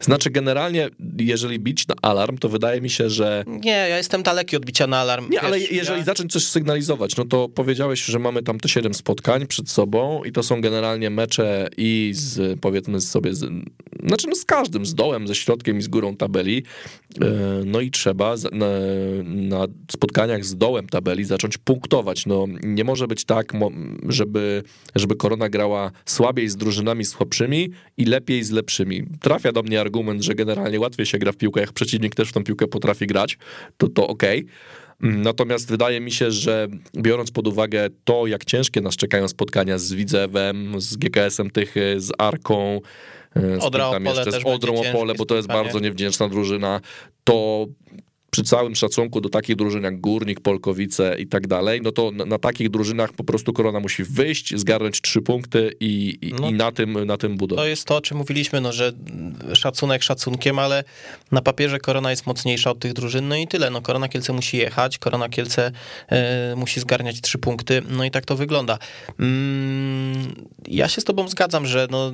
znaczy, 0.00 0.30
generalnie, 0.30 0.88
jeżeli 1.18 1.58
bić 1.58 1.88
na 1.88 1.94
alarm, 2.02 2.38
to 2.38 2.48
wydaje 2.48 2.80
mi 2.80 2.90
się, 2.90 3.10
że. 3.10 3.44
Nie, 3.46 3.70
ja 3.70 3.96
jestem 3.96 4.22
daleki 4.22 4.56
od 4.56 4.64
bicia 4.64 4.86
na 4.86 4.98
alarm. 4.98 5.24
Nie, 5.24 5.30
Wiesz, 5.30 5.44
ale 5.44 5.58
jeżeli 5.60 5.98
ja... 5.98 6.04
zacząć 6.04 6.32
coś 6.32 6.46
sygnalizować, 6.46 7.16
no 7.16 7.24
to 7.24 7.48
powiedziałeś, 7.48 8.04
że 8.04 8.18
mamy 8.18 8.42
tam 8.42 8.60
te 8.60 8.68
siedem 8.68 8.94
spotkań 8.94 9.46
przed 9.46 9.70
sobą 9.70 10.24
i 10.24 10.32
to 10.32 10.42
są 10.42 10.60
generalnie 10.60 11.10
mecze 11.10 11.68
i 11.76 12.12
z, 12.14 12.60
powiedzmy 12.60 13.00
sobie, 13.00 13.34
z, 13.34 13.40
znaczy 14.06 14.28
no 14.28 14.34
z 14.34 14.44
każdym, 14.44 14.86
z 14.86 14.94
dołem, 14.94 15.28
ze 15.28 15.34
środkiem 15.34 15.78
i 15.78 15.82
z 15.82 15.88
górą 15.88 16.16
tabeli. 16.16 16.62
E, 17.20 17.26
no 17.64 17.80
i 17.80 17.90
trzeba 17.90 18.34
na, 18.52 18.66
na 19.24 19.66
spotkaniach 19.90 20.44
z 20.44 20.56
dołem 20.56 20.88
tabeli 20.88 21.24
zacząć 21.24 21.58
punktować. 21.58 22.26
No 22.26 22.46
nie 22.62 22.84
może 22.84 23.06
być 23.06 23.24
tak, 23.24 23.52
żeby, 24.08 24.62
żeby 24.94 25.16
Korona 25.16 25.48
grała 25.48 25.90
słabiej 26.04 26.48
z 26.48 26.56
drużynami 26.56 27.04
słabszymi 27.04 27.70
i 27.96 28.04
lepiej 28.04 28.44
z 28.44 28.50
lepszymi. 28.50 29.02
Trafia 29.20 29.52
do 29.52 29.61
mnie 29.62 29.80
argument, 29.80 30.22
że 30.22 30.34
generalnie 30.34 30.80
łatwiej 30.80 31.06
się 31.06 31.18
gra 31.18 31.32
w 31.32 31.36
piłkę, 31.36 31.60
jak 31.60 31.72
przeciwnik 31.72 32.14
też 32.14 32.28
w 32.28 32.32
tą 32.32 32.44
piłkę 32.44 32.66
potrafi 32.66 33.06
grać, 33.06 33.38
to 33.76 33.88
to 33.88 34.06
okej. 34.06 34.40
Okay. 34.40 34.52
Natomiast 35.02 35.68
wydaje 35.68 36.00
mi 36.00 36.12
się, 36.12 36.30
że 36.30 36.68
biorąc 36.96 37.30
pod 37.30 37.48
uwagę 37.48 37.88
to, 38.04 38.26
jak 38.26 38.44
ciężkie 38.44 38.80
nas 38.80 38.96
czekają 38.96 39.28
spotkania 39.28 39.78
z 39.78 39.92
Widzewem, 39.92 40.80
z 40.80 40.96
GKS-em 40.96 41.50
Tychy, 41.50 42.00
z 42.00 42.12
Arką, 42.18 42.80
z 43.36 43.64
Odra 43.64 43.88
Opole 43.88 44.10
jeszcze 44.10 44.32
z 44.32 44.44
Odrą 44.44 44.74
Opole, 44.80 45.14
bo 45.14 45.24
to 45.24 45.36
jest 45.36 45.48
bardzo 45.48 45.78
niewdzięczna 45.78 46.28
drużyna, 46.28 46.80
to 47.24 47.66
przy 48.32 48.42
całym 48.42 48.74
szacunku 48.74 49.20
do 49.20 49.28
takich 49.28 49.56
drużyn 49.56 49.82
jak 49.82 50.00
Górnik, 50.00 50.40
Polkowice 50.40 51.16
i 51.18 51.26
tak 51.26 51.46
dalej, 51.46 51.80
no 51.82 51.92
to 51.92 52.10
na, 52.10 52.24
na 52.24 52.38
takich 52.38 52.70
drużynach 52.70 53.12
po 53.12 53.24
prostu 53.24 53.52
Korona 53.52 53.80
musi 53.80 54.04
wyjść, 54.04 54.56
zgarnąć 54.56 55.00
trzy 55.00 55.22
punkty 55.22 55.72
i, 55.80 56.18
i, 56.22 56.32
no, 56.32 56.50
i 56.50 56.52
na, 56.52 56.72
tym, 56.72 57.04
na 57.04 57.16
tym 57.16 57.36
budować. 57.36 57.62
To 57.64 57.68
jest 57.68 57.84
to, 57.84 57.96
o 57.96 58.00
czym 58.00 58.18
mówiliśmy, 58.18 58.60
no, 58.60 58.72
że 58.72 58.92
szacunek 59.54 60.02
szacunkiem, 60.02 60.58
ale 60.58 60.84
na 61.32 61.42
papierze 61.42 61.78
Korona 61.78 62.10
jest 62.10 62.26
mocniejsza 62.26 62.70
od 62.70 62.78
tych 62.78 62.92
drużyn, 62.92 63.28
no 63.28 63.36
i 63.36 63.48
tyle. 63.48 63.70
No, 63.70 63.82
Korona 63.82 64.08
Kielce 64.08 64.32
musi 64.32 64.56
jechać, 64.56 64.98
Korona 64.98 65.28
Kielce 65.28 65.72
y, 66.52 66.56
musi 66.56 66.80
zgarniać 66.80 67.20
trzy 67.20 67.38
punkty, 67.38 67.82
no 67.88 68.04
i 68.04 68.10
tak 68.10 68.24
to 68.24 68.36
wygląda. 68.36 68.78
Mm, 69.20 70.34
ja 70.68 70.88
się 70.88 71.00
z 71.00 71.04
tobą 71.04 71.28
zgadzam, 71.28 71.66
że 71.66 71.88
no, 71.90 72.12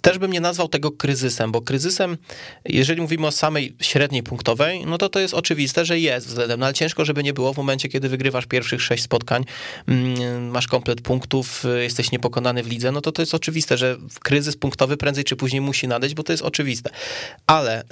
też 0.00 0.18
bym 0.18 0.32
nie 0.32 0.40
nazwał 0.40 0.68
tego 0.68 0.90
kryzysem, 0.90 1.52
bo 1.52 1.62
kryzysem, 1.62 2.18
jeżeli 2.64 3.02
mówimy 3.02 3.26
o 3.26 3.32
samej 3.32 3.76
średniej 3.80 4.22
punktowej, 4.22 4.86
no 4.86 4.98
to 4.98 5.08
to 5.08 5.20
jest 5.20 5.34
oczywiste, 5.34 5.84
że 5.84 5.98
jest 5.98 6.26
względem, 6.26 6.60
no 6.60 6.66
ale 6.66 6.74
ciężko, 6.74 7.04
żeby 7.04 7.22
nie 7.22 7.32
było 7.32 7.54
w 7.54 7.56
momencie, 7.56 7.88
kiedy 7.88 8.08
wygrywasz 8.08 8.46
pierwszych 8.46 8.82
sześć 8.82 9.02
spotkań, 9.02 9.44
mm, 9.86 10.50
masz 10.50 10.68
komplet 10.68 11.00
punktów, 11.00 11.64
jesteś 11.80 12.12
niepokonany 12.12 12.62
w 12.62 12.66
lidze, 12.66 12.92
no 12.92 13.00
to 13.00 13.12
to 13.12 13.22
jest 13.22 13.34
oczywiste, 13.34 13.76
że 13.76 13.96
kryzys 14.22 14.56
punktowy 14.56 14.96
prędzej 14.96 15.24
czy 15.24 15.36
później 15.36 15.60
musi 15.60 15.88
nadejść, 15.88 16.14
bo 16.14 16.22
to 16.22 16.32
jest 16.32 16.42
oczywiste. 16.42 16.90
Ale 17.46 17.84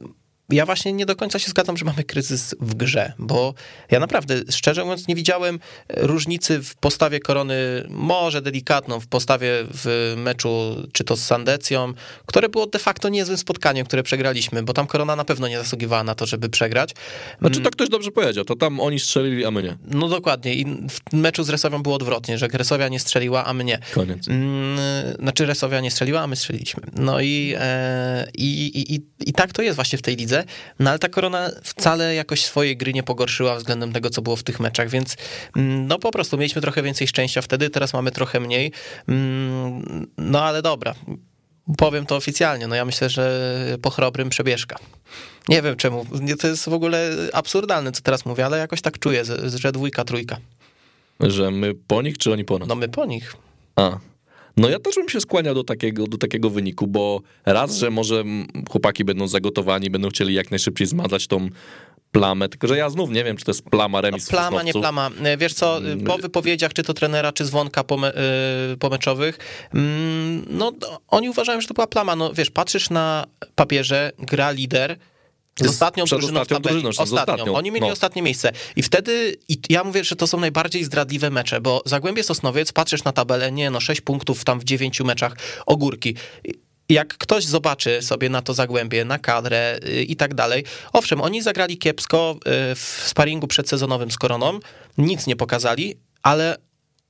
yy, 0.00 0.25
ja 0.50 0.66
właśnie 0.66 0.92
nie 0.92 1.06
do 1.06 1.16
końca 1.16 1.38
się 1.38 1.50
zgadzam, 1.50 1.76
że 1.76 1.84
mamy 1.84 2.04
kryzys 2.04 2.54
w 2.60 2.74
grze, 2.74 3.12
bo 3.18 3.54
ja 3.90 4.00
naprawdę, 4.00 4.34
szczerze 4.50 4.84
mówiąc, 4.84 5.08
nie 5.08 5.14
widziałem 5.14 5.58
różnicy 5.96 6.62
w 6.62 6.74
postawie 6.74 7.20
korony, 7.20 7.56
może 7.88 8.42
delikatną, 8.42 9.00
w 9.00 9.06
postawie 9.06 9.50
w 9.74 10.14
meczu, 10.16 10.76
czy 10.92 11.04
to 11.04 11.16
z 11.16 11.24
Sandecją, 11.24 11.92
które 12.26 12.48
było 12.48 12.66
de 12.66 12.78
facto 12.78 13.08
niezłym 13.08 13.38
spotkaniem, 13.38 13.86
które 13.86 14.02
przegraliśmy, 14.02 14.62
bo 14.62 14.72
tam 14.72 14.86
korona 14.86 15.16
na 15.16 15.24
pewno 15.24 15.48
nie 15.48 15.58
zasługiwała 15.58 16.04
na 16.04 16.14
to, 16.14 16.26
żeby 16.26 16.48
przegrać. 16.48 16.94
Znaczy, 17.40 17.60
tak 17.60 17.72
ktoś 17.72 17.88
dobrze 17.88 18.10
powiedział, 18.10 18.44
to 18.44 18.56
tam 18.56 18.80
oni 18.80 19.00
strzelili, 19.00 19.44
a 19.44 19.50
my 19.50 19.62
nie. 19.62 19.76
No 19.86 20.08
dokładnie. 20.08 20.54
I 20.54 20.64
w 20.90 21.12
meczu 21.12 21.44
z 21.44 21.48
Resowią 21.48 21.82
było 21.82 21.94
odwrotnie, 21.94 22.38
że 22.38 22.48
Resowia 22.52 22.88
nie 22.88 23.00
strzeliła, 23.00 23.44
a 23.44 23.52
my 23.52 23.64
nie. 23.64 23.78
Koniec. 23.94 24.28
Mm, 24.28 24.78
znaczy, 25.18 25.46
Resowia 25.46 25.80
nie 25.80 25.90
strzeliła, 25.90 26.20
a 26.20 26.26
my 26.26 26.36
strzeliliśmy. 26.36 26.82
No 26.92 27.20
i, 27.20 27.54
e, 27.58 28.30
i, 28.34 28.66
i, 28.66 28.94
i, 28.94 29.00
i 29.26 29.32
tak 29.32 29.52
to 29.52 29.62
jest 29.62 29.76
właśnie 29.76 29.98
w 29.98 30.02
tej 30.02 30.16
lidze 30.16 30.35
no 30.78 30.90
ale 30.90 30.98
ta 30.98 31.08
korona 31.08 31.50
wcale 31.62 32.14
jakoś 32.14 32.44
swojej 32.44 32.76
gry 32.76 32.92
nie 32.92 33.02
pogorszyła 33.02 33.56
względem 33.56 33.92
tego, 33.92 34.10
co 34.10 34.22
było 34.22 34.36
w 34.36 34.42
tych 34.42 34.60
meczach, 34.60 34.88
więc 34.88 35.16
mm, 35.56 35.86
no 35.86 35.98
po 35.98 36.10
prostu 36.10 36.38
mieliśmy 36.38 36.62
trochę 36.62 36.82
więcej 36.82 37.08
szczęścia 37.08 37.42
wtedy, 37.42 37.70
teraz 37.70 37.92
mamy 37.92 38.10
trochę 38.10 38.40
mniej. 38.40 38.72
Mm, 39.08 40.06
no 40.18 40.44
ale 40.44 40.62
dobra. 40.62 40.94
powiem 41.76 42.06
to 42.06 42.16
oficjalnie, 42.16 42.66
no 42.66 42.74
ja 42.74 42.84
myślę, 42.84 43.08
że 43.08 43.52
po 43.82 43.90
chrobrym 43.90 44.28
przebieżka. 44.28 44.76
Nie 45.48 45.62
wiem 45.62 45.76
czemu, 45.76 46.06
to 46.40 46.48
jest 46.48 46.64
w 46.64 46.72
ogóle 46.72 47.10
absurdalne, 47.32 47.92
co 47.92 48.02
teraz 48.02 48.26
mówię, 48.26 48.46
ale 48.46 48.58
jakoś 48.58 48.80
tak 48.80 48.98
czuję, 48.98 49.22
że 49.54 49.72
dwójka, 49.72 50.04
trójka. 50.04 50.36
Że 51.20 51.50
my 51.50 51.74
po 51.74 52.02
nich, 52.02 52.18
czy 52.18 52.32
oni 52.32 52.44
po 52.44 52.58
nas? 52.58 52.68
No 52.68 52.74
my 52.74 52.88
po 52.88 53.04
nich. 53.04 53.36
A, 53.76 53.98
no 54.56 54.68
ja 54.68 54.78
też 54.78 54.94
bym 54.94 55.08
się 55.08 55.20
skłaniał 55.20 55.54
do 55.54 55.64
takiego, 55.64 56.06
do 56.06 56.18
takiego 56.18 56.50
wyniku, 56.50 56.86
bo 56.86 57.20
raz, 57.46 57.76
że 57.76 57.90
może 57.90 58.24
chłopaki 58.70 59.04
będą 59.04 59.28
zagotowani, 59.28 59.90
będą 59.90 60.08
chcieli 60.08 60.34
jak 60.34 60.50
najszybciej 60.50 60.86
zmazać 60.86 61.26
tą 61.26 61.48
plamę, 62.12 62.48
tylko 62.48 62.66
że 62.66 62.76
ja 62.76 62.90
znów 62.90 63.10
nie 63.10 63.24
wiem, 63.24 63.36
czy 63.36 63.44
to 63.44 63.50
jest 63.50 63.62
plama, 63.62 64.00
remis 64.00 64.30
no, 64.32 64.38
Plama, 64.38 64.62
nie 64.62 64.72
plama. 64.72 65.10
Wiesz 65.38 65.54
co, 65.54 65.80
po 66.06 66.18
wypowiedziach, 66.18 66.72
czy 66.72 66.82
to 66.82 66.94
trenera, 66.94 67.32
czy 67.32 67.44
dzwonka 67.44 67.84
pome, 67.84 68.12
yy, 68.70 68.76
pomeczowych, 68.76 69.38
yy, 69.74 69.80
no 70.50 70.72
oni 71.08 71.30
uważają, 71.30 71.60
że 71.60 71.68
to 71.68 71.74
była 71.74 71.86
plama. 71.86 72.16
No 72.16 72.32
wiesz, 72.32 72.50
patrzysz 72.50 72.90
na 72.90 73.24
papierze, 73.54 74.12
gra 74.18 74.50
lider, 74.50 74.96
z 75.60 75.66
ostatnią 75.66 76.04
drużyną 76.04 76.46
tabeli. 76.46 76.82
Drużyną, 76.82 76.88
ostatnią. 76.88 77.34
ostatnią. 77.34 77.54
Oni 77.54 77.70
mieli 77.70 77.86
no. 77.86 77.92
ostatnie 77.92 78.22
miejsce. 78.22 78.52
I 78.76 78.82
wtedy, 78.82 79.36
i 79.48 79.58
ja 79.68 79.84
mówię, 79.84 80.04
że 80.04 80.16
to 80.16 80.26
są 80.26 80.40
najbardziej 80.40 80.84
zdradliwe 80.84 81.30
mecze, 81.30 81.60
bo 81.60 81.82
Zagłębie 81.84 82.22
Sosnowiec, 82.22 82.72
patrzysz 82.72 83.04
na 83.04 83.12
tabelę, 83.12 83.52
nie 83.52 83.70
no, 83.70 83.80
6 83.80 84.00
punktów 84.00 84.44
tam 84.44 84.60
w 84.60 84.64
9 84.64 85.00
meczach, 85.00 85.36
ogórki 85.66 86.14
jak 86.88 87.18
ktoś 87.18 87.44
zobaczy 87.44 88.02
sobie 88.02 88.28
na 88.28 88.42
to 88.42 88.54
zagłębie, 88.54 89.04
na 89.04 89.18
kadrę 89.18 89.78
y, 89.88 90.02
i 90.02 90.16
tak 90.16 90.34
dalej, 90.34 90.64
owszem, 90.92 91.20
oni 91.20 91.42
zagrali 91.42 91.78
kiepsko 91.78 92.36
y, 92.36 92.74
w 92.74 93.02
sparingu 93.06 93.46
przedsezonowym 93.46 94.10
z 94.10 94.18
Koroną, 94.18 94.60
nic 94.98 95.26
nie 95.26 95.36
pokazali, 95.36 95.96
ale 96.22 96.56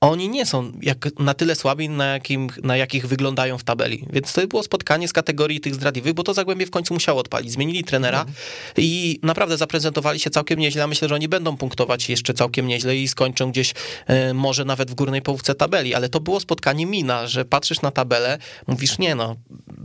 oni 0.00 0.28
nie 0.28 0.46
są 0.46 0.72
jak, 0.82 1.18
na 1.18 1.34
tyle 1.34 1.54
słabi, 1.54 1.88
na, 1.88 2.06
jakim, 2.06 2.48
na 2.62 2.76
jakich 2.76 3.06
wyglądają 3.06 3.58
w 3.58 3.64
tabeli. 3.64 4.06
Więc 4.12 4.32
to 4.32 4.46
było 4.46 4.62
spotkanie 4.62 5.08
z 5.08 5.12
kategorii 5.12 5.60
tych 5.60 5.74
zdradliwych, 5.74 6.14
bo 6.14 6.22
to 6.22 6.34
Zagłębie 6.34 6.66
w 6.66 6.70
końcu 6.70 6.94
musiało 6.94 7.20
odpalić. 7.20 7.52
Zmienili 7.52 7.84
trenera 7.84 8.20
mhm. 8.20 8.36
i 8.76 9.20
naprawdę 9.22 9.56
zaprezentowali 9.56 10.20
się 10.20 10.30
całkiem 10.30 10.58
nieźle. 10.58 10.80
Ja 10.80 10.86
myślę, 10.86 11.08
że 11.08 11.14
oni 11.14 11.28
będą 11.28 11.56
punktować 11.56 12.08
jeszcze 12.08 12.34
całkiem 12.34 12.66
nieźle 12.66 12.96
i 12.96 13.08
skończą 13.08 13.50
gdzieś 13.50 13.74
e, 14.06 14.34
może 14.34 14.64
nawet 14.64 14.90
w 14.90 14.94
górnej 14.94 15.22
połówce 15.22 15.54
tabeli, 15.54 15.94
ale 15.94 16.08
to 16.08 16.20
było 16.20 16.40
spotkanie 16.40 16.86
mina, 16.86 17.26
że 17.26 17.44
patrzysz 17.44 17.82
na 17.82 17.90
tabelę, 17.90 18.38
mówisz, 18.66 18.98
nie 18.98 19.14
no, 19.14 19.36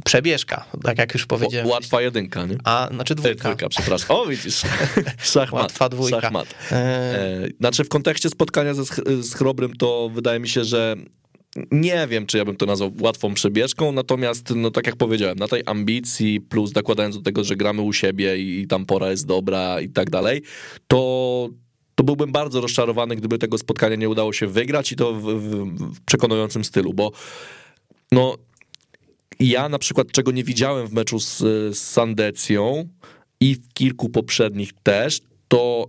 przebieżka, 0.05 0.65
tak 0.83 0.97
jak 0.97 1.13
już 1.13 1.25
powiedziałem. 1.25 1.67
Łatwa 1.67 2.01
jedynka, 2.01 2.45
nie? 2.45 2.57
A, 2.63 2.89
znaczy 2.91 3.15
dwójka. 3.15 3.43
dwójka, 3.43 3.69
przepraszam. 3.69 4.17
O, 4.17 4.25
widzisz, 4.25 4.61
szachmat. 5.33 5.61
Łatwa 5.61 5.89
dwójka. 5.89 6.21
Szachmat. 6.21 6.47
E... 6.71 6.75
e 6.75 7.47
znaczy 7.59 7.83
w 7.83 7.89
kontekście 7.89 8.29
spotkania 8.29 8.73
ze, 8.73 8.83
z 9.23 9.33
Chrobrym 9.33 9.75
to 9.75 10.00
wydaje 10.09 10.39
mi 10.39 10.49
się, 10.49 10.63
że 10.63 10.95
nie 11.71 12.07
wiem, 12.07 12.25
czy 12.25 12.37
ja 12.37 12.45
bym 12.45 12.55
to 12.55 12.65
nazwał 12.65 12.91
łatwą 12.99 13.33
przebieżką, 13.33 13.91
natomiast, 13.91 14.53
no 14.55 14.71
tak 14.71 14.87
jak 14.87 14.95
powiedziałem, 14.95 15.39
na 15.39 15.47
tej 15.47 15.63
ambicji, 15.65 16.41
plus 16.41 16.75
nakładając 16.75 17.15
do 17.15 17.21
tego, 17.21 17.43
że 17.43 17.55
gramy 17.55 17.81
u 17.81 17.93
siebie 17.93 18.37
i, 18.37 18.59
i 18.59 18.67
tam 18.67 18.85
pora 18.85 19.11
jest 19.11 19.25
dobra 19.25 19.81
i 19.81 19.89
tak 19.89 20.09
dalej, 20.09 20.41
to, 20.87 21.49
to 21.95 22.03
byłbym 22.03 22.31
bardzo 22.31 22.61
rozczarowany, 22.61 23.15
gdyby 23.15 23.37
tego 23.37 23.57
spotkania 23.57 23.95
nie 23.95 24.09
udało 24.09 24.33
się 24.33 24.47
wygrać 24.47 24.91
i 24.91 24.95
to 24.95 25.13
w, 25.13 25.21
w, 25.21 25.65
w 25.95 26.01
przekonującym 26.05 26.63
stylu, 26.63 26.93
bo 26.93 27.11
no 28.11 28.37
ja 29.39 29.69
na 29.69 29.79
przykład, 29.79 30.11
czego 30.11 30.31
nie 30.31 30.43
widziałem 30.43 30.87
w 30.87 30.93
meczu 30.93 31.19
z, 31.19 31.37
z 31.37 31.77
Sandecją 31.77 32.89
i 33.39 33.55
w 33.55 33.73
kilku 33.73 34.09
poprzednich 34.09 34.71
też, 34.83 35.21
to 35.47 35.87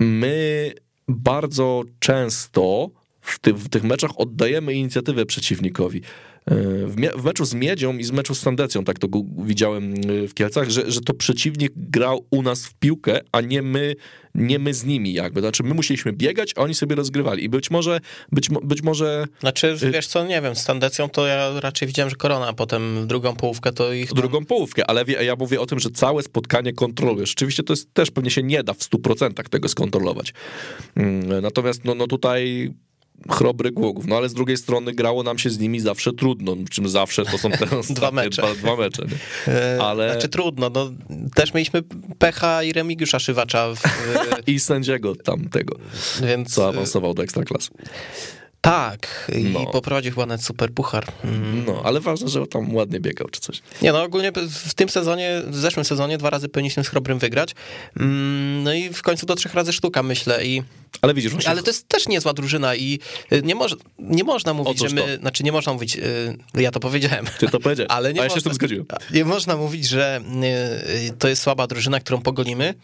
my 0.00 0.72
bardzo 1.08 1.82
często 1.98 2.90
w, 3.20 3.38
ty, 3.38 3.54
w 3.54 3.68
tych 3.68 3.82
meczach 3.82 4.10
oddajemy 4.16 4.74
inicjatywę 4.74 5.26
przeciwnikowi. 5.26 6.02
E, 6.46 6.54
w, 6.86 6.96
w, 7.16 7.24
meczu 7.24 7.44
z 7.44 7.54
Miedzią 7.54 7.98
i 7.98 8.04
z 8.04 8.10
meczu 8.10 8.34
z 8.34 8.40
Sandecją, 8.40 8.84
tak 8.84 8.98
to 8.98 9.08
widziałem 9.38 9.94
e, 9.94 10.28
w 10.28 10.34
Kielcach, 10.34 10.70
że, 10.70 10.90
że 10.90 11.00
to 11.00 11.14
przeciwnik 11.14 11.72
grał 11.76 12.26
u 12.30 12.42
nas 12.42 12.66
w 12.66 12.74
piłkę, 12.74 13.20
a 13.32 13.40
nie 13.40 13.62
my, 13.62 13.94
nie 14.34 14.58
my 14.58 14.74
z 14.74 14.84
nimi 14.84 15.12
jakby. 15.12 15.40
Znaczy 15.40 15.62
my 15.62 15.74
musieliśmy 15.74 16.12
biegać, 16.12 16.52
a 16.56 16.60
oni 16.60 16.74
sobie 16.74 16.96
rozgrywali 16.96 17.44
i 17.44 17.48
być 17.48 17.70
może 17.70 18.00
być, 18.32 18.48
być 18.62 18.82
może... 18.82 19.24
Znaczy 19.40 19.76
y- 19.82 19.90
wiesz 19.90 20.06
co, 20.06 20.26
nie 20.26 20.42
wiem, 20.42 20.56
z 20.56 20.62
Sandecją 20.62 21.08
to 21.08 21.26
ja 21.26 21.60
raczej 21.60 21.88
widziałem, 21.88 22.10
że 22.10 22.16
Korona, 22.16 22.48
a 22.48 22.52
potem 22.52 23.06
drugą 23.06 23.36
połówkę 23.36 23.72
to 23.72 23.92
ich... 23.92 24.08
Tam... 24.08 24.16
Drugą 24.16 24.44
połówkę, 24.44 24.86
ale 24.90 25.04
ja 25.24 25.36
mówię 25.36 25.60
o 25.60 25.66
tym, 25.66 25.78
że 25.78 25.90
całe 25.90 26.22
spotkanie 26.22 26.72
kontrolujesz. 26.72 27.28
Rzeczywiście 27.28 27.62
to 27.62 27.72
jest 27.72 27.94
też 27.94 28.10
pewnie 28.10 28.30
się 28.30 28.42
nie 28.42 28.64
da 28.64 28.74
w 28.74 28.78
100% 28.78 29.48
tego 29.48 29.68
skontrolować. 29.68 30.34
Mm, 30.96 31.42
natomiast 31.42 31.84
no, 31.84 31.94
no 31.94 32.06
tutaj 32.06 32.72
chrobry 33.30 33.70
Głogów. 33.70 34.06
No 34.06 34.16
ale 34.16 34.28
z 34.28 34.34
drugiej 34.34 34.56
strony 34.56 34.92
grało 34.92 35.22
nam 35.22 35.38
się 35.38 35.50
z 35.50 35.58
nimi 35.58 35.80
zawsze 35.80 36.12
trudno, 36.12 36.56
czym 36.70 36.88
zawsze 36.88 37.24
to 37.24 37.38
są 37.38 37.50
te 37.50 37.66
dwa 37.94 38.10
mecze. 38.10 38.42
Dwa, 38.42 38.54
dwa 38.54 38.76
mecze 38.76 39.06
e, 39.48 39.78
ale... 39.82 40.12
Znaczy 40.12 40.28
trudno, 40.28 40.70
no 40.74 40.90
też 41.34 41.54
mieliśmy 41.54 41.82
Pecha 42.18 42.62
i 42.62 42.72
Remigiusza 42.72 43.18
Szywacza. 43.18 43.74
W... 43.74 43.82
I 44.46 44.60
sędziego 44.60 45.16
tamtego, 45.16 45.76
Więc... 46.22 46.54
co 46.54 46.68
awansował 46.68 47.14
do 47.14 47.22
Ekstraklasy. 47.22 47.70
Tak, 48.62 49.30
i 49.38 49.44
no. 49.44 49.66
poprowadził 49.66 50.12
chyba 50.12 50.26
nawet 50.26 50.44
super 50.44 50.72
puchar. 50.72 51.04
Mm. 51.24 51.64
No, 51.66 51.82
ale 51.84 52.00
ważne, 52.00 52.28
że 52.28 52.46
tam 52.46 52.74
ładnie 52.74 53.00
biegał 53.00 53.28
czy 53.28 53.40
coś. 53.40 53.62
Nie, 53.82 53.92
no 53.92 54.02
ogólnie 54.02 54.32
w 54.50 54.74
tym 54.74 54.88
sezonie, 54.88 55.42
w 55.46 55.56
zeszłym 55.56 55.84
sezonie 55.84 56.18
dwa 56.18 56.30
razy 56.30 56.48
powinniśmy 56.48 56.84
z 56.84 56.88
Chrobrym 56.88 57.18
wygrać. 57.18 57.54
Mm, 57.96 58.62
no 58.62 58.74
i 58.74 58.90
w 58.90 59.02
końcu 59.02 59.26
do 59.26 59.34
trzech 59.34 59.54
razy 59.54 59.72
sztuka, 59.72 60.02
myślę. 60.02 60.46
I 60.46 60.62
ale 61.00 61.14
widzisz, 61.14 61.32
właśnie... 61.32 61.50
Ale 61.50 61.62
to 61.62 61.70
jest 61.70 61.88
też 61.88 62.08
niezła 62.08 62.32
drużyna 62.32 62.76
i 62.76 62.98
y, 63.32 63.42
nie, 63.42 63.54
moż, 63.54 63.76
nie 63.98 64.24
można 64.24 64.54
mówić, 64.54 64.76
Otóż 64.76 64.90
że 64.90 64.96
my, 64.96 65.16
to. 65.16 65.20
znaczy 65.20 65.44
nie 65.44 65.52
można 65.52 65.72
mówić, 65.72 65.96
y, 65.96 66.36
ja 66.54 66.70
to 66.70 66.80
powiedziałem. 66.80 67.26
Ty 67.38 67.48
to 67.48 67.60
powiedziałeś, 67.60 67.90
ale 67.96 68.12
nie 68.12 68.20
a 68.20 68.24
ja 68.24 68.28
można, 68.28 68.34
się 68.34 68.40
z 68.40 68.44
tym 68.44 68.54
zgodziłem. 68.54 68.86
Nie 69.14 69.24
można 69.24 69.56
mówić, 69.56 69.88
że 69.88 70.20
y, 71.08 71.12
to 71.18 71.28
jest 71.28 71.42
słaba 71.42 71.66
drużyna, 71.66 72.00
którą 72.00 72.22
pogolimy, 72.22 72.74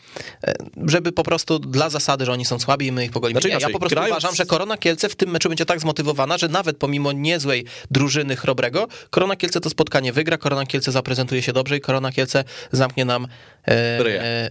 żeby 0.86 1.12
po 1.12 1.22
prostu 1.22 1.58
dla 1.58 1.90
zasady, 1.90 2.24
że 2.24 2.32
oni 2.32 2.44
są 2.44 2.58
słabi 2.58 2.86
i 2.86 2.92
my 2.92 3.04
ich 3.04 3.10
pogolimy. 3.10 3.40
Znaczy, 3.40 3.56
nie, 3.56 3.60
ja 3.60 3.70
po 3.70 3.78
prostu 3.78 3.94
grając... 3.94 4.12
uważam, 4.12 4.34
że 4.34 4.46
Korona 4.46 4.76
Kielce 4.76 5.08
w 5.08 5.16
tym 5.16 5.30
meczu 5.30 5.48
będzie 5.48 5.66
tak 5.68 5.80
zmotywowana, 5.80 6.38
że 6.38 6.48
nawet 6.48 6.76
pomimo 6.76 7.12
niezłej 7.12 7.64
drużyny 7.90 8.36
Chrobrego, 8.36 8.88
Korona 9.10 9.36
Kielce 9.36 9.60
to 9.60 9.70
spotkanie 9.70 10.12
wygra, 10.12 10.38
Korona 10.38 10.66
Kielce 10.66 10.92
zaprezentuje 10.92 11.42
się 11.42 11.52
dobrze 11.52 11.76
i 11.76 11.80
Korona 11.80 12.12
Kielce 12.12 12.44
zamknie 12.72 13.04
nam 13.04 13.26
e, 13.68 13.70
e, 13.70 14.50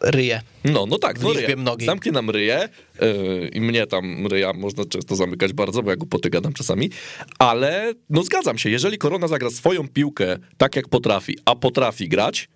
ryje. 0.00 0.40
No, 0.64 0.86
no 0.86 0.98
tak, 0.98 1.20
no 1.20 1.32
ryje. 1.32 1.56
Mnogiej. 1.56 1.86
Zamknie 1.86 2.12
nam 2.12 2.30
ryje 2.30 2.68
yy, 3.00 3.48
i 3.52 3.60
mnie 3.60 3.86
tam 3.86 4.26
ryja 4.26 4.52
można 4.52 4.84
często 4.84 5.16
zamykać 5.16 5.52
bardzo, 5.52 5.82
bo 5.82 5.90
ja 5.90 5.96
głupoty 5.96 6.30
gadam 6.30 6.52
czasami, 6.52 6.90
ale 7.38 7.92
no 8.10 8.22
zgadzam 8.22 8.58
się, 8.58 8.70
jeżeli 8.70 8.98
Korona 8.98 9.28
zagra 9.28 9.50
swoją 9.50 9.88
piłkę 9.88 10.36
tak 10.56 10.76
jak 10.76 10.88
potrafi, 10.88 11.38
a 11.44 11.56
potrafi 11.56 12.08
grać, 12.08 12.48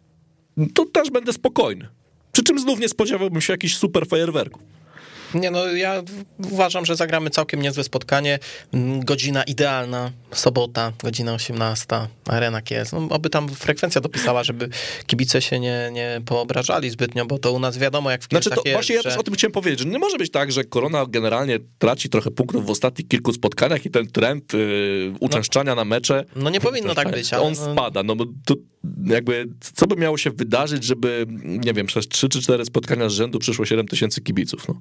to 0.75 0.85
też 0.85 1.11
będę 1.11 1.33
spokojny. 1.33 1.88
Przy 2.33 2.42
czym 2.42 2.59
znów 2.59 2.81
nie 2.81 2.88
spodziewałbym 2.88 3.40
się 3.40 3.53
jakichś 3.53 3.75
super 3.75 4.07
fajerwerków. 4.07 4.62
Nie 5.35 5.51
no, 5.51 5.66
ja 5.66 6.03
uważam, 6.51 6.87
że 6.87 6.97
zagramy 6.97 7.31
całkiem 7.31 7.62
niezłe 7.62 7.85
spotkanie. 7.85 8.38
Mm, 8.73 9.05
godzina 9.05 9.42
idealna, 9.42 10.12
sobota, 10.33 10.92
godzina 11.03 11.35
18, 11.35 11.87
arena 12.27 12.62
jest. 12.71 12.92
No, 12.92 13.09
oby 13.11 13.31
tam 13.31 13.49
frekwencja 13.49 14.01
dopisała, 14.01 14.45
żeby 14.45 14.68
kibice 15.07 15.42
się 15.42 15.61
nie, 15.61 15.90
nie 15.92 16.21
poobrażali 16.27 16.90
zbytnio, 16.90 17.27
bo 17.27 17.38
to 17.38 17.53
u 17.53 17.59
nas 17.59 17.79
wiadomo, 17.79 18.11
jak 18.11 18.23
w 18.23 18.29
Znaczy 18.29 18.51
to 18.51 18.62
jest, 18.64 18.73
właśnie 18.73 18.95
ja 18.95 19.03
też 19.03 19.16
o 19.16 19.23
tym 19.23 19.35
chciałem 19.35 19.53
powiedzieć, 19.53 19.79
że 19.79 19.85
nie 19.85 19.99
może 19.99 20.18
być 20.18 20.31
tak, 20.31 20.53
że 20.53 20.64
Korona 20.64 21.07
generalnie 21.09 21.59
traci 21.79 22.09
trochę 22.09 22.31
punktów 22.31 22.66
w 22.66 22.71
ostatnich 22.71 23.09
kilku 23.09 23.33
spotkaniach 23.33 23.87
i 23.87 23.90
ten 23.90 24.07
trend 24.07 24.53
yy, 24.53 25.12
uczęszczania 25.21 25.73
no, 25.73 25.77
na 25.77 25.85
mecze... 25.85 26.25
No 26.37 26.51
nie 26.51 26.61
powinno 26.61 26.95
tak 26.95 27.11
być. 27.11 27.33
Ale... 27.33 27.42
On 27.42 27.57
spada, 27.57 28.03
no 28.03 28.16
bo 28.16 28.25
to 28.45 28.55
jakby 29.07 29.49
co 29.75 29.87
by 29.87 29.97
miało 29.97 30.18
się 30.18 30.31
wydarzyć, 30.31 30.85
żeby, 30.85 31.27
nie 31.42 31.73
wiem, 31.73 31.87
przez 31.87 32.09
3 32.09 32.29
czy 32.29 32.42
4 32.42 32.64
spotkania 32.64 33.09
z 33.09 33.12
rzędu 33.12 33.38
przyszło 33.38 33.64
7 33.64 33.88
tysięcy 33.88 34.21
kibiców, 34.21 34.68
no. 34.68 34.81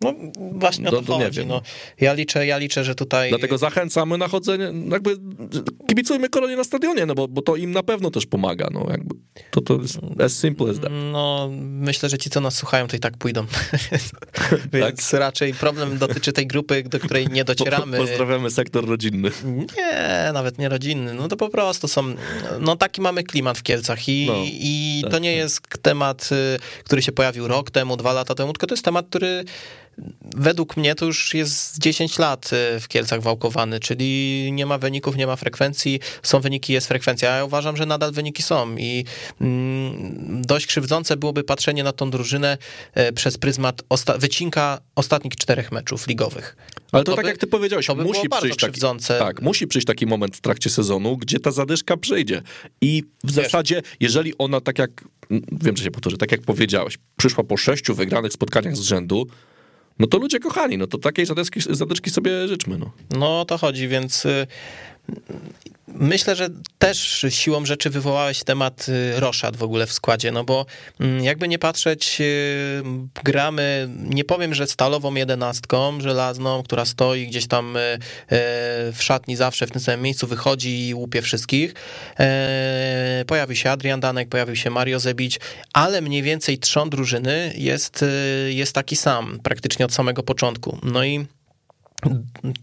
No 0.00 0.14
właśnie 0.52 0.88
o 0.88 0.90
to, 0.90 1.02
to 1.02 1.18
chodzi. 1.18 1.46
No, 1.46 1.62
ja, 2.00 2.12
liczę, 2.12 2.46
ja 2.46 2.58
liczę, 2.58 2.84
że 2.84 2.94
tutaj... 2.94 3.28
Dlatego 3.28 3.58
zachęcamy 3.58 4.18
na 4.18 4.28
chodzenie, 4.28 4.72
jakby 4.90 5.16
kibicujmy 5.88 6.28
koronie 6.28 6.56
na 6.56 6.64
stadionie, 6.64 7.06
no 7.06 7.14
bo, 7.14 7.28
bo 7.28 7.42
to 7.42 7.56
im 7.56 7.72
na 7.72 7.82
pewno 7.82 8.10
też 8.10 8.26
pomaga, 8.26 8.68
no 8.72 8.86
jakby 8.90 9.14
to, 9.50 9.60
to 9.60 9.74
jest 9.74 9.98
as 10.24 10.38
simple 10.38 10.70
as 10.70 10.80
that. 10.80 10.92
No 11.12 11.50
myślę, 11.60 12.08
że 12.08 12.18
ci, 12.18 12.30
co 12.30 12.40
nas 12.40 12.54
słuchają, 12.54 12.86
to 12.86 12.96
i 12.96 13.00
tak 13.00 13.16
pójdą. 13.16 13.46
Więc 14.72 15.10
tak? 15.10 15.20
raczej 15.20 15.54
problem 15.54 15.98
dotyczy 15.98 16.32
tej 16.32 16.46
grupy, 16.46 16.82
do 16.82 17.00
której 17.00 17.26
nie 17.28 17.44
docieramy. 17.44 17.98
Po, 17.98 18.04
pozdrawiamy 18.04 18.50
sektor 18.50 18.88
rodzinny. 18.88 19.30
Nie, 19.76 20.30
nawet 20.32 20.58
nie 20.58 20.68
rodzinny, 20.68 21.14
no 21.14 21.28
to 21.28 21.36
po 21.36 21.48
prostu 21.48 21.88
są, 21.88 22.14
no 22.60 22.76
taki 22.76 23.00
mamy 23.00 23.22
klimat 23.22 23.58
w 23.58 23.62
Kielcach 23.62 24.08
i, 24.08 24.26
no, 24.26 24.34
i 24.46 25.00
tak, 25.02 25.10
to 25.10 25.18
nie 25.18 25.30
tak. 25.30 25.38
jest 25.38 25.60
temat, 25.82 26.28
y, 26.32 26.84
który 26.84 27.02
się 27.02 27.12
pojawił 27.12 27.48
rok 27.48 27.70
temu, 27.70 27.96
dwa 27.96 28.12
lata 28.12 28.34
temu, 28.34 28.52
tylko 28.52 28.66
to 28.66 28.74
jest 28.74 28.84
temat, 28.84 29.06
który 29.06 29.44
według 30.36 30.76
mnie 30.76 30.94
to 30.94 31.06
już 31.06 31.34
jest 31.34 31.78
10 31.78 32.18
lat 32.18 32.50
y, 32.76 32.80
w 32.80 32.88
Kielcach 32.88 33.22
wałkowany, 33.22 33.80
czyli 33.80 34.50
nie 34.52 34.66
ma 34.66 34.78
wyników, 34.78 35.16
nie 35.16 35.26
ma 35.26 35.36
frekwencji, 35.36 36.00
są 36.22 36.40
wyniki, 36.40 36.72
jest 36.72 36.88
frekwencja. 36.88 37.36
Ja 37.36 37.44
uważam, 37.44 37.76
że 37.76 37.86
nadal 37.86 38.12
wyniki 38.12 38.42
są 38.42 38.76
i 38.76 39.04
mm, 39.40 40.42
dość 40.42 40.66
krzywdzące 40.66 41.16
byłoby 41.16 41.44
patrzenie 41.44 41.84
na 41.84 41.92
tą 41.92 42.10
drużynę 42.10 42.58
y, 42.98 43.12
przez 43.12 43.38
pryzmat 43.38 43.82
osta 43.88 44.18
wycinka 44.18 44.80
ostatnich 44.94 45.36
czterech 45.36 45.72
meczów 45.72 46.06
ligowych. 46.06 46.56
Ale 46.92 47.04
to, 47.04 47.12
to 47.12 47.16
tak 47.16 47.24
by, 47.24 47.30
jak 47.30 47.38
ty 47.38 47.46
powiedziałeś, 47.46 47.86
to 47.86 47.96
by 47.96 48.04
musi 48.04 48.28
przyjść 48.28 48.58
taki, 48.58 48.80
tak, 49.08 49.42
musi 49.42 49.66
przyjść 49.66 49.86
taki 49.86 50.06
moment 50.06 50.36
w 50.36 50.40
trakcie 50.40 50.70
sezonu, 50.70 51.16
gdzie 51.16 51.40
ta 51.40 51.50
zadyszka 51.50 51.96
przyjdzie. 51.96 52.42
I 52.80 53.02
w 53.24 53.26
Wiesz, 53.26 53.44
zasadzie, 53.44 53.82
jeżeli 54.00 54.38
ona 54.38 54.60
tak 54.60 54.78
jak, 54.78 54.90
wiem, 55.52 55.76
że 55.76 55.84
się 55.84 55.90
powtórzy, 55.90 56.16
tak 56.16 56.32
jak 56.32 56.42
powiedziałeś, 56.42 56.98
przyszła 57.16 57.44
po 57.44 57.56
sześciu 57.56 57.94
wygranych 57.94 58.32
spotkaniach 58.32 58.76
z 58.76 58.80
rzędu, 58.80 59.26
no 59.98 60.06
to 60.06 60.18
ludzie 60.18 60.40
kochani, 60.40 60.78
no 60.78 60.86
to 60.86 60.98
takiej 60.98 61.26
zadeczki, 61.26 61.60
zadeczki 61.70 62.10
sobie 62.10 62.48
życzmy. 62.48 62.78
No. 62.78 62.90
no 63.18 63.40
o 63.40 63.44
to 63.44 63.58
chodzi, 63.58 63.88
więc 63.88 64.26
y, 64.26 64.46
Myślę, 65.88 66.36
że 66.36 66.48
też 66.78 67.26
siłą 67.28 67.66
rzeczy 67.66 67.90
wywołałeś 67.90 68.44
temat 68.44 68.86
y, 68.88 69.20
Roszad 69.20 69.56
w 69.56 69.62
ogóle 69.62 69.86
w 69.86 69.92
składzie, 69.92 70.32
no 70.32 70.44
bo 70.44 70.66
mm, 71.00 71.24
jakby 71.24 71.48
nie 71.48 71.58
patrzeć, 71.58 72.16
y, 72.20 72.82
gramy, 73.24 73.88
nie 73.98 74.24
powiem, 74.24 74.54
że 74.54 74.66
stalową 74.66 75.14
jedenastką 75.14 76.00
żelazną, 76.00 76.62
która 76.62 76.84
stoi 76.84 77.26
gdzieś 77.26 77.46
tam 77.46 77.76
y, 77.76 77.98
w 78.92 78.98
szatni 78.98 79.36
zawsze 79.36 79.66
w 79.66 79.70
tym 79.70 79.80
samym 79.80 80.02
miejscu, 80.02 80.26
wychodzi 80.26 80.88
i 80.88 80.94
łupie 80.94 81.22
wszystkich. 81.22 81.74
E, 82.18 83.24
pojawił 83.26 83.56
się 83.56 83.70
Adrian 83.70 84.00
Danek, 84.00 84.28
pojawił 84.28 84.56
się 84.56 84.70
Mario 84.70 85.00
Zebić, 85.00 85.40
ale 85.72 86.00
mniej 86.00 86.22
więcej 86.22 86.58
trzon 86.58 86.90
drużyny 86.90 87.52
jest, 87.56 88.04
jest 88.48 88.72
taki 88.72 88.96
sam 88.96 89.40
praktycznie 89.42 89.84
od 89.84 89.94
samego 89.94 90.22
początku. 90.22 90.78
No 90.82 91.04
i 91.04 91.26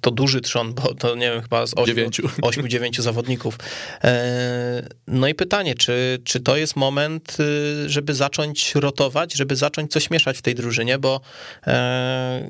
to 0.02 0.12
duży 0.12 0.42
trzon, 0.42 0.74
bo 0.74 0.96
to 0.96 1.16
nie 1.16 1.32
wiem, 1.32 1.42
chyba 1.42 1.68
z 1.68 1.74
8-9 1.76 3.02
zawodników. 3.02 3.58
E, 4.04 4.88
no 5.08 5.28
i 5.28 5.36
pytanie, 5.36 5.76
czy, 5.76 6.22
czy 6.24 6.40
to 6.40 6.58
jest 6.58 6.76
moment, 6.76 7.38
y, 7.40 7.90
żeby 7.90 8.14
zacząć 8.14 8.76
rotować, 8.76 9.34
żeby 9.34 9.56
zacząć 9.56 9.92
coś 9.92 10.10
mieszać 10.10 10.38
w 10.38 10.42
tej 10.42 10.56
drużynie, 10.56 10.98
bo 10.98 11.22
e, 11.68 12.50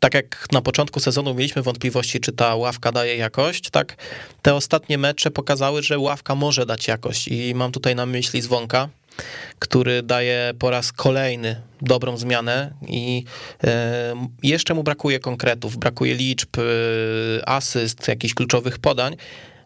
tak 0.00 0.14
jak 0.14 0.46
na 0.52 0.62
początku 0.62 1.00
sezonu 1.00 1.34
mieliśmy 1.34 1.62
wątpliwości, 1.62 2.20
czy 2.20 2.32
ta 2.32 2.54
ławka 2.54 2.92
daje 2.92 3.16
jakość, 3.16 3.70
tak 3.70 3.96
te 4.42 4.54
ostatnie 4.54 4.98
mecze 4.98 5.30
pokazały, 5.30 5.82
że 5.82 5.98
ławka 5.98 6.34
może 6.34 6.66
dać 6.66 6.88
jakość. 6.88 7.28
I 7.28 7.54
mam 7.54 7.72
tutaj 7.72 7.94
na 7.94 8.06
myśli 8.06 8.40
Zwonka, 8.42 8.88
który 9.58 10.02
daje 10.02 10.52
po 10.58 10.70
raz 10.70 10.92
kolejny 10.92 11.62
dobrą 11.82 12.16
zmianę 12.16 12.72
i 12.88 13.24
e, 13.64 14.28
jeszcze 14.42 14.74
mu 14.74 14.82
brakuje 14.82 15.20
konkretów, 15.20 15.76
brakuje 15.76 16.14
liczb, 16.14 16.48
e, 16.58 17.48
asyst, 17.48 18.08
jakichś 18.08 18.34
kluczowych 18.34 18.78
podań, 18.78 19.16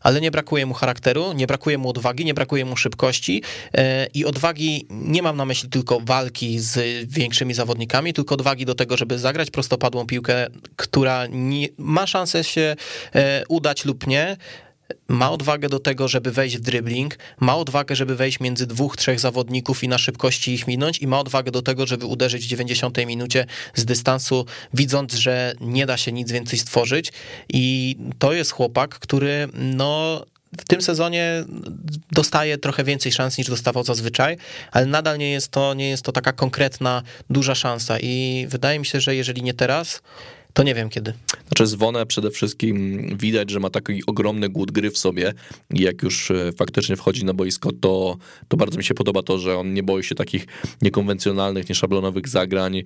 ale 0.00 0.20
nie 0.20 0.30
brakuje 0.30 0.66
mu 0.66 0.74
charakteru, 0.74 1.32
nie 1.32 1.46
brakuje 1.46 1.78
mu 1.78 1.88
odwagi, 1.88 2.24
nie 2.24 2.34
brakuje 2.34 2.64
mu 2.64 2.76
szybkości 2.76 3.42
e, 3.74 4.06
i 4.06 4.24
odwagi 4.24 4.86
nie 4.90 5.22
mam 5.22 5.36
na 5.36 5.44
myśli 5.44 5.68
tylko 5.68 6.00
walki 6.00 6.60
z 6.60 7.10
większymi 7.10 7.54
zawodnikami, 7.54 8.12
tylko 8.12 8.34
odwagi 8.34 8.66
do 8.66 8.74
tego, 8.74 8.96
żeby 8.96 9.18
zagrać 9.18 9.50
prostopadłą 9.50 10.06
piłkę, 10.06 10.46
która 10.76 11.26
nie, 11.26 11.68
ma 11.78 12.06
szansę 12.06 12.44
się 12.44 12.76
udać 13.48 13.84
lub 13.84 14.06
nie, 14.06 14.36
ma 15.08 15.30
odwagę 15.30 15.68
do 15.68 15.78
tego, 15.78 16.08
żeby 16.08 16.32
wejść 16.32 16.56
w 16.56 16.60
dribbling, 16.60 17.18
ma 17.40 17.56
odwagę, 17.56 17.96
żeby 17.96 18.16
wejść 18.16 18.40
między 18.40 18.66
dwóch, 18.66 18.96
trzech 18.96 19.20
zawodników 19.20 19.84
i 19.84 19.88
na 19.88 19.98
szybkości 19.98 20.54
ich 20.54 20.66
minąć 20.66 20.98
i 20.98 21.06
ma 21.06 21.20
odwagę 21.20 21.50
do 21.50 21.62
tego, 21.62 21.86
żeby 21.86 22.06
uderzyć 22.06 22.44
w 22.44 22.48
90 22.48 23.06
minucie 23.06 23.46
z 23.74 23.84
dystansu, 23.84 24.46
widząc, 24.74 25.14
że 25.14 25.54
nie 25.60 25.86
da 25.86 25.96
się 25.96 26.12
nic 26.12 26.32
więcej 26.32 26.58
stworzyć. 26.58 27.12
I 27.48 27.96
to 28.18 28.32
jest 28.32 28.50
chłopak, 28.50 28.98
który 28.98 29.48
no 29.54 30.22
w 30.58 30.64
tym 30.64 30.82
sezonie 30.82 31.44
dostaje 32.10 32.58
trochę 32.58 32.84
więcej 32.84 33.12
szans 33.12 33.38
niż 33.38 33.46
dostawał 33.46 33.84
zazwyczaj, 33.84 34.36
ale 34.72 34.86
nadal 34.86 35.18
nie 35.18 35.30
jest 35.30 35.48
to, 35.48 35.74
nie 35.74 35.90
jest 35.90 36.02
to 36.02 36.12
taka 36.12 36.32
konkretna, 36.32 37.02
duża 37.30 37.54
szansa. 37.54 37.98
I 38.00 38.46
wydaje 38.48 38.78
mi 38.78 38.86
się, 38.86 39.00
że 39.00 39.16
jeżeli 39.16 39.42
nie 39.42 39.54
teraz, 39.54 40.02
to 40.52 40.62
nie 40.62 40.74
wiem 40.74 40.88
kiedy. 40.88 41.12
Znaczy 41.46 41.66
Zwonę 41.66 42.06
przede 42.06 42.30
wszystkim 42.30 43.06
widać, 43.18 43.50
że 43.50 43.60
ma 43.60 43.70
taki 43.70 44.06
ogromny 44.06 44.48
głód 44.48 44.70
gry 44.70 44.90
w 44.90 44.98
sobie 44.98 45.32
i 45.74 45.82
jak 45.82 46.02
już 46.02 46.30
e, 46.30 46.52
faktycznie 46.52 46.96
wchodzi 46.96 47.24
na 47.24 47.34
boisko, 47.34 47.70
to, 47.80 48.16
to 48.48 48.56
bardzo 48.56 48.78
mi 48.78 48.84
się 48.84 48.94
podoba 48.94 49.22
to, 49.22 49.38
że 49.38 49.58
on 49.58 49.74
nie 49.74 49.82
boi 49.82 50.04
się 50.04 50.14
takich 50.14 50.46
niekonwencjonalnych, 50.82 51.68
nieszablonowych 51.68 52.28
zagrań, 52.28 52.78
e, 52.78 52.84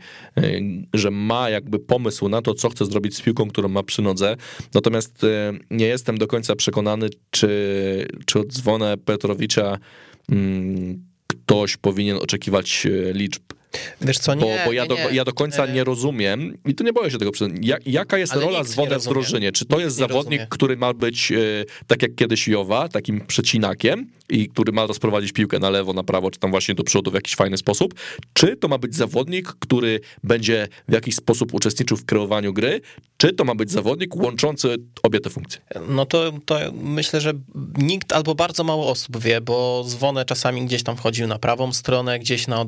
że 0.95 1.11
ma 1.11 1.51
jakby 1.51 1.79
pomysł 1.79 2.29
na 2.29 2.43
to, 2.43 2.55
co 2.55 2.69
chce 2.69 2.87
zrobić 2.87 3.17
z 3.17 3.21
piłką, 3.21 3.49
którą 3.49 3.69
ma 3.69 3.83
przy 3.83 4.03
nodze. 4.03 4.37
Natomiast 4.75 5.25
e, 5.25 5.53
nie 5.71 5.87
jestem 5.87 6.19
do 6.19 6.27
końca 6.27 6.57
przekonany, 6.57 7.09
czy, 7.31 7.49
czy 8.27 8.41
od 8.41 8.53
Zwonę 8.53 8.97
Petrowicza 8.97 9.79
mm, 10.33 11.05
ktoś 11.27 11.77
powinien 11.77 12.17
oczekiwać 12.17 12.87
liczb 13.13 13.43
Wiesz 14.01 14.19
co, 14.19 14.35
nie, 14.35 14.41
bo, 14.41 14.49
bo 14.67 14.73
ja, 14.73 14.83
nie, 14.83 14.89
do, 14.89 14.97
ja 15.13 15.25
do 15.25 15.33
końca 15.33 15.67
nie 15.67 15.85
rozumiem 15.85 16.59
i 16.67 16.75
tu 16.75 16.85
nie 16.85 16.93
boję 16.93 17.11
się 17.11 17.19
tego, 17.19 17.31
jaka 17.87 18.19
jest 18.19 18.33
Ale 18.33 18.43
rola 18.43 18.65
Zwonę 18.65 18.99
w 18.99 19.05
drużynie? 19.05 19.53
Czy 19.53 19.65
to 19.65 19.77
nikt 19.77 19.85
jest 19.85 19.97
zawodnik, 19.97 20.41
rozumie. 20.41 20.47
który 20.51 20.77
ma 20.77 20.95
być 20.95 21.33
e, 21.33 21.37
tak 21.87 22.03
jak 22.03 22.15
kiedyś 22.15 22.49
Jowa, 22.49 22.89
takim 22.89 23.21
przecinakiem 23.21 24.11
i 24.29 24.49
który 24.49 24.73
ma 24.73 24.87
rozprowadzić 24.87 25.33
piłkę 25.33 25.59
na 25.59 25.71
lewo, 25.71 25.93
na 25.93 26.03
prawo, 26.03 26.31
czy 26.31 26.41
tam 26.41 26.51
właśnie 26.51 26.75
do 26.75 26.85
przodu 26.85 27.11
w 27.11 27.15
jakiś 27.15 27.35
fajny 27.35 27.57
sposób? 27.57 27.95
Czy 28.33 28.57
to 28.57 28.69
ma 28.69 28.79
być 28.79 28.95
zawodnik, 28.95 29.49
który 29.49 30.01
będzie 30.25 30.69
w 30.89 30.93
jakiś 30.93 31.15
sposób 31.15 31.55
uczestniczył 31.55 31.97
w 31.97 32.05
kreowaniu 32.05 32.53
gry? 32.53 32.81
Czy 33.17 33.33
to 33.33 33.45
ma 33.45 33.55
być 33.55 33.71
zawodnik 33.71 34.17
łączący 34.17 34.77
obie 35.03 35.21
te 35.21 35.31
funkcje? 35.31 35.61
No 35.89 36.07
to, 36.07 36.33
to 36.45 36.59
myślę, 36.73 37.21
że 37.21 37.33
nikt 37.79 38.13
albo 38.13 38.35
bardzo 38.35 38.65
mało 38.65 38.89
osób 38.89 39.19
wie, 39.19 39.41
bo 39.41 39.85
Zwonę 39.87 40.25
czasami 40.25 40.67
gdzieś 40.67 40.83
tam 40.83 40.97
wchodził 40.97 41.27
na 41.27 41.39
prawą 41.39 41.73
stronę, 41.73 42.19
gdzieś 42.19 42.47
na 42.47 42.65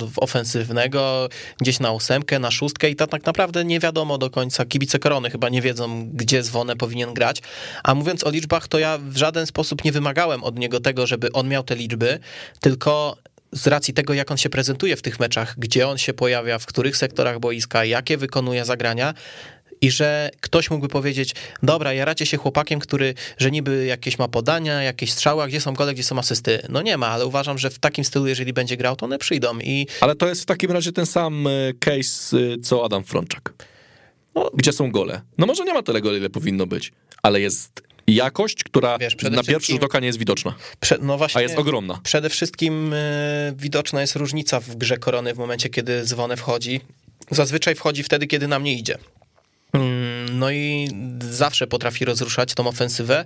ofensywnego, 0.88 1.28
gdzieś 1.60 1.80
na 1.80 1.92
ósemkę, 1.92 2.38
na 2.38 2.50
szóstkę 2.50 2.90
i 2.90 2.96
to 2.96 3.06
tak 3.06 3.26
naprawdę 3.26 3.64
nie 3.64 3.80
wiadomo 3.80 4.18
do 4.18 4.30
końca. 4.30 4.64
Kibice 4.64 4.98
Korony 4.98 5.30
chyba 5.30 5.48
nie 5.48 5.62
wiedzą, 5.62 6.10
gdzie 6.12 6.42
Zwonę 6.42 6.76
powinien 6.76 7.14
grać. 7.14 7.42
A 7.84 7.94
mówiąc 7.94 8.24
o 8.24 8.30
liczbach, 8.30 8.68
to 8.68 8.78
ja 8.78 8.98
w 8.98 9.16
żaden 9.16 9.46
sposób 9.46 9.84
nie 9.84 9.92
wymagałem 9.92 10.44
od 10.44 10.58
niego 10.58 10.80
tego, 10.80 11.06
żeby 11.06 11.32
on 11.32 11.48
miał 11.48 11.62
te 11.62 11.74
liczby, 11.74 12.18
tylko 12.60 13.16
z 13.52 13.66
racji 13.66 13.94
tego, 13.94 14.14
jak 14.14 14.30
on 14.30 14.36
się 14.36 14.50
prezentuje 14.50 14.96
w 14.96 15.02
tych 15.02 15.20
meczach, 15.20 15.54
gdzie 15.58 15.88
on 15.88 15.98
się 15.98 16.14
pojawia, 16.14 16.58
w 16.58 16.66
których 16.66 16.96
sektorach 16.96 17.38
boiska, 17.40 17.84
jakie 17.84 18.16
wykonuje 18.16 18.64
zagrania, 18.64 19.14
i 19.80 19.90
że 19.90 20.30
ktoś 20.40 20.70
mógłby 20.70 20.88
powiedzieć, 20.88 21.34
dobra, 21.62 21.92
jaracie 21.92 22.26
się 22.26 22.36
chłopakiem, 22.36 22.80
który, 22.80 23.14
że 23.38 23.50
niby 23.50 23.86
jakieś 23.86 24.18
ma 24.18 24.28
podania, 24.28 24.82
jakieś 24.82 25.12
strzały, 25.12 25.48
gdzie 25.48 25.60
są 25.60 25.74
gole, 25.74 25.94
gdzie 25.94 26.02
są 26.02 26.18
asysty. 26.18 26.62
No 26.68 26.82
nie 26.82 26.96
ma, 26.96 27.06
ale 27.06 27.26
uważam, 27.26 27.58
że 27.58 27.70
w 27.70 27.78
takim 27.78 28.04
stylu, 28.04 28.26
jeżeli 28.26 28.52
będzie 28.52 28.76
grał, 28.76 28.96
to 28.96 29.06
one 29.06 29.18
przyjdą. 29.18 29.58
I... 29.58 29.86
Ale 30.00 30.14
to 30.14 30.28
jest 30.28 30.42
w 30.42 30.46
takim 30.46 30.70
razie 30.70 30.92
ten 30.92 31.06
sam 31.06 31.46
e, 31.46 31.50
case, 31.80 32.36
e, 32.36 32.60
co 32.62 32.84
Adam 32.84 33.04
Frączak. 33.04 33.54
No, 34.34 34.50
gdzie 34.54 34.72
są 34.72 34.90
gole? 34.90 35.20
No 35.38 35.46
może 35.46 35.64
nie 35.64 35.74
ma 35.74 35.82
tyle 35.82 36.00
goli, 36.00 36.18
ile 36.18 36.30
powinno 36.30 36.66
być, 36.66 36.92
ale 37.22 37.40
jest 37.40 37.82
jakość, 38.06 38.64
która 38.64 38.98
Wiesz, 38.98 39.16
na 39.30 39.42
pierwszy 39.42 39.72
rzut 39.72 39.84
oka 39.84 40.00
nie 40.00 40.06
jest 40.06 40.18
widoczna. 40.18 40.54
Prze, 40.80 40.98
no 41.00 41.18
właśnie, 41.18 41.38
a 41.38 41.42
jest 41.42 41.58
ogromna. 41.58 42.00
Przede 42.04 42.30
wszystkim 42.30 42.92
y, 42.92 43.54
widoczna 43.56 44.00
jest 44.00 44.16
różnica 44.16 44.60
w 44.60 44.76
grze 44.76 44.96
Korony 44.96 45.34
w 45.34 45.38
momencie, 45.38 45.68
kiedy 45.68 46.04
Zwonę 46.04 46.36
wchodzi. 46.36 46.80
Zazwyczaj 47.30 47.74
wchodzi 47.74 48.02
wtedy, 48.02 48.26
kiedy 48.26 48.48
nam 48.48 48.64
nie 48.64 48.74
idzie. 48.74 48.98
Mm, 49.74 50.07
no 50.32 50.50
i 50.50 50.88
zawsze 51.20 51.66
potrafi 51.66 52.04
rozruszać 52.04 52.54
tą 52.54 52.66
ofensywę. 52.66 53.24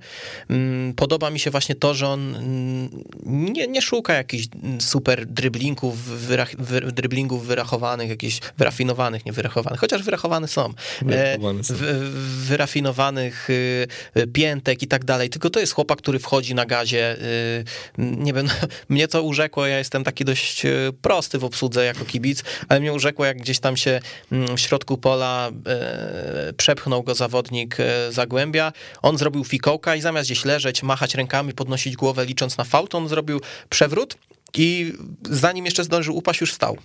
Mm, 0.51 0.95
podoba 0.95 1.31
mi 1.31 1.41
się 1.41 1.51
właśnie 1.51 1.75
to, 1.75 1.95
że 1.95 2.09
on 2.09 2.37
mm, 2.37 3.05
nie, 3.27 3.67
nie 3.67 3.83
szuka 3.83 4.15
jakichś 4.15 4.47
super 4.81 5.27
dryblingów, 5.27 6.05
wyrach, 6.05 6.57
wy, 6.57 6.81
dryblingów 6.81 7.47
wyrachowanych, 7.47 8.09
jakichś 8.09 8.41
wyrafinowanych, 8.59 9.27
nie 9.27 9.33
wyrachowanych, 9.33 9.81
chociaż 9.81 10.03
wyrachowane 10.03 10.49
są. 10.49 10.75
Wyrachowane 11.03 11.65
są. 11.65 11.75
wyrafinowanych 12.47 13.51
y, 13.51 13.87
y, 14.17 14.27
piętek 14.27 14.83
i 14.83 14.87
tak 14.87 15.05
dalej. 15.05 15.31
Tylko 15.31 15.51
to 15.51 15.61
jest 15.61 15.73
chłopak, 15.73 15.99
który 15.99 16.19
wchodzi 16.19 16.55
na 16.55 16.67
gazie. 16.67 17.17
Y, 17.23 17.65
nie 17.99 18.33
wiem, 18.33 18.49
mnie 18.89 19.09
to 19.09 19.23
urzekło, 19.23 19.67
ja 19.67 19.79
jestem 19.79 20.05
taki 20.05 20.25
dość 20.25 20.63
prosty 21.03 21.39
w 21.39 21.45
obsłudze 21.45 21.85
jako 21.85 22.05
kibic, 22.05 22.45
ale 22.69 22.81
mnie 22.81 22.93
urzekło, 22.93 23.25
jak 23.25 23.39
gdzieś 23.39 23.59
tam 23.59 23.77
się 23.77 24.01
w 24.31 24.61
środku 24.61 24.99
pola 24.99 25.51
przepchnął 26.57 26.92
go 27.01 27.15
zawodnik 27.15 27.81
e, 27.81 28.13
Zagłębia, 28.13 28.73
on 29.03 29.19
zrobił 29.19 29.45
fikołka 29.45 29.97
i 29.97 30.01
zamiast 30.01 30.29
gdzieś 30.29 30.45
leżeć, 30.45 30.83
machać 30.83 31.15
rękami, 31.15 31.53
podnosić 31.53 31.97
głowę 31.97 32.25
licząc 32.27 32.57
na 32.57 32.65
fałt, 32.65 32.95
on 32.95 33.09
zrobił 33.09 33.41
przewrót 33.69 34.17
i 34.55 34.93
zanim 35.31 35.65
jeszcze 35.65 35.85
zdążył 35.85 36.17
upaść, 36.17 36.41
już 36.41 36.53
stał. 36.53 36.77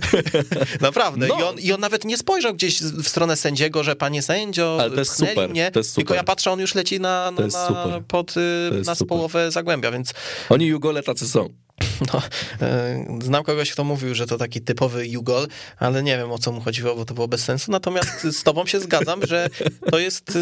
Naprawdę. 0.80 1.26
No. 1.26 1.38
I, 1.38 1.42
on, 1.42 1.58
I 1.58 1.72
on 1.72 1.80
nawet 1.80 2.04
nie 2.04 2.16
spojrzał 2.16 2.54
gdzieś 2.54 2.82
w 2.82 3.08
stronę 3.08 3.36
sędziego, 3.36 3.82
że 3.82 3.96
panie 3.96 4.22
sędzio, 4.22 4.78
Ale 4.80 4.90
to 4.90 4.98
jest 4.98 5.16
super. 5.16 5.50
mnie, 5.50 5.70
to 5.70 5.80
jest 5.80 5.90
super. 5.90 6.04
tylko 6.04 6.14
ja 6.14 6.24
patrzę, 6.24 6.50
on 6.50 6.60
już 6.60 6.74
leci 6.74 7.00
na, 7.00 7.30
na, 7.30 7.46
na 7.46 8.00
pod, 8.08 8.36
y, 8.36 8.40
na 8.86 8.96
połowę 9.08 9.50
Zagłębia, 9.50 9.90
więc... 9.90 10.14
Oni 10.48 10.66
Jugole 10.66 11.02
tacy 11.02 11.28
są. 11.28 11.48
No, 12.12 12.22
e, 12.66 13.18
znam 13.22 13.44
kogoś, 13.44 13.72
kto 13.72 13.84
mówił, 13.84 14.14
że 14.14 14.26
to 14.26 14.38
taki 14.38 14.60
typowy 14.60 15.08
Jugol, 15.08 15.46
ale 15.78 16.02
nie 16.02 16.16
wiem 16.16 16.32
o 16.32 16.38
co 16.38 16.52
mu 16.52 16.60
chodziło, 16.60 16.96
bo 16.96 17.04
to 17.04 17.14
było 17.14 17.28
bez 17.28 17.44
sensu. 17.44 17.72
Natomiast 17.72 18.22
z 18.22 18.42
tobą 18.42 18.66
się 18.66 18.80
zgadzam, 18.80 19.26
że 19.26 19.48
to 19.90 19.98
jest 19.98 20.30
e, 20.30 20.40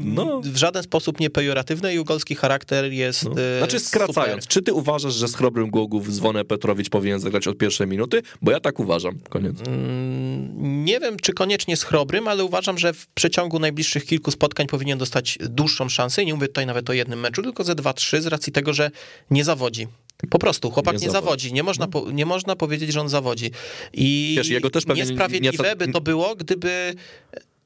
no. 0.00 0.40
w 0.44 0.56
żaden 0.56 0.82
sposób 0.82 1.20
nie 1.20 1.30
pejoratywne. 1.30 1.94
Jugolski 1.94 2.34
charakter 2.34 2.92
jest. 2.92 3.24
No. 3.24 3.30
E, 3.30 3.58
znaczy, 3.58 3.80
skracając, 3.80 4.42
super. 4.42 4.54
czy 4.54 4.62
ty 4.62 4.72
uważasz, 4.72 5.14
że 5.14 5.28
z 5.28 5.36
chrobrym 5.36 5.70
Głogów 5.70 6.14
Zwonę 6.14 6.44
Petrowicz 6.44 6.88
powinien 6.88 7.20
zagrać 7.20 7.48
od 7.48 7.58
pierwszej 7.58 7.86
minuty? 7.86 8.22
Bo 8.42 8.50
ja 8.50 8.60
tak 8.60 8.80
uważam. 8.80 9.18
Koniec. 9.28 9.56
Mm, 9.66 10.84
nie 10.84 11.00
wiem, 11.00 11.16
czy 11.22 11.32
koniecznie 11.32 11.76
z 11.76 11.82
chrobrym, 11.82 12.28
ale 12.28 12.44
uważam, 12.44 12.78
że 12.78 12.92
w 12.92 13.06
przeciągu 13.06 13.58
najbliższych 13.58 14.06
kilku 14.06 14.30
spotkań 14.30 14.66
powinien 14.66 14.98
dostać 14.98 15.38
dłuższą 15.40 15.88
szansę. 15.88 16.22
I 16.22 16.26
nie 16.26 16.34
mówię 16.34 16.46
tutaj 16.46 16.66
nawet 16.66 16.90
o 16.90 16.92
jednym 16.92 17.20
meczu, 17.20 17.42
tylko 17.42 17.64
ze 17.64 17.74
dwa, 17.74 17.92
trzy, 17.92 18.22
z 18.22 18.26
racji 18.26 18.52
tego, 18.52 18.72
że 18.72 18.90
nie 19.30 19.44
zawodzi. 19.44 19.88
Po 20.30 20.38
prostu, 20.38 20.70
chłopak 20.70 21.00
nie, 21.00 21.06
nie 21.06 21.12
zawodzi. 21.12 21.52
Nie 21.52 21.62
można, 21.62 21.86
no. 21.86 21.92
po, 21.92 22.10
nie 22.10 22.26
można 22.26 22.56
powiedzieć, 22.56 22.92
że 22.92 23.00
on 23.00 23.08
zawodzi. 23.08 23.50
I 23.92 24.34
Wiesz, 24.36 24.48
jego 24.48 24.70
też 24.70 24.86
niesprawiedliwe 24.86 25.68
nie... 25.68 25.76
by 25.76 25.88
to 25.88 26.00
było, 26.00 26.36
gdyby 26.36 26.94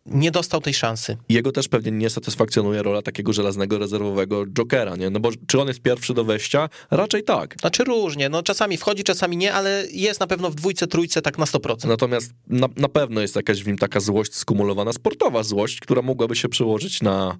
nie 0.06 0.30
dostał 0.30 0.60
tej 0.60 0.74
szansy. 0.74 1.16
Jego 1.28 1.52
też 1.52 1.68
pewnie 1.68 1.92
nie 1.92 2.10
satysfakcjonuje 2.10 2.82
rola 2.82 3.02
takiego 3.02 3.32
żelaznego 3.32 3.78
rezerwowego 3.78 4.46
jokera, 4.46 4.96
nie? 4.96 5.10
No 5.10 5.20
bo 5.20 5.30
czy 5.46 5.60
on 5.60 5.68
jest 5.68 5.80
pierwszy 5.80 6.14
do 6.14 6.24
wejścia? 6.24 6.68
Raczej 6.90 7.24
tak. 7.24 7.54
Znaczy 7.60 7.84
różnie, 7.84 8.28
no 8.28 8.42
czasami 8.42 8.76
wchodzi, 8.76 9.04
czasami 9.04 9.36
nie, 9.36 9.54
ale 9.54 9.84
jest 9.92 10.20
na 10.20 10.26
pewno 10.26 10.50
w 10.50 10.54
dwójce, 10.54 10.86
trójce 10.86 11.22
tak 11.22 11.38
na 11.38 11.44
100%. 11.44 11.88
Natomiast 11.88 12.32
na, 12.46 12.68
na 12.76 12.88
pewno 12.88 13.20
jest 13.20 13.36
jakaś 13.36 13.62
w 13.62 13.66
nim 13.66 13.78
taka 13.78 14.00
złość 14.00 14.34
skumulowana, 14.34 14.92
sportowa 14.92 15.42
złość, 15.42 15.80
która 15.80 16.02
mogłaby 16.02 16.36
się 16.36 16.48
przełożyć 16.48 17.02
na, 17.02 17.38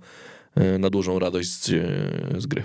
na 0.78 0.90
dużą 0.90 1.18
radość 1.18 1.50
z, 1.50 1.68
e, 1.68 2.40
z 2.40 2.46
gry. 2.46 2.62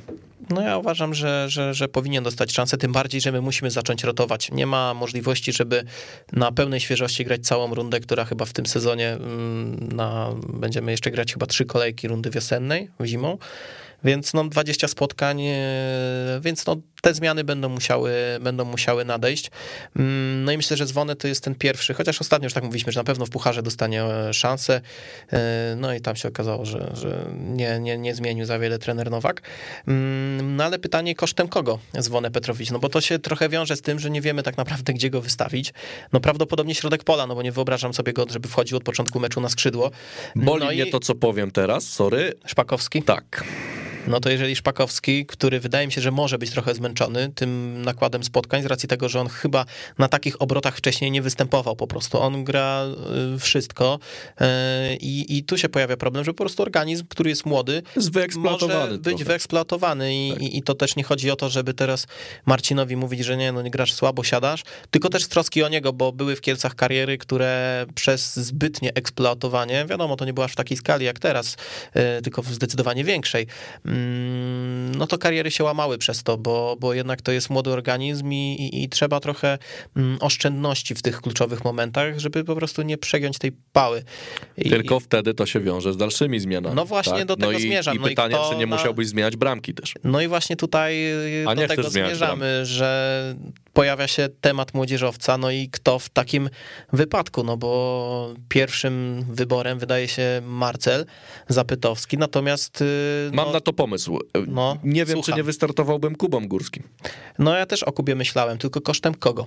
No 0.50 0.62
ja 0.62 0.78
uważam, 0.78 1.14
że, 1.14 1.46
że, 1.50 1.74
że 1.74 1.88
powinien 1.88 2.24
dostać 2.24 2.54
szansę, 2.54 2.78
tym 2.78 2.92
bardziej, 2.92 3.22
że 3.22 3.32
my 3.32 3.42
musimy 3.42 3.72
zacząć 3.72 4.04
rotować. 4.04 4.52
Nie 4.52 4.66
ma 4.66 4.94
możliwości, 4.94 5.54
żeby 5.54 5.84
na 6.34 6.52
pełnej 6.52 6.80
świeżości 6.80 7.26
grać 7.26 7.42
całą 7.42 7.76
rundę, 7.76 8.00
która 8.00 8.26
chyba 8.26 8.46
w 8.46 8.54
tym 8.54 8.66
sezonie 8.66 9.10
mm, 9.10 9.90
na, 9.92 10.30
będziemy 10.54 10.92
jeszcze 10.92 11.12
grać 11.12 11.34
chyba 11.34 11.46
trzy 11.46 11.66
kolejki 11.66 12.08
rundy 12.08 12.30
wiosennej 12.30 12.90
zimą 13.06 13.38
więc 14.04 14.34
no 14.34 14.50
20 14.50 14.88
spotkań, 14.88 15.42
e, 15.42 15.60
więc 16.42 16.66
no 16.66 16.76
te 17.02 17.14
zmiany 17.14 17.44
będą 17.44 17.70
musiały, 17.70 18.14
będą 18.42 18.66
musiały 18.66 19.06
nadejść. 19.06 19.52
Mm, 19.96 20.44
no 20.44 20.52
i 20.52 20.58
myślę, 20.58 20.78
że 20.78 20.88
Zwonę 20.88 21.16
to 21.16 21.28
jest 21.28 21.44
ten 21.44 21.56
pierwszy, 21.56 21.94
chociaż 21.94 22.22
ostatnio 22.22 22.46
już 22.46 22.54
tak 22.54 22.64
mówiliśmy, 22.64 22.92
że 22.92 23.00
na 23.00 23.04
pewno 23.04 23.26
w 23.26 23.30
Pucharze 23.30 23.64
dostanie 23.64 24.04
e, 24.04 24.34
szansę, 24.34 24.82
e, 25.32 25.76
no 25.78 25.94
i 25.94 26.02
tam 26.02 26.16
się 26.16 26.30
okazało, 26.30 26.66
że, 26.66 26.92
że 26.94 27.26
nie, 27.38 27.80
nie, 27.80 27.98
nie 27.98 28.16
zmienił 28.16 28.46
za 28.46 28.60
wiele 28.60 28.80
trener 28.80 29.12
Nowak. 29.12 29.42
Mm, 29.88 30.56
no 30.56 30.64
ale 30.64 30.80
pytanie 30.80 31.16
kosztem 31.16 31.48
kogo 31.48 31.80
Zwonę 31.94 32.32
Petrowicz, 32.32 32.72
no 32.72 32.80
bo 32.80 32.90
to 32.90 33.02
się 33.02 33.20
trochę 33.20 33.50
wiąże 33.50 33.76
z 33.76 33.82
tym, 33.82 34.00
że 34.00 34.10
nie 34.10 34.22
wiemy 34.22 34.44
tak 34.44 34.58
naprawdę, 34.58 34.94
gdzie 34.94 35.10
go 35.10 35.22
wystawić. 35.22 35.74
No 36.14 36.20
prawdopodobnie 36.20 36.76
środek 36.76 37.04
pola, 37.04 37.28
no 37.28 37.36
bo 37.36 37.42
nie 37.42 37.52
wyobrażam 37.52 37.94
sobie 37.94 38.14
go, 38.14 38.26
żeby 38.30 38.48
wchodził 38.50 38.78
od 38.78 38.84
początku 38.84 39.20
meczu 39.20 39.42
na 39.42 39.50
skrzydło. 39.50 39.92
Boli 40.36 40.66
no 40.66 40.72
mnie 40.72 40.84
i... 40.84 40.92
to, 40.92 41.00
co 41.00 41.16
powiem 41.16 41.52
teraz, 41.52 41.84
sorry. 41.84 42.34
Szpakowski? 42.46 43.04
Tak 43.04 43.44
no 44.10 44.20
to 44.20 44.30
jeżeli 44.30 44.56
Szpakowski, 44.56 45.26
który 45.26 45.60
wydaje 45.60 45.88
mi 45.88 45.94
się, 45.94 46.02
że 46.02 46.12
może 46.12 46.38
być 46.38 46.52
trochę 46.52 46.76
zmęczony 46.76 47.32
tym 47.36 47.82
nakładem 47.82 48.24
spotkań, 48.24 48.64
z 48.64 48.66
racji 48.66 48.90
tego, 48.90 49.10
że 49.10 49.20
on 49.20 49.28
chyba 49.28 49.66
na 49.98 50.08
takich 50.08 50.42
obrotach 50.42 50.78
wcześniej 50.78 51.12
nie 51.12 51.22
występował 51.22 51.76
po 51.76 51.88
prostu. 51.88 52.20
On 52.20 52.44
gra 52.44 52.86
y, 53.36 53.40
wszystko 53.40 54.00
y, 54.42 54.46
i, 54.96 55.38
i 55.38 55.44
tu 55.44 55.58
się 55.58 55.70
pojawia 55.70 55.98
problem, 55.98 56.26
że 56.26 56.34
po 56.34 56.44
prostu 56.44 56.64
organizm, 56.64 57.06
który 57.10 57.30
jest 57.30 57.46
młody, 57.46 57.82
jest 57.96 58.10
może 58.38 58.68
być 58.98 59.04
trochę. 59.04 59.24
wyeksploatowany 59.24 60.16
i, 60.16 60.32
tak. 60.32 60.42
i, 60.42 60.58
i, 60.58 60.64
to 60.64 60.76
też 60.76 60.96
nie 60.96 61.04
chodzi 61.04 61.32
o 61.32 61.36
to, 61.36 61.50
żeby 61.50 61.74
teraz 61.74 62.08
Marcinowi 62.46 62.96
mówić, 62.96 63.26
że 63.26 63.38
nie, 63.38 63.52
no 63.52 63.62
nie 63.62 63.72
grasz 63.72 63.94
słabo, 63.94 64.24
siadasz, 64.24 64.64
tylko 64.92 65.10
też 65.10 65.24
z 65.24 65.28
troski 65.28 65.64
o 65.64 65.70
niego, 65.70 65.94
bo 65.94 66.12
były 66.12 66.36
w 66.36 66.42
Kielcach 66.42 66.76
kariery, 66.76 67.18
które 67.18 67.86
przez 67.96 68.36
zbytnie 68.36 68.94
eksploatowanie, 68.94 69.86
wiadomo, 69.86 70.16
to 70.16 70.26
nie 70.26 70.34
była 70.34 70.46
aż 70.46 70.52
w 70.52 70.56
takiej 70.56 70.78
skali 70.78 71.06
jak 71.06 71.20
teraz, 71.20 71.58
y, 72.20 72.22
tylko 72.22 72.42
w 72.42 72.54
zdecydowanie 72.54 73.04
większej, 73.04 73.48
Mm, 73.86 73.99
no 74.98 75.08
to 75.08 75.18
kariery 75.18 75.52
się 75.52 75.64
łamały 75.64 75.98
przez 75.98 76.24
to, 76.24 76.38
bo, 76.38 76.78
bo 76.80 76.94
jednak 76.94 77.22
to 77.22 77.32
jest 77.32 77.50
młody 77.50 77.70
organizm 77.70 78.32
i, 78.32 78.36
i, 78.36 78.84
i 78.84 78.90
trzeba 78.90 79.20
trochę 79.20 79.58
mm, 79.96 80.18
oszczędności 80.22 80.96
w 80.96 81.02
tych 81.02 81.22
kluczowych 81.22 81.64
momentach, 81.64 82.20
żeby 82.20 82.44
po 82.44 82.56
prostu 82.56 82.82
nie 82.82 82.98
przegiąć 82.98 83.38
tej 83.38 83.52
pały. 83.74 84.04
I, 84.58 84.70
Tylko 84.70 85.00
wtedy 85.00 85.34
to 85.34 85.46
się 85.46 85.60
wiąże 85.60 85.94
z 85.94 85.98
dalszymi 85.98 86.40
zmianami. 86.40 86.76
No 86.76 86.86
właśnie 86.86 87.18
tak? 87.18 87.26
do 87.26 87.36
tego 87.36 87.52
no 87.52 87.58
i, 87.58 87.62
zmierzam. 87.62 87.96
I 87.96 88.00
no 88.00 88.08
pytanie, 88.08 88.36
i 88.36 88.52
czy 88.52 88.58
nie 88.58 88.66
na... 88.66 88.76
musiałbyś 88.76 89.08
zmieniać 89.08 89.36
bramki 89.36 89.74
też. 89.74 89.94
No 90.04 90.22
i 90.22 90.28
właśnie 90.28 90.56
tutaj 90.56 90.98
A 91.48 91.56
do 91.56 91.68
tego 91.68 91.90
zmierzamy, 91.90 92.66
że 92.66 93.36
pojawia 93.80 94.08
się 94.08 94.30
temat 94.42 94.74
młodzieżowca, 94.74 95.38
no 95.38 95.52
i 95.52 95.70
kto 95.72 96.00
w 96.00 96.10
takim 96.10 96.50
wypadku, 96.94 97.44
no 97.44 97.58
bo 97.58 98.34
pierwszym 98.50 99.26
wyborem 99.30 99.80
wydaje 99.80 100.08
się 100.08 100.42
Marcel 100.46 101.06
Zapytowski, 101.48 102.18
natomiast... 102.18 102.82
Y, 102.82 103.32
Mam 103.34 103.48
no, 103.48 103.54
na 103.54 103.62
to 103.62 103.74
pomysł. 103.74 104.20
No, 104.48 104.78
nie 104.84 105.06
wiem, 105.06 105.16
słucham. 105.18 105.34
czy 105.34 105.38
nie 105.38 105.44
wystartowałbym 105.44 106.16
Kubą 106.16 106.48
Górskim. 106.48 106.84
No 107.38 107.56
ja 107.56 107.66
też 107.66 107.84
o 107.84 107.92
Kubie 107.92 108.16
myślałem, 108.16 108.58
tylko 108.58 108.82
kosztem 108.82 109.14
kogo? 109.14 109.46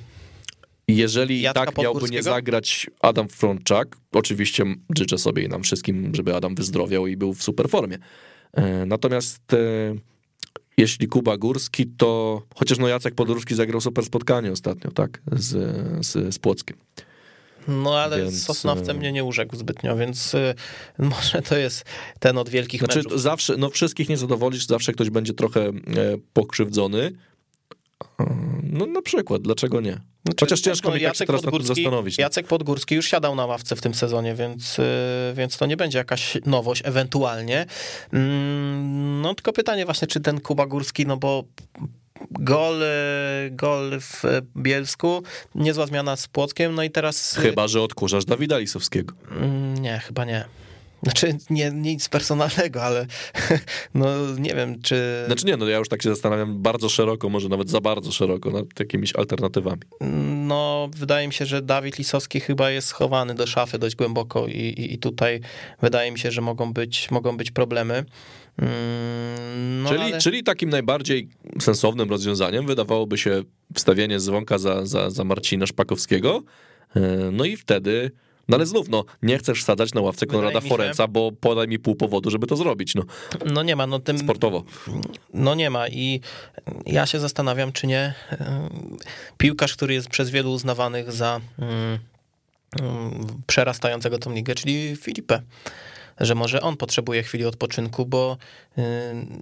Jeżeli 0.89 1.43
Jacka 1.43 1.67
tak 1.67 1.79
miałby 1.79 2.11
nie 2.11 2.23
zagrać 2.23 2.87
Adam 3.01 3.29
Frączak, 3.29 3.97
oczywiście 4.13 4.65
życzę 4.99 5.19
sobie 5.19 5.43
i 5.43 5.49
nam 5.49 5.63
wszystkim, 5.63 6.15
żeby 6.15 6.37
Adam 6.37 6.55
wyzdrowiał 6.55 7.07
i 7.07 7.17
był 7.17 7.35
w 7.35 7.43
super 7.43 7.69
formie. 7.69 7.99
E, 8.53 8.87
natomiast 8.87 9.55
e, 9.55 10.12
jeśli 10.77 11.09
Kuba 11.09 11.37
Górski, 11.37 11.87
to 11.87 12.43
chociaż 12.55 12.79
no 12.79 12.89
Jacek 12.89 13.15
Podórski 13.15 13.55
zagrał 13.55 13.81
super 13.81 14.05
spotkanie 14.05 14.53
ostatnio, 14.53 14.91
tak, 14.91 15.23
z, 15.33 15.49
z, 16.07 16.35
z 16.35 16.39
Płockiem. 16.39 16.77
No 17.69 17.99
ale 17.99 18.17
więc... 18.19 18.45
Sosnowcem 18.45 18.97
mnie 18.97 19.13
nie 19.13 19.25
urzekł 19.25 19.57
zbytnio, 19.57 19.97
więc 19.97 20.35
y, 20.35 20.55
może 20.99 21.43
to 21.43 21.57
jest 21.57 21.85
ten 22.21 22.39
od 22.39 22.49
wielkich 22.49 22.81
znaczy, 22.81 22.99
meczów. 22.99 23.21
Zawsze, 23.21 23.57
no 23.57 23.71
wszystkich 23.71 24.09
nie 24.09 24.17
zadowolisz, 24.17 24.67
zawsze 24.67 24.93
ktoś 24.93 25.11
będzie 25.11 25.35
trochę 25.35 25.61
e, 25.61 25.73
pokrzywdzony. 26.33 27.13
No 28.63 28.87
na 28.87 29.03
przykład, 29.03 29.43
dlaczego 29.43 29.81
nie? 29.81 29.93
Znaczy, 30.25 30.37
Chociaż 30.41 30.61
ciężko 30.61 30.89
no, 30.89 30.95
mi 30.95 31.01
tak 31.01 31.17
teraz 31.17 31.43
Podgórski, 31.43 31.69
nad 31.69 31.77
tym 31.77 31.85
zastanowić. 31.85 32.19
No. 32.19 32.23
Jacek 32.23 32.47
Podgórski 32.47 32.95
już 32.95 33.07
siadał 33.09 33.35
na 33.35 33.47
ławce 33.47 33.77
w 33.77 33.81
tym 33.81 33.95
sezonie, 33.95 34.35
więc, 34.35 34.79
y, 34.79 34.83
więc 35.35 35.57
to 35.57 35.67
nie 35.67 35.77
będzie 35.77 35.99
jakaś 35.99 36.39
nowość 36.47 36.83
ewentualnie. 36.85 37.67
Mm, 38.13 39.21
no 39.21 39.35
tylko 39.35 39.53
pytanie 39.53 39.85
właśnie, 39.85 40.09
czy 40.09 40.21
ten 40.21 40.41
Kuba 40.41 40.67
Górski, 40.67 41.07
no 41.07 41.17
bo 41.17 41.45
gol, 42.31 42.83
y, 42.83 43.51
gol 43.51 44.01
w 44.01 44.23
Bielsku, 44.57 45.23
niezła 45.55 45.87
zmiana 45.87 46.17
z 46.17 46.29
Płockiem, 46.29 46.75
no 46.75 46.83
i 46.83 46.91
teraz... 46.91 47.39
Y, 47.39 47.41
chyba, 47.41 47.69
że 47.69 47.83
odkurzasz 47.83 48.25
Dawida 48.25 48.59
Lisowskiego. 48.59 49.15
Mm, 49.31 49.79
nie, 49.79 49.99
chyba 49.99 50.25
nie. 50.25 50.45
Znaczy, 51.03 51.39
nie, 51.51 51.71
nic 51.71 52.09
personalnego, 52.09 52.83
ale 52.83 53.07
no 53.95 54.07
nie 54.39 54.55
wiem, 54.55 54.83
czy... 54.83 55.23
Znaczy 55.27 55.47
nie, 55.47 55.57
no 55.57 55.69
ja 55.69 55.79
już 55.79 55.89
tak 55.89 56.03
się 56.03 56.09
zastanawiam 56.09 56.63
bardzo 56.63 56.89
szeroko, 56.89 57.29
może 57.29 57.49
nawet 57.49 57.71
za 57.71 57.81
bardzo 57.81 58.13
szeroko 58.13 58.51
nad 58.51 58.65
jakimiś 58.81 59.17
alternatywami. 59.17 59.81
No, 60.47 60.91
wydaje 60.97 61.27
mi 61.27 61.33
się, 61.33 61.47
że 61.47 61.63
Dawid 61.63 61.99
Lisowski 61.99 62.41
chyba 62.41 62.71
jest 62.71 62.89
schowany 62.89 63.35
do 63.35 63.47
szafy 63.47 63.79
dość 63.79 63.97
głęboko 63.97 64.47
i, 64.47 64.51
i, 64.51 64.95
i 64.95 64.99
tutaj 64.99 65.41
wydaje 65.81 66.13
mi 66.13 66.19
się, 66.19 66.31
że 66.31 66.41
mogą 66.41 66.73
być, 66.73 67.11
mogą 67.11 67.37
być 67.37 67.51
problemy. 67.51 68.05
Mm, 68.59 69.83
no, 69.83 69.89
czyli, 69.89 70.03
ale... 70.03 70.19
czyli 70.19 70.43
takim 70.43 70.71
najbardziej 70.71 71.29
sensownym 71.61 72.11
rozwiązaniem 72.11 72.67
wydawałoby 72.67 73.19
się 73.19 73.43
wstawienie 73.75 74.19
dzwonka 74.19 74.59
za, 74.59 74.87
za, 74.87 75.11
za 75.11 75.25
Marcina 75.25 75.67
Szpakowskiego, 75.67 76.43
e, 76.97 77.01
no 77.33 77.45
i 77.45 77.57
wtedy 77.57 78.11
no 78.49 78.57
ale 78.57 78.67
znów, 78.67 78.89
no, 78.89 79.05
nie 79.23 79.39
chcesz 79.39 79.65
sadzać 79.65 79.95
na 79.95 80.01
ławce 80.01 80.27
Konrada 80.27 80.61
Forenca, 80.61 81.09
bo 81.09 81.33
podaj 81.33 81.69
mi 81.69 81.79
pół 81.79 81.95
powodu, 81.95 82.31
żeby 82.31 82.47
to 82.47 82.57
zrobić. 82.57 82.95
No, 82.95 83.03
no 83.47 83.63
nie 83.63 83.77
ma. 83.77 83.87
No, 83.87 83.99
tym, 83.99 84.19
Sportowo. 84.19 84.65
No 85.35 85.55
nie 85.55 85.71
ma 85.71 85.89
i 85.89 86.21
ja 86.87 87.07
się 87.07 87.21
zastanawiam, 87.21 87.73
czy 87.73 87.87
nie 87.87 88.15
piłkarz, 89.39 89.77
który 89.77 89.95
jest 89.95 90.09
przez 90.09 90.31
wielu 90.31 90.53
uznawanych 90.53 91.13
za 91.13 91.41
mm, 91.59 91.99
mm, 92.81 93.27
przerastającego 93.47 94.19
tą 94.19 94.33
ligę, 94.33 94.55
czyli 94.55 94.97
Filipe 94.97 95.43
że 96.21 96.35
może 96.35 96.61
on 96.61 96.77
potrzebuje 96.77 97.23
chwili 97.23 97.45
odpoczynku, 97.45 98.07
bo 98.07 98.37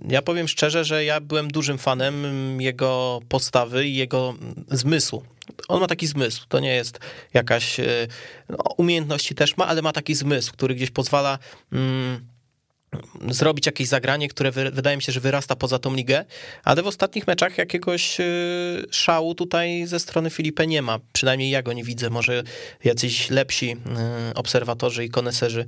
ja 0.08 0.22
powiem 0.22 0.48
szczerze, 0.48 0.84
że 0.84 1.04
ja 1.04 1.20
byłem 1.20 1.48
dużym 1.48 1.78
fanem 1.78 2.60
jego 2.60 3.20
postawy 3.28 3.88
i 3.88 3.96
jego 3.96 4.34
zmysłu. 4.70 5.22
On 5.68 5.80
ma 5.80 5.86
taki 5.86 6.06
zmysł, 6.06 6.44
to 6.48 6.60
nie 6.60 6.74
jest 6.74 6.98
jakaś, 7.34 7.80
y, 7.80 8.08
no, 8.48 8.56
umiejętności 8.76 9.34
też 9.34 9.56
ma, 9.56 9.66
ale 9.66 9.82
ma 9.82 9.92
taki 9.92 10.14
zmysł, 10.14 10.52
który 10.52 10.74
gdzieś 10.74 10.90
pozwala 10.90 11.38
mm, 11.72 12.29
zrobić 13.28 13.66
jakieś 13.66 13.88
zagranie, 13.88 14.28
które 14.28 14.50
wy, 14.50 14.70
wydaje 14.70 14.96
mi 14.96 15.02
się, 15.02 15.12
że 15.12 15.20
wyrasta 15.20 15.56
poza 15.56 15.78
tą 15.78 15.94
ligę, 15.94 16.24
ale 16.64 16.82
w 16.82 16.86
ostatnich 16.86 17.26
meczach 17.26 17.58
jakiegoś 17.58 18.20
y, 18.20 18.86
szału 18.90 19.34
tutaj 19.34 19.86
ze 19.86 20.00
strony 20.00 20.30
Filipy 20.30 20.66
nie 20.66 20.82
ma. 20.82 20.98
Przynajmniej 21.12 21.50
ja 21.50 21.62
go 21.62 21.72
nie 21.72 21.84
widzę. 21.84 22.10
Może 22.10 22.42
jacyś 22.84 23.30
lepsi 23.30 23.72
y, 24.30 24.34
obserwatorzy 24.34 25.04
i 25.04 25.10
koneserzy 25.10 25.64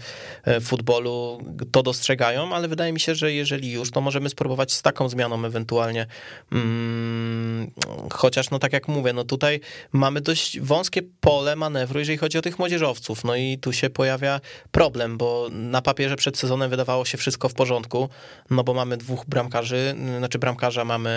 y, 0.49 0.61
futbolu 0.61 1.43
to 1.73 1.83
dostrzegają, 1.83 2.55
ale 2.55 2.69
wydaje 2.69 2.93
mi 2.93 3.01
się, 3.01 3.15
że 3.15 3.33
jeżeli 3.33 3.73
już, 3.73 3.91
to 3.91 4.01
możemy 4.01 4.29
spróbować 4.29 4.73
z 4.73 4.83
taką 4.83 5.09
zmianą 5.09 5.45
ewentualnie. 5.45 6.07
Mm, 6.53 7.71
chociaż, 8.13 8.51
no 8.51 8.59
tak 8.59 8.73
jak 8.73 8.89
mówię, 8.89 9.13
no 9.13 9.25
tutaj 9.25 9.61
mamy 9.93 10.21
dość 10.21 10.61
wąskie 10.61 11.03
pole 11.21 11.57
manewru, 11.57 11.99
jeżeli 11.99 12.19
chodzi 12.19 12.39
o 12.39 12.43
tych 12.43 12.59
młodzieżowców. 12.59 13.25
No 13.25 13.37
i 13.37 13.59
tu 13.59 13.73
się 13.73 13.91
pojawia 13.91 14.41
problem, 14.71 15.19
bo 15.19 15.49
na 15.51 15.83
papierze 15.83 16.17
przed 16.17 16.39
sezonem 16.39 16.71
wydawało 16.71 17.05
się 17.05 17.12
wszystko 17.17 17.49
w 17.49 17.55
porządku, 17.55 18.09
no 18.51 18.65
bo 18.65 18.75
mamy 18.75 18.97
dwóch 18.97 19.25
bramkarzy, 19.27 19.95
znaczy 20.19 20.39
bramkarza 20.39 20.85
mamy 20.85 21.13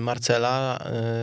Marcela, 0.00 0.78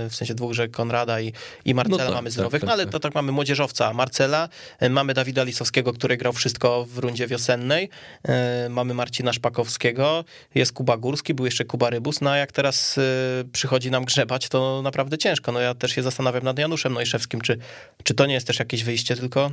w 0.10 0.16
sensie 0.16 0.36
dwóch, 0.36 0.54
że 0.54 0.68
Konrada 0.68 1.22
i, 1.22 1.34
i 1.66 1.74
Marcela 1.74 1.98
no 1.98 2.06
tak, 2.06 2.16
mamy 2.16 2.30
tak, 2.30 2.34
zdrowych, 2.34 2.62
tak, 2.62 2.68
no 2.68 2.74
ale 2.74 2.84
tak. 2.84 2.92
to 2.92 3.00
tak 3.00 3.16
mamy 3.16 3.32
młodzieżowca 3.32 3.94
Marcela, 3.94 4.50
mamy 4.90 5.14
Dawida 5.14 5.44
Lisowskiego, 5.44 5.94
który 5.94 6.18
grał 6.18 6.34
wszystko 6.34 6.86
w 6.86 6.98
rundzie 6.98 7.28
wiosennej, 7.28 7.90
mamy 8.70 8.94
Marcina 8.94 9.34
Szpakowskiego, 9.34 10.26
jest 10.56 10.74
Kuba 10.74 10.98
Górski, 10.98 11.34
był 11.34 11.46
jeszcze 11.46 11.66
Kuba 11.66 11.90
Rybus, 11.90 12.22
no 12.22 12.30
a 12.30 12.38
jak 12.38 12.52
teraz 12.52 12.98
y, 12.98 13.02
przychodzi 13.52 13.92
nam 13.92 14.06
grzebać, 14.06 14.50
to 14.50 14.82
naprawdę 14.82 15.18
ciężko, 15.18 15.52
no 15.52 15.60
ja 15.60 15.74
też 15.74 15.92
się 15.92 16.04
zastanawiam 16.04 16.44
nad 16.44 16.60
Januszem 16.60 16.94
Nojszewskim, 16.94 17.42
czy, 17.42 17.58
czy 18.04 18.14
to 18.14 18.26
nie 18.26 18.34
jest 18.34 18.48
też 18.48 18.60
jakieś 18.60 18.84
wyjście, 18.84 19.16
tylko 19.16 19.52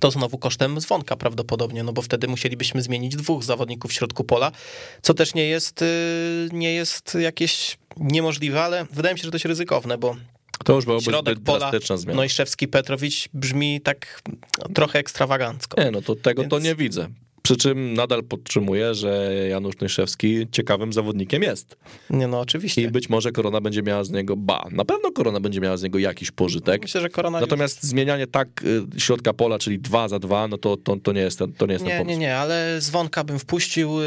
to 0.00 0.10
znowu 0.10 0.38
kosztem 0.38 0.80
dzwonka 0.80 1.16
prawdopodobnie, 1.16 1.82
no 1.82 1.92
bo 1.92 2.02
wtedy 2.02 2.28
musielibyśmy 2.28 2.82
zmienić 2.82 3.16
dwóch 3.16 3.44
zawodników 3.44 3.90
w 3.90 3.94
środku 3.94 4.24
pola, 4.24 4.52
co 5.02 5.14
też 5.14 5.34
nie 5.34 5.44
jest, 5.44 5.82
y, 5.82 6.48
nie 6.52 6.74
jest 6.74 7.14
jakieś 7.20 7.78
niemożliwe, 7.96 8.62
ale 8.62 8.86
wydaje 8.92 9.14
mi 9.14 9.18
się, 9.18 9.24
że 9.24 9.30
dość 9.30 9.44
ryzykowne, 9.44 9.98
bo 9.98 10.16
to 10.64 10.72
już 10.72 10.84
byłoby 10.84 11.04
środek 11.04 11.40
pola, 11.40 11.58
drastyczna 11.58 11.96
zmiana. 11.96 12.16
Nojszewski, 12.16 12.68
Petrowicz 12.68 13.28
brzmi 13.34 13.80
tak 13.80 14.22
trochę 14.74 14.98
ekstrawagancko. 14.98 15.82
Nie, 15.82 15.90
no 15.90 16.02
to 16.02 16.16
tego 16.16 16.42
Więc... 16.42 16.50
to 16.50 16.58
nie 16.58 16.74
widzę. 16.74 17.08
Przy 17.46 17.56
czym 17.56 17.94
nadal 17.94 18.22
podtrzymuję, 18.22 18.94
że 18.94 19.34
Janusz 19.48 19.74
Nyszewski 19.80 20.46
ciekawym 20.52 20.92
zawodnikiem 20.92 21.42
jest. 21.42 21.76
Nie, 22.10 22.26
no 22.26 22.40
oczywiście. 22.40 22.82
I 22.82 22.88
być 22.88 23.08
może 23.08 23.32
Korona 23.32 23.60
będzie 23.60 23.82
miała 23.82 24.04
z 24.04 24.10
niego, 24.10 24.36
ba, 24.36 24.68
na 24.70 24.84
pewno 24.84 25.10
Korona 25.12 25.40
będzie 25.40 25.60
miała 25.60 25.76
z 25.76 25.82
niego 25.82 25.98
jakiś 25.98 26.30
pożytek. 26.30 26.82
Myślę, 26.82 27.00
że 27.00 27.08
Korona... 27.08 27.40
Natomiast 27.40 27.82
już... 27.82 27.90
zmienianie 27.90 28.26
tak 28.26 28.48
y, 28.96 29.00
środka 29.00 29.32
pola, 29.32 29.58
czyli 29.58 29.78
dwa 29.78 30.08
za 30.08 30.18
dwa, 30.18 30.48
no 30.48 30.58
to, 30.58 30.76
to, 30.76 30.96
to 30.96 31.12
nie 31.12 31.20
jest 31.20 31.38
ten, 31.38 31.52
to 31.52 31.66
nie 31.66 31.72
jest 31.72 31.84
nie, 31.84 31.90
ten 31.90 31.98
pomysł. 31.98 32.20
Nie, 32.20 32.26
nie, 32.26 32.36
ale 32.36 32.80
Zwonka 32.80 33.24
bym 33.24 33.38
wpuścił, 33.38 34.02
y, 34.02 34.04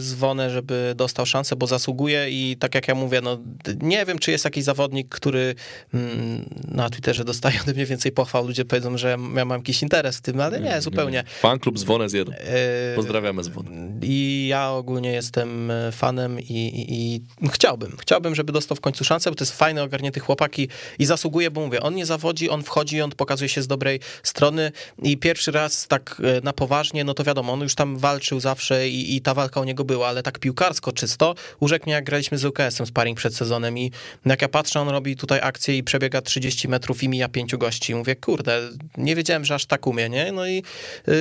Zwonę, 0.00 0.50
żeby 0.50 0.94
dostał 0.96 1.26
szansę, 1.26 1.56
bo 1.56 1.66
zasługuje 1.66 2.30
i 2.30 2.56
tak 2.56 2.74
jak 2.74 2.88
ja 2.88 2.94
mówię, 2.94 3.20
no 3.20 3.38
nie 3.82 4.06
wiem, 4.06 4.18
czy 4.18 4.30
jest 4.30 4.44
jakiś 4.44 4.64
zawodnik, 4.64 5.08
który 5.08 5.54
mm, 5.94 6.44
na 6.68 6.90
Twitterze 6.90 7.24
dostaje 7.24 7.60
ode 7.62 7.72
mnie 7.72 7.86
więcej 7.86 8.12
pochwał, 8.12 8.46
ludzie 8.46 8.64
powiedzą, 8.64 8.98
że 8.98 9.08
ja 9.08 9.44
mam 9.44 9.58
jakiś 9.58 9.82
interes 9.82 10.16
w 10.16 10.20
tym, 10.20 10.40
ale 10.40 10.60
nie, 10.60 10.80
zupełnie. 10.80 11.24
Fan 11.40 11.58
klub 11.58 11.78
Zwonę 11.78 12.08
z 12.08 12.12
jeden. 12.12 12.34
Y, 12.34 12.73
Pozdrawiamy 12.96 13.44
z 13.44 13.48
wody. 13.48 13.70
I 14.02 14.46
ja 14.48 14.70
ogólnie 14.70 15.12
jestem 15.12 15.70
e, 15.70 15.92
fanem 15.92 16.40
i, 16.40 16.44
i, 16.44 16.94
i, 16.94 17.48
chciałbym, 17.48 17.96
chciałbym, 18.00 18.34
żeby 18.34 18.52
dostał 18.52 18.76
w 18.76 18.80
końcu 18.80 19.04
szansę, 19.04 19.30
bo 19.30 19.36
to 19.36 19.44
jest 19.44 19.56
fajny, 19.56 19.82
ogarnięty 19.82 20.20
chłopak 20.20 20.58
i, 20.58 20.68
i 20.98 21.06
zasługuje, 21.06 21.50
bo 21.50 21.60
mówię, 21.60 21.80
on 21.80 21.94
nie 21.94 22.06
zawodzi, 22.06 22.50
on 22.50 22.62
wchodzi, 22.62 23.02
on 23.02 23.10
pokazuje 23.10 23.48
się 23.48 23.62
z 23.62 23.66
dobrej 23.66 24.00
strony 24.22 24.72
i 25.02 25.16
pierwszy 25.16 25.52
raz 25.52 25.88
tak 25.88 26.22
e, 26.24 26.40
na 26.40 26.52
poważnie, 26.52 27.04
no 27.04 27.14
to 27.14 27.24
wiadomo, 27.24 27.52
on 27.52 27.60
już 27.60 27.74
tam 27.74 27.98
walczył 27.98 28.40
zawsze 28.40 28.88
i, 28.88 29.16
i 29.16 29.20
ta 29.20 29.34
walka 29.34 29.60
u 29.60 29.64
niego 29.64 29.84
była, 29.84 30.08
ale 30.08 30.22
tak 30.22 30.38
piłkarsko 30.38 30.92
czysto, 30.92 31.34
urzekł 31.60 31.86
mnie 31.86 31.94
jak 31.94 32.04
graliśmy 32.04 32.38
z 32.38 32.44
UKS-em 32.44 32.86
sparring 32.86 33.18
przed 33.18 33.36
sezonem 33.36 33.78
i 33.78 33.90
jak 34.26 34.42
ja 34.42 34.48
patrzę, 34.48 34.80
on 34.80 34.88
robi 34.88 35.16
tutaj 35.16 35.40
akcję 35.42 35.76
i 35.76 35.82
przebiega 35.82 36.22
30 36.22 36.68
metrów 36.68 37.02
i 37.02 37.08
mija 37.08 37.28
pięciu 37.28 37.58
gości. 37.58 37.94
Mówię, 37.94 38.16
kurde, 38.16 38.60
nie 38.96 39.16
wiedziałem, 39.16 39.44
że 39.44 39.54
aż 39.54 39.66
tak 39.66 39.86
umie, 39.86 40.08
nie? 40.08 40.32
No 40.32 40.46
i, 40.46 40.62
yy, 41.06 41.14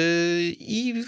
i 0.59 1.03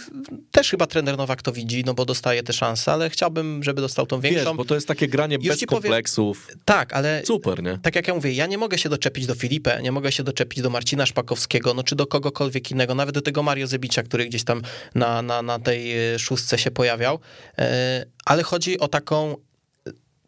też 0.51 0.69
chyba 0.69 0.87
trener 0.87 1.17
Nowak 1.17 1.41
to 1.41 1.51
widzi, 1.51 1.83
no 1.85 1.93
bo 1.93 2.05
dostaje 2.05 2.43
te 2.43 2.53
szanse, 2.53 2.91
ale 2.91 3.09
chciałbym, 3.09 3.63
żeby 3.63 3.81
dostał 3.81 4.05
tą 4.07 4.19
większą. 4.19 4.45
Wiesz, 4.45 4.57
bo 4.57 4.65
to 4.65 4.75
jest 4.75 4.87
takie 4.87 5.07
granie 5.07 5.35
Już 5.35 5.47
bez 5.47 5.65
kompleksów. 5.65 6.45
Powiem, 6.45 6.59
tak, 6.65 6.93
ale 6.93 7.21
super, 7.25 7.63
nie? 7.63 7.79
Tak 7.81 7.95
jak 7.95 8.07
ja 8.07 8.13
mówię, 8.13 8.33
ja 8.33 8.45
nie 8.45 8.57
mogę 8.57 8.77
się 8.77 8.89
doczepić 8.89 9.25
do 9.25 9.35
Filipę, 9.35 9.79
nie 9.81 9.91
mogę 9.91 10.11
się 10.11 10.23
doczepić 10.23 10.61
do 10.61 10.69
Marcina 10.69 11.05
Szpakowskiego, 11.05 11.73
no 11.73 11.83
czy 11.83 11.95
do 11.95 12.07
kogokolwiek 12.07 12.71
innego, 12.71 12.95
nawet 12.95 13.15
do 13.15 13.21
tego 13.21 13.43
Mario 13.43 13.67
Zebicza, 13.67 14.03
który 14.03 14.25
gdzieś 14.25 14.43
tam 14.43 14.61
na, 14.95 15.21
na, 15.21 15.41
na 15.41 15.59
tej 15.59 16.13
e, 16.13 16.19
szóstce 16.19 16.57
się 16.57 16.71
pojawiał, 16.71 17.19
e, 17.57 18.05
ale 18.25 18.43
chodzi 18.43 18.79
o 18.79 18.87
taką 18.87 19.35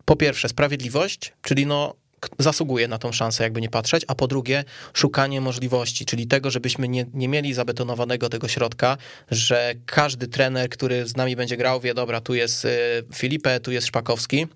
po 0.05 0.15
pierwsze 0.15 0.49
sprawiedliwość, 0.49 1.33
czyli 1.41 1.65
no 1.65 1.93
zasługuje 2.39 2.87
na 2.87 2.97
tą 2.97 3.11
szansę, 3.11 3.43
jakby 3.43 3.61
nie 3.61 3.69
patrzeć, 3.69 4.05
a 4.07 4.15
po 4.15 4.27
drugie 4.27 4.63
szukanie 4.93 5.41
możliwości, 5.41 6.05
czyli 6.05 6.27
tego, 6.27 6.51
żebyśmy 6.51 6.87
nie, 6.87 7.05
nie 7.13 7.27
mieli 7.27 7.53
zabetonowanego 7.53 8.29
tego 8.29 8.47
środka, 8.47 8.97
że 9.31 9.73
każdy 9.85 10.27
trener, 10.27 10.69
który 10.69 11.07
z 11.07 11.15
nami 11.15 11.35
będzie 11.35 11.57
grał, 11.57 11.79
wie, 11.79 11.93
dobra, 11.93 12.21
tu 12.21 12.33
jest 12.33 12.65
y, 12.65 12.69
Filipe, 13.13 13.59
tu 13.59 13.71
jest 13.71 13.87
Szpakowski, 13.87 14.47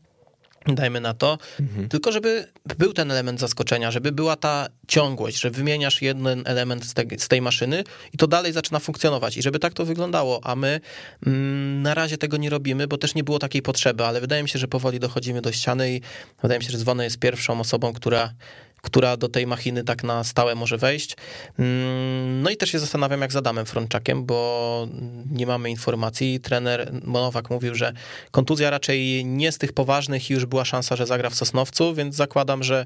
dajmy 0.66 1.02
na 1.02 1.14
to, 1.14 1.38
mhm. 1.60 1.90
tylko 1.90 2.12
żeby 2.12 2.48
był 2.78 2.94
ten 2.94 3.12
element 3.12 3.40
zaskoczenia, 3.40 3.92
żeby 3.92 4.12
była 4.12 4.36
ta 4.36 4.68
ciągłość, 4.88 5.40
że 5.40 5.50
wymieniasz 5.50 6.02
jeden 6.02 6.44
element 6.46 6.86
z, 6.86 6.94
te, 6.94 7.04
z 7.18 7.28
tej 7.28 7.42
maszyny 7.42 7.84
i 8.14 8.18
to 8.18 8.28
dalej 8.28 8.54
zaczyna 8.54 8.80
funkcjonować 8.80 9.38
i 9.38 9.42
żeby 9.42 9.60
tak 9.60 9.74
to 9.74 9.86
wyglądało, 9.86 10.40
a 10.44 10.56
my 10.56 10.80
mm, 11.26 11.82
na 11.82 11.94
razie 11.94 12.18
tego 12.18 12.38
nie 12.38 12.50
robimy, 12.50 12.88
bo 12.88 12.98
też 12.98 13.16
nie 13.16 13.24
było 13.24 13.40
takiej 13.40 13.62
potrzeby, 13.62 14.06
ale 14.06 14.22
wydaje 14.22 14.44
mi 14.44 14.50
się, 14.50 14.60
że 14.60 14.68
powoli 14.68 15.00
dochodzimy 15.00 15.42
do 15.42 15.52
ściany 15.52 15.92
i 15.92 16.02
wydaje 16.42 16.60
mi 16.60 16.66
się, 16.66 16.72
że 16.72 16.78
Zwony 16.78 17.04
jest 17.04 17.20
pierwszą 17.20 17.60
osobą, 17.60 17.94
która 17.94 18.34
która 18.82 19.18
do 19.18 19.30
tej 19.30 19.48
machiny 19.48 19.84
tak 19.84 20.04
na 20.04 20.24
stałe 20.24 20.56
może 20.56 20.78
wejść. 20.78 21.16
Mm, 21.60 22.42
no 22.42 22.50
i 22.50 22.58
też 22.58 22.72
się 22.72 22.80
zastanawiam, 22.80 23.22
jak 23.22 23.32
z 23.32 23.36
Adamem 23.36 23.66
Frączakiem, 23.66 24.26
bo 24.26 24.88
nie 25.32 25.48
mamy 25.48 25.70
informacji. 25.70 26.40
Trener 26.40 26.92
Monowak 27.04 27.50
mówił, 27.50 27.76
że 27.76 27.94
kontuzja 28.32 28.70
raczej 28.70 29.26
nie 29.26 29.52
z 29.52 29.58
tych 29.58 29.74
poważnych 29.74 30.30
i 30.30 30.34
już 30.34 30.46
była 30.46 30.66
szansa, 30.66 30.96
że 30.96 31.06
zagra 31.06 31.30
w 31.30 31.36
Sosnowcu, 31.36 31.94
więc 31.94 32.16
zakładam, 32.16 32.64
że 32.64 32.86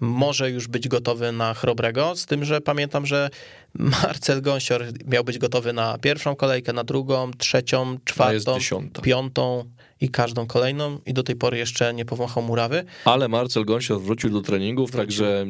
może 0.00 0.50
już 0.50 0.68
być 0.68 0.88
gotowy 0.88 1.32
na 1.32 1.54
Chrobrego, 1.54 2.16
z 2.16 2.26
tym, 2.26 2.44
że 2.44 2.60
pamiętam, 2.60 3.06
że 3.06 3.30
Marcel 3.74 4.42
Gąsior 4.42 4.84
miał 5.04 5.24
być 5.24 5.38
gotowy 5.38 5.72
na 5.72 5.98
pierwszą 5.98 6.36
kolejkę, 6.36 6.72
na 6.72 6.84
drugą, 6.84 7.30
trzecią, 7.38 7.98
czwartą, 8.04 8.58
piątą 9.02 9.64
i 10.00 10.08
każdą 10.08 10.46
kolejną 10.46 10.98
i 11.06 11.14
do 11.14 11.22
tej 11.22 11.36
pory 11.36 11.58
jeszcze 11.58 11.94
nie 11.94 12.04
powąchał 12.04 12.42
murawy. 12.42 12.84
Ale 13.04 13.28
Marcel 13.28 13.64
Gąsior 13.64 14.00
wrócił 14.00 14.30
do 14.30 14.40
treningów, 14.40 14.90
wrócił. 14.90 15.06
także 15.06 15.44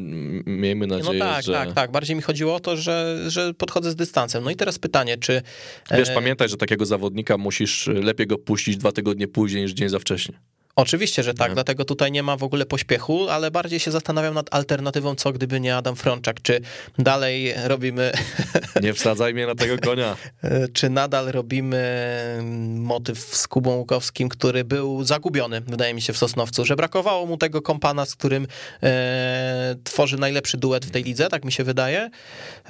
miejmy 0.46 0.86
no 0.86 0.96
nadzieję, 0.96 1.18
no 1.18 1.24
tak, 1.24 1.44
że... 1.44 1.52
tak, 1.52 1.72
tak. 1.72 1.90
Bardziej 1.90 2.16
mi 2.16 2.22
chodziło 2.22 2.54
o 2.54 2.60
to, 2.60 2.76
że, 2.76 3.24
że 3.28 3.54
podchodzę 3.54 3.90
z 3.90 3.96
dystansem. 3.96 4.44
No 4.44 4.50
i 4.50 4.56
teraz 4.56 4.78
pytanie, 4.78 5.18
czy... 5.18 5.42
Wiesz, 5.90 6.08
e... 6.08 6.14
pamiętaj, 6.14 6.48
że 6.48 6.56
takiego 6.56 6.86
zawodnika 6.86 7.38
musisz 7.38 7.86
lepiej 7.86 8.26
go 8.26 8.38
puścić 8.38 8.76
dwa 8.76 8.92
tygodnie 8.92 9.28
później 9.28 9.62
niż 9.62 9.72
dzień 9.72 9.88
za 9.88 9.98
wcześnie. 9.98 10.38
Oczywiście, 10.78 11.22
że 11.22 11.34
tak, 11.34 11.54
dlatego 11.54 11.84
tutaj 11.84 12.12
nie 12.12 12.22
ma 12.22 12.36
w 12.36 12.42
ogóle 12.42 12.66
pośpiechu, 12.66 13.28
ale 13.28 13.50
bardziej 13.50 13.80
się 13.80 13.90
zastanawiam 13.90 14.34
nad 14.34 14.54
alternatywą, 14.54 15.14
co 15.14 15.32
gdyby 15.32 15.60
nie 15.60 15.76
Adam 15.76 15.96
Frączak, 15.96 16.42
czy 16.42 16.60
dalej 16.98 17.54
robimy... 17.64 18.12
Nie 18.82 18.94
wsadzaj 18.94 19.34
mnie 19.34 19.46
na 19.46 19.54
tego 19.54 19.78
konia. 19.78 20.16
czy 20.76 20.90
nadal 20.90 21.26
robimy 21.26 21.82
motyw 22.76 23.18
z 23.18 23.48
Kubą 23.48 23.76
Łukowskim, 23.76 24.28
który 24.28 24.64
był 24.64 25.04
zagubiony, 25.04 25.60
wydaje 25.60 25.94
mi 25.94 26.02
się, 26.02 26.12
w 26.12 26.18
Sosnowcu, 26.18 26.64
że 26.64 26.76
brakowało 26.76 27.26
mu 27.26 27.36
tego 27.36 27.62
kompana, 27.62 28.06
z 28.06 28.14
którym 28.14 28.46
e, 28.82 29.76
tworzy 29.84 30.18
najlepszy 30.18 30.56
duet 30.56 30.86
w 30.86 30.90
tej 30.90 31.02
lidze, 31.02 31.28
tak 31.28 31.44
mi 31.44 31.52
się 31.52 31.64
wydaje. 31.64 32.10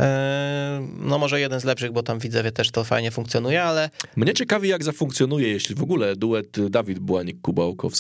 E, 0.01 0.87
no 0.99 1.19
może 1.19 1.41
jeden 1.41 1.61
z 1.61 1.65
lepszych, 1.65 1.93
bo 1.93 2.03
tam 2.03 2.19
Widzewie 2.19 2.53
też 2.53 2.71
to 2.71 2.85
fajnie 2.85 3.11
funkcjonuje, 3.11 3.63
ale... 3.63 3.91
Mnie 4.17 4.35
ciekawi, 4.35 4.69
jak 4.69 4.85
zafunkcjonuje, 4.85 5.49
jeśli 5.49 5.75
w 5.75 5.83
ogóle 5.83 6.17
duet 6.17 6.71
Dawid 6.71 6.99
Błanik-Kuba 6.99 7.67
Łukowski 7.67 7.96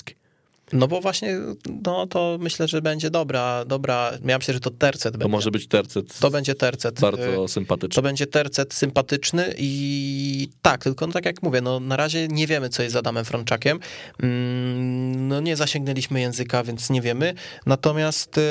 no 0.72 0.88
bo 0.88 1.00
właśnie, 1.00 1.38
no 1.82 2.06
to 2.06 2.38
myślę, 2.40 2.68
że 2.68 2.82
będzie 2.82 3.10
dobra, 3.10 3.64
dobra, 3.64 4.12
ja 4.24 4.38
myślę, 4.38 4.54
że 4.54 4.60
to 4.60 4.70
tercet 4.70 5.12
to 5.12 5.18
będzie. 5.18 5.32
może 5.32 5.50
być 5.50 5.66
tercet. 5.66 6.18
To 6.18 6.30
będzie 6.30 6.54
tercet. 6.54 7.00
Bardzo 7.00 7.44
y, 7.44 7.48
sympatyczny. 7.48 7.94
To 7.94 8.02
będzie 8.02 8.26
tercet 8.26 8.74
sympatyczny 8.74 9.54
i 9.58 10.48
tak, 10.62 10.84
tylko 10.84 11.06
no 11.06 11.12
tak 11.12 11.24
jak 11.24 11.42
mówię, 11.42 11.60
no 11.60 11.80
na 11.80 11.96
razie 11.96 12.28
nie 12.28 12.46
wiemy, 12.46 12.68
co 12.68 12.82
jest 12.82 12.92
z 12.92 12.96
Adamem 12.96 13.24
Frączakiem. 13.24 13.80
Mm, 14.22 15.28
no 15.28 15.40
nie 15.40 15.56
zasięgnęliśmy 15.56 16.20
języka, 16.20 16.64
więc 16.64 16.90
nie 16.90 17.02
wiemy. 17.02 17.34
Natomiast 17.66 18.38
y, 18.38 18.42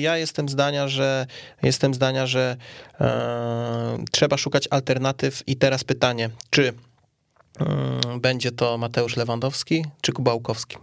ja 0.00 0.16
jestem 0.16 0.48
zdania, 0.48 0.88
że 0.88 1.26
jestem 1.62 1.94
zdania, 1.94 2.26
że 2.26 2.56
e, 3.00 4.04
trzeba 4.10 4.36
szukać 4.36 4.68
alternatyw 4.70 5.42
i 5.46 5.56
teraz 5.56 5.84
pytanie, 5.84 6.30
czy 6.50 6.72
będzie 8.20 8.50
to 8.50 8.78
Mateusz 8.78 9.16
Lewandowski 9.16 9.84
czy 10.00 10.12
Kubałkowski? 10.12 10.76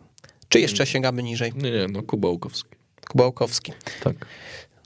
Czy 0.49 0.59
jeszcze 0.59 0.85
sięgamy 0.85 1.23
niżej? 1.23 1.53
Nie, 1.55 1.71
nie, 1.71 1.87
no 1.87 2.03
Kubałkowski. 2.03 2.69
Kubałkowski. 3.07 3.71
Tak. 4.03 4.15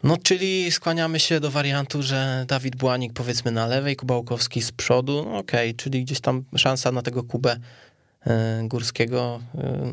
No, 0.04 0.18
czyli 0.24 0.72
skłaniamy 0.72 1.20
się 1.20 1.40
do 1.40 1.52
wariantu, 1.52 2.04
że 2.04 2.46
Dawid 2.48 2.76
Błanik 2.76 3.14
powiedzmy 3.14 3.52
na 3.52 3.68
lewej, 3.68 3.96
Kubałkowski 3.96 4.62
z 4.62 4.72
przodu. 4.72 5.26
No, 5.26 5.38
Okej, 5.38 5.70
okay, 5.70 5.74
czyli 5.74 6.04
gdzieś 6.04 6.20
tam 6.20 6.44
szansa 6.56 6.92
na 6.92 7.02
tego 7.02 7.24
Kubę 7.24 7.58
e, 8.28 8.62
Górskiego 8.64 9.40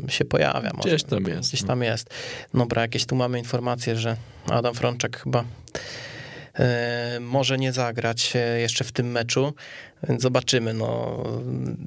e, 0.07 0.11
się 0.11 0.25
pojawia. 0.25 0.71
Może. 0.75 0.89
Gdzieś 0.89 1.05
tam 1.05 1.25
jest. 1.25 1.49
Gdzieś 1.49 1.63
no. 1.63 1.69
tam 1.69 1.83
jest. 1.83 2.11
Dobra, 2.55 2.83
jakieś 2.83 3.07
tu 3.07 3.17
mamy 3.17 3.39
informacje, 3.39 3.97
że 3.97 4.17
Adam 4.51 4.75
Frączek 4.75 5.21
chyba 5.21 5.45
E, 6.59 7.19
może 7.21 7.59
nie 7.59 7.73
zagrać 7.73 8.33
jeszcze 8.59 8.85
w 8.85 8.93
tym 8.93 9.11
meczu, 9.11 9.55
więc 10.09 10.23
zobaczymy. 10.23 10.75
No, 10.75 11.23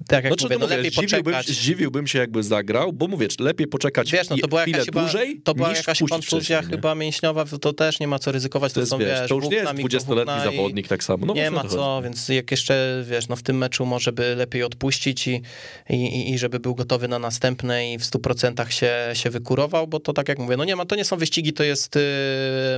tak 0.07 0.23
jak 0.23 0.33
znaczy, 0.33 0.45
mówię, 0.45 0.57
no, 0.59 0.67
no 0.67 0.75
lepiej 0.75 0.91
zdziwiłbym, 0.91 1.23
poczekać. 1.23 1.47
Zdziwiłbym 1.47 2.07
się, 2.07 2.19
jakby 2.19 2.43
zagrał, 2.43 2.93
bo 2.93 3.07
mówię, 3.07 3.27
lepiej 3.39 3.67
poczekać 3.67 4.11
wiesz, 4.11 4.29
no, 4.29 4.37
to 4.37 4.47
była 4.47 4.67
jakaś 4.67 4.85
chyba, 4.85 5.01
dłużej 5.01 5.41
To 5.43 5.53
była 5.53 5.73
jakaś 5.73 5.99
kontuzja 6.09 6.61
chyba 6.61 6.95
mięśniowa, 6.95 7.45
to 7.61 7.73
też 7.73 7.99
nie 7.99 8.07
ma 8.07 8.19
co 8.19 8.31
ryzykować. 8.31 8.73
To, 8.73 8.79
to, 8.79 8.85
są, 8.85 8.97
wiesz, 8.97 9.29
to 9.29 9.35
już 9.35 9.49
nie 9.49 9.55
jest 9.55 9.71
20-letni 9.71 10.43
zawodnik 10.43 10.87
tak 10.87 11.03
samo. 11.03 11.25
No, 11.25 11.33
nie 11.33 11.51
ma 11.51 11.63
co, 11.63 12.01
więc 12.03 12.29
jak 12.29 12.51
jeszcze, 12.51 13.03
wiesz, 13.09 13.27
no 13.27 13.35
w 13.35 13.43
tym 13.43 13.57
meczu 13.57 13.85
może 13.85 14.11
by 14.11 14.35
lepiej 14.35 14.63
odpuścić 14.63 15.27
i, 15.27 15.41
i, 15.89 16.33
i 16.33 16.37
żeby 16.37 16.59
był 16.59 16.75
gotowy 16.75 17.07
na 17.07 17.19
następne 17.19 17.93
i 17.93 17.97
w 17.97 18.03
100% 18.03 18.69
się, 18.69 18.93
się 19.13 19.29
wykurował, 19.29 19.87
bo 19.87 19.99
to 19.99 20.13
tak 20.13 20.29
jak 20.29 20.39
mówię, 20.39 20.57
no 20.57 20.65
nie 20.65 20.75
ma, 20.75 20.85
to 20.85 20.95
nie 20.95 21.05
są 21.05 21.17
wyścigi, 21.17 21.53
to 21.53 21.63
jest 21.63 21.95
y, 21.95 21.99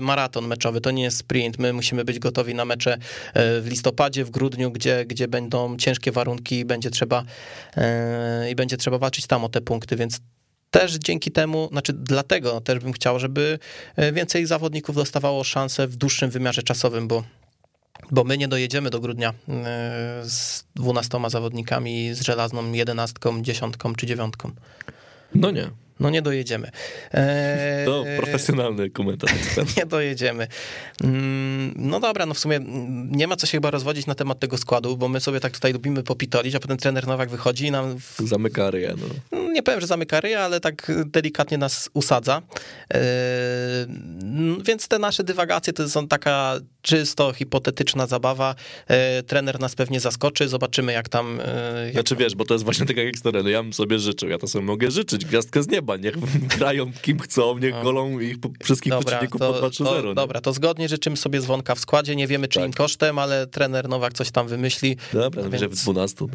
maraton 0.01 0.47
meczowy, 0.47 0.81
to 0.81 0.91
nie 0.91 1.03
jest 1.03 1.17
sprint. 1.17 1.59
My 1.59 1.73
musimy 1.73 2.05
być 2.05 2.19
gotowi 2.19 2.55
na 2.55 2.65
mecze 2.65 2.93
e, 2.93 3.61
w 3.61 3.67
listopadzie, 3.67 4.25
w 4.25 4.29
grudniu, 4.29 4.71
gdzie, 4.71 5.05
gdzie 5.05 5.27
będą 5.29 5.77
ciężkie 5.77 6.11
warunki 6.11 6.59
i 6.59 6.65
będzie 6.65 6.89
trzeba 6.89 7.23
e, 7.77 8.51
i 8.51 8.55
będzie 8.55 8.77
trzeba 8.77 8.97
walczyć 8.97 9.27
tam 9.27 9.43
o 9.43 9.49
te 9.49 9.61
punkty, 9.61 9.95
więc 9.95 10.19
też 10.71 10.95
dzięki 10.95 11.31
temu, 11.31 11.69
znaczy 11.71 11.93
dlatego 11.93 12.61
też 12.61 12.79
bym 12.79 12.93
chciał, 12.93 13.19
żeby 13.19 13.59
e, 13.95 14.11
więcej 14.11 14.45
zawodników 14.45 14.95
dostawało 14.95 15.43
szansę 15.43 15.87
w 15.87 15.95
dłuższym 15.95 16.29
wymiarze 16.29 16.63
czasowym, 16.63 17.07
bo 17.07 17.23
bo 18.11 18.23
my 18.23 18.37
nie 18.37 18.47
dojedziemy 18.47 18.89
do 18.89 18.99
grudnia 18.99 19.33
z 20.23 20.63
dwunastoma 20.75 21.29
zawodnikami, 21.29 22.13
z 22.13 22.21
żelazną 22.21 22.71
jedenastką, 22.71 23.41
dziesiątką 23.41 23.95
czy 23.95 24.05
dziewiątką. 24.05 24.51
No 25.35 25.51
nie. 25.51 25.69
No 25.99 26.09
nie 26.09 26.21
dojedziemy. 26.21 26.71
Eee, 27.11 27.85
to 27.85 28.05
profesjonalny 28.17 28.89
komentarz. 28.89 29.31
nie 29.77 29.85
dojedziemy. 29.85 30.47
Mm, 31.03 31.73
no 31.75 31.99
dobra, 31.99 32.25
no 32.25 32.33
w 32.33 32.39
sumie 32.39 32.59
nie 33.11 33.27
ma 33.27 33.35
co 33.35 33.47
się 33.47 33.51
chyba 33.51 33.71
rozwodzić 33.71 34.05
na 34.05 34.15
temat 34.15 34.39
tego 34.39 34.57
składu, 34.57 34.97
bo 34.97 35.07
my 35.07 35.19
sobie 35.19 35.39
tak 35.39 35.53
tutaj 35.53 35.73
lubimy 35.73 36.03
popitolić, 36.03 36.55
a 36.55 36.59
potem 36.59 36.77
trener 36.77 37.07
Nowak 37.07 37.29
wychodzi 37.29 37.65
i 37.65 37.71
nam... 37.71 37.99
W... 37.99 38.17
Zamyka 38.25 38.71
ryja, 38.71 38.93
no. 39.31 39.39
Nie 39.51 39.63
powiem, 39.63 39.81
że 39.81 39.87
zamyka 39.87 40.21
ryja, 40.21 40.41
ale 40.41 40.59
tak 40.59 40.91
delikatnie 41.05 41.57
nas 41.57 41.89
usadza. 41.93 42.41
Eee, 42.89 43.01
więc 44.65 44.87
te 44.87 44.99
nasze 44.99 45.23
dywagacje 45.23 45.73
to 45.73 45.89
są 45.89 46.07
taka 46.07 46.59
czysto 46.81 47.33
hipotetyczna 47.33 48.07
zabawa. 48.07 48.55
Eee, 48.87 49.23
trener 49.23 49.59
nas 49.59 49.75
pewnie 49.75 49.99
zaskoczy, 49.99 50.47
zobaczymy 50.47 50.93
jak 50.93 51.09
tam... 51.09 51.39
Jak 51.85 51.93
znaczy 51.93 52.15
wiesz, 52.15 52.35
bo 52.35 52.45
to 52.45 52.53
jest 52.53 52.63
właśnie 52.63 52.85
tak 52.85 52.97
jak 52.97 53.17
z 53.17 53.21
Ja 53.45 53.63
bym 53.63 53.73
sobie 53.73 53.99
życzył, 53.99 54.29
ja 54.29 54.37
to 54.37 54.47
sobie 54.47 54.65
mogę 54.65 54.91
życzyć, 54.91 55.25
gwiazdkę 55.25 55.63
z 55.63 55.67
nieba 55.67 55.88
nieba, 55.97 56.19
niech 56.23 56.47
grają 56.57 56.91
kim 57.01 57.19
chcą, 57.19 57.57
niech 57.57 57.73
no. 57.73 57.83
golą 57.83 58.19
ich 58.19 58.35
wszystkich 58.63 58.91
dobra, 58.91 59.05
przeciwników 59.05 59.41
to, 59.41 59.53
po 59.53 59.67
2-3-0. 59.67 60.13
Dobra, 60.13 60.41
to 60.41 60.53
zgodnie 60.53 60.89
życzymy 60.89 61.17
sobie 61.17 61.41
dzwonka 61.41 61.75
w 61.75 61.79
składzie, 61.79 62.15
nie 62.15 62.27
wiemy 62.27 62.47
czyim 62.47 62.71
tak. 62.71 62.75
kosztem, 62.75 63.19
ale 63.19 63.47
trener 63.47 63.89
Nowak 63.89 64.13
coś 64.13 64.31
tam 64.31 64.47
wymyśli. 64.47 64.97
Dobra, 65.13 65.41
najwyżej 65.41 65.69
więc... 65.69 65.79
w 65.79 65.83
12. 65.83 66.25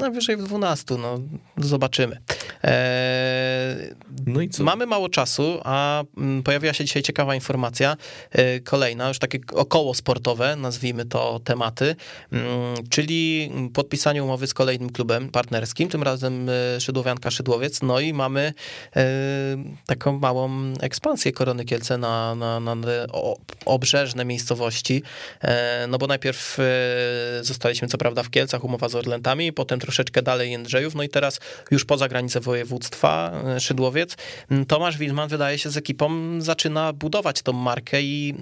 Najwyżej 0.00 0.36
w 0.36 0.42
12, 0.42 0.94
no 0.98 1.20
zobaczymy. 1.56 2.20
Eee, 2.62 3.94
no 4.26 4.40
i 4.40 4.48
co? 4.48 4.64
Mamy 4.64 4.86
mało 4.86 5.08
czasu, 5.08 5.60
a 5.64 6.04
mm, 6.16 6.42
pojawiła 6.42 6.72
się 6.72 6.84
dzisiaj 6.84 7.02
ciekawa 7.02 7.34
informacja, 7.34 7.96
e, 8.30 8.60
kolejna, 8.60 9.08
już 9.08 9.18
takie 9.18 9.38
około 9.52 9.94
sportowe, 9.94 10.56
nazwijmy 10.56 11.04
to 11.04 11.40
tematy, 11.44 11.96
mm, 12.32 12.46
czyli 12.90 13.50
podpisanie 13.74 14.24
umowy 14.24 14.46
z 14.46 14.54
kolejnym 14.54 14.90
klubem 14.90 15.28
partnerskim, 15.28 15.88
tym 15.88 16.02
razem 16.02 16.48
e, 16.48 16.80
Szydłowianka 16.80 17.30
Szydłowiec, 17.30 17.82
no 17.82 18.00
i 18.00 18.12
mamy 18.12 18.52
taką 19.86 20.18
małą 20.18 20.50
ekspansję 20.80 21.32
Korony 21.32 21.64
Kielce 21.64 21.98
na, 21.98 22.34
na, 22.34 22.60
na 22.60 22.76
obrzeżne 23.64 24.24
miejscowości, 24.24 25.02
e, 25.40 25.86
no 25.88 25.98
bo 25.98 26.06
najpierw 26.06 26.58
e, 26.60 26.64
zostaliśmy 27.44 27.88
co 27.88 27.98
prawda 27.98 28.22
w 28.22 28.30
Kielcach, 28.30 28.64
umowa 28.64 28.88
z 28.88 28.94
Orlentami, 28.94 29.52
potem 29.52 29.80
troszeczkę 29.80 30.22
dalej 30.22 30.50
Jędrzejów, 30.50 30.94
no 30.94 31.02
i 31.02 31.08
teraz 31.08 31.40
już 31.70 31.84
poza 31.84 32.08
granicę 32.08 32.40
województwa 32.40 33.42
Szydłowiec. 33.58 34.16
Tomasz 34.68 34.98
Wilman 34.98 35.28
wydaje 35.28 35.58
się 35.58 35.70
z 35.70 35.76
ekipą 35.76 36.10
zaczyna 36.40 36.92
budować 36.92 37.42
tą 37.42 37.52
markę 37.52 38.02
i 38.02 38.34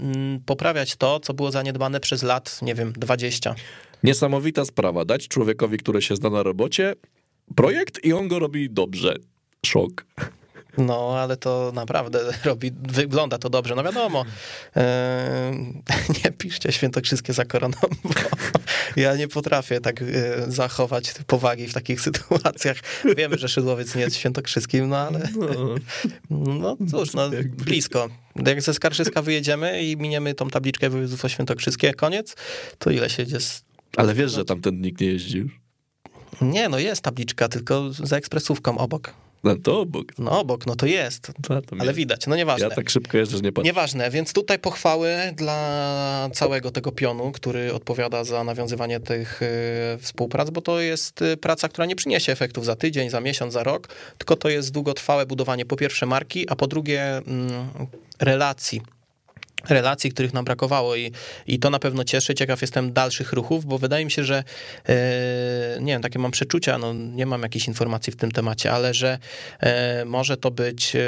poprawiać 0.47 0.97
to, 0.97 1.21
co 1.21 1.35
było 1.35 1.51
zaniedbane 1.51 2.01
przez 2.01 2.23
lat, 2.23 2.63
nie 2.63 2.75
wiem, 2.75 2.93
20. 2.93 3.55
Niesamowita 4.03 4.65
sprawa, 4.65 5.05
dać 5.05 5.29
człowiekowi, 5.29 5.79
który 5.79 6.03
się 6.03 6.17
zna 6.17 6.31
na 6.31 6.43
robocie, 6.43 6.95
projekt 7.55 8.05
i 8.05 8.13
on 8.13 8.29
go 8.29 8.39
robi 8.39 8.71
dobrze 8.71 9.15
szok. 9.69 10.05
No, 10.79 11.19
ale 11.19 11.37
to 11.37 11.73
naprawdę 11.75 12.21
robi, 12.45 12.73
wygląda 12.83 13.39
to 13.39 13.51
dobrze. 13.51 13.75
No 13.75 13.85
wiadomo, 13.85 14.25
e, 14.77 15.53
nie 16.25 16.33
piszcie 16.33 16.73
świętokrzyskie 16.73 17.33
za 17.33 17.45
koroną, 17.45 17.77
bo 18.05 18.11
ja 19.03 19.17
nie 19.17 19.29
potrafię 19.29 19.81
tak 19.81 20.03
e, 20.03 20.05
zachować 20.49 21.15
powagi 21.27 21.67
w 21.69 21.75
takich 21.75 22.01
sytuacjach. 22.07 22.77
Wiemy, 23.17 23.39
że 23.39 23.49
Szydłowiec 23.49 23.95
nie 23.95 24.03
jest 24.03 24.17
świętokrzyskim, 24.17 24.89
no 24.89 24.97
ale 24.97 25.29
no, 26.31 26.47
no 26.51 26.77
cóż, 26.91 27.13
no, 27.13 27.31
blisko. 27.65 28.09
Jak 28.47 28.63
ze 28.63 28.75
Skarszyska 28.75 29.23
wyjedziemy 29.23 29.83
i 29.83 29.97
miniemy 29.97 30.35
tą 30.35 30.51
tabliczkę 30.51 30.91
województwo 30.91 31.29
świętokrzyskie, 31.29 31.95
koniec, 31.95 32.37
to 32.79 32.91
ile 32.91 33.11
się 33.11 33.23
jedzie? 33.23 33.39
Ale 33.97 34.15
wiesz, 34.15 34.33
że 34.33 34.45
tam 34.45 34.61
ten 34.61 34.81
nikt 34.81 35.01
nie 35.01 35.07
jeździ 35.07 35.39
już? 35.39 35.61
Nie, 36.41 36.69
no 36.69 36.79
jest 36.79 37.03
tabliczka, 37.03 37.49
tylko 37.49 37.93
za 37.93 38.17
ekspresówką 38.17 38.79
obok. 38.79 39.15
No 39.45 39.57
to 39.57 39.81
obok. 39.81 40.19
No 40.19 40.41
obok, 40.41 40.67
no 40.67 40.77
to 40.77 40.87
jest. 40.87 41.33
To, 41.43 41.63
to 41.63 41.77
ale 41.79 41.95
widać, 41.95 42.27
no 42.27 42.37
nieważne. 42.37 42.69
Ja 42.69 42.75
tak 42.75 42.91
szybko 42.91 43.19
jeżdżę, 43.19 43.37
że 43.37 43.43
nie 43.43 43.53
patrzę. 43.53 43.67
Nieważne, 43.67 44.11
więc 44.11 44.33
tutaj 44.33 44.59
pochwały 44.59 45.17
dla 45.37 46.29
całego 46.33 46.71
tego 46.71 46.93
pionu, 46.93 47.33
który 47.33 47.75
odpowiada 47.75 48.25
za 48.25 48.45
nawiązywanie 48.45 49.01
tych 49.01 49.43
y, 49.43 49.47
współprac, 50.01 50.51
bo 50.51 50.61
to 50.61 50.81
jest 50.81 51.23
y, 51.23 51.37
praca, 51.37 51.69
która 51.69 51.87
nie 51.87 51.97
przyniesie 51.97 52.33
efektów 52.33 52.65
za 52.65 52.77
tydzień, 52.77 53.11
za 53.11 53.21
miesiąc, 53.21 53.53
za 53.53 53.63
rok, 53.63 53.89
tylko 54.19 54.37
to 54.37 54.49
jest 54.49 54.71
długotrwałe 54.71 55.27
budowanie 55.27 55.67
po 55.67 55.77
pierwsze 55.77 56.07
marki, 56.07 56.51
a 56.51 56.57
po 56.57 56.67
drugie 56.67 57.17
mm, 57.17 57.51
relacji 58.21 58.81
relacji, 59.69 60.11
których 60.11 60.35
nam 60.35 60.45
brakowało 60.45 60.97
i, 60.97 61.13
i 61.47 61.59
to 61.59 61.71
na 61.71 61.79
pewno 61.79 62.05
cieszy. 62.05 62.35
Ciekaw 62.35 62.61
jestem 62.61 62.93
dalszych 62.93 63.33
ruchów, 63.33 63.65
bo 63.65 63.79
wydaje 63.79 64.05
mi 64.05 64.11
się, 64.11 64.25
że 64.25 64.45
e, 64.89 64.95
nie 65.81 65.93
wiem, 65.93 66.03
takie 66.03 66.19
mam 66.19 66.31
przeczucia, 66.31 66.79
no 66.79 66.93
nie 66.93 67.27
mam 67.27 67.43
jakichś 67.43 67.69
informacji 67.69 68.13
w 68.13 68.17
tym 68.17 68.33
temacie, 68.33 68.73
ale 68.73 68.95
że 68.95 69.19
e, 69.61 70.05
może 70.05 70.37
to 70.37 70.51
być 70.51 70.97
e, 70.97 71.01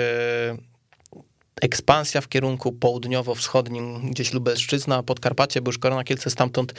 ekspansja 1.60 2.20
w 2.20 2.28
kierunku 2.28 2.72
południowo-wschodnim, 2.72 4.10
gdzieś 4.10 4.32
Lubelszczyzna, 4.32 5.02
Podkarpacie, 5.02 5.62
bo 5.62 5.68
już 5.68 5.78
Korona 5.78 6.04
Kielce 6.04 6.30
stamtąd 6.30 6.74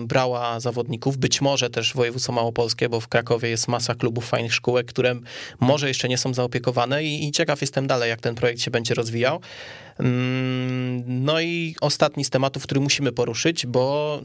brała 0.00 0.60
zawodników, 0.60 1.16
być 1.16 1.40
może 1.40 1.70
też 1.70 1.94
województwo 1.94 2.32
małopolskie, 2.32 2.88
bo 2.88 3.00
w 3.00 3.08
Krakowie 3.08 3.48
jest 3.48 3.68
masa 3.68 3.94
klubów 3.94 4.28
fajnych 4.28 4.54
szkółek, 4.54 4.86
które 4.86 5.14
może 5.60 5.88
jeszcze 5.88 6.08
nie 6.08 6.18
są 6.18 6.34
zaopiekowane 6.34 7.04
i, 7.04 7.28
i 7.28 7.32
ciekaw 7.32 7.60
jestem 7.60 7.86
dalej, 7.86 8.10
jak 8.10 8.20
ten 8.20 8.34
projekt 8.34 8.62
się 8.62 8.70
będzie 8.70 8.94
rozwijał. 8.94 9.40
Mm, 10.00 11.24
no 11.24 11.40
i 11.40 11.74
ostatni 11.80 12.24
z 12.24 12.30
tematów, 12.30 12.62
który 12.62 12.80
musimy 12.80 13.12
poruszyć, 13.12 13.66
bo 13.66 14.20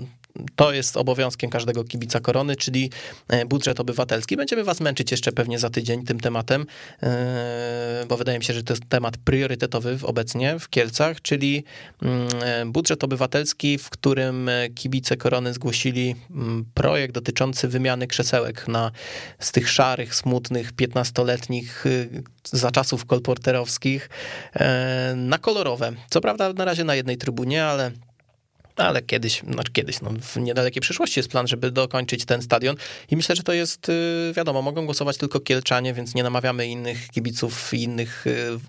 to 0.56 0.74
jest 0.74 0.98
obowiązkiem 0.98 1.50
każdego 1.50 1.84
kibica 1.84 2.20
korony, 2.20 2.56
czyli 2.56 2.90
e, 3.28 3.46
budżet 3.46 3.80
obywatelski. 3.80 4.38
Będziemy 4.38 4.64
was 4.64 4.82
męczyć 4.82 5.12
jeszcze 5.12 5.32
pewnie 5.32 5.60
za 5.60 5.70
tydzień 5.70 6.06
tym 6.06 6.20
tematem, 6.20 6.66
e, 7.04 8.06
bo 8.08 8.18
wydaje 8.18 8.38
mi 8.38 8.44
się, 8.44 8.54
że 8.54 8.64
to 8.64 8.74
jest 8.74 8.84
temat 8.90 9.18
priorytetowy 9.18 9.98
obecnie 10.04 10.60
w 10.60 10.70
Kielcach, 10.70 11.22
czyli 11.22 11.64
mm, 12.02 12.28
e, 12.42 12.66
budżet 12.66 13.04
obywatelski, 13.04 13.78
w 13.78 13.90
którym 13.90 14.50
kibice 14.76 15.18
korony 15.18 15.54
zgłosili 15.54 16.16
mm, 16.32 16.66
projekt 16.74 17.14
dotyczący 17.14 17.68
wymiany 17.68 18.08
krzesełek 18.08 18.68
na, 18.68 18.92
z 19.40 19.52
tych 19.52 19.70
szarych, 19.70 20.16
smutnych, 20.16 20.74
15-letnich 20.74 21.86
za 22.44 22.72
czasów 22.72 23.06
kolporterowskich 23.06 24.10
na 25.16 25.38
kolorowe. 25.66 25.94
Co 26.10 26.22
prawda 26.22 26.54
na 26.54 26.66
razie 26.66 26.84
na 26.84 26.96
jednej 26.96 27.18
trybunie, 27.18 27.66
ale 27.66 27.92
ale 28.76 29.02
kiedyś, 29.02 29.42
znaczy 29.52 29.72
kiedyś, 29.72 30.02
no 30.02 30.10
w 30.22 30.38
niedalekiej 30.38 30.82
przyszłości 30.82 31.20
jest 31.20 31.30
plan, 31.30 31.48
żeby 31.48 31.72
dokończyć 31.72 32.26
ten 32.26 32.42
stadion 32.42 32.76
i 33.12 33.16
myślę, 33.16 33.36
że 33.36 33.44
to 33.44 33.54
jest, 33.54 33.90
y, 33.90 34.34
wiadomo, 34.36 34.62
mogą 34.62 34.86
głosować 34.86 35.18
tylko 35.18 35.40
Kielczanie, 35.40 35.94
więc 35.94 36.16
nie 36.16 36.24
namawiamy 36.24 36.68
innych 36.68 37.08
kibiców, 37.08 37.74
innych 37.74 38.28
y, 38.28 38.60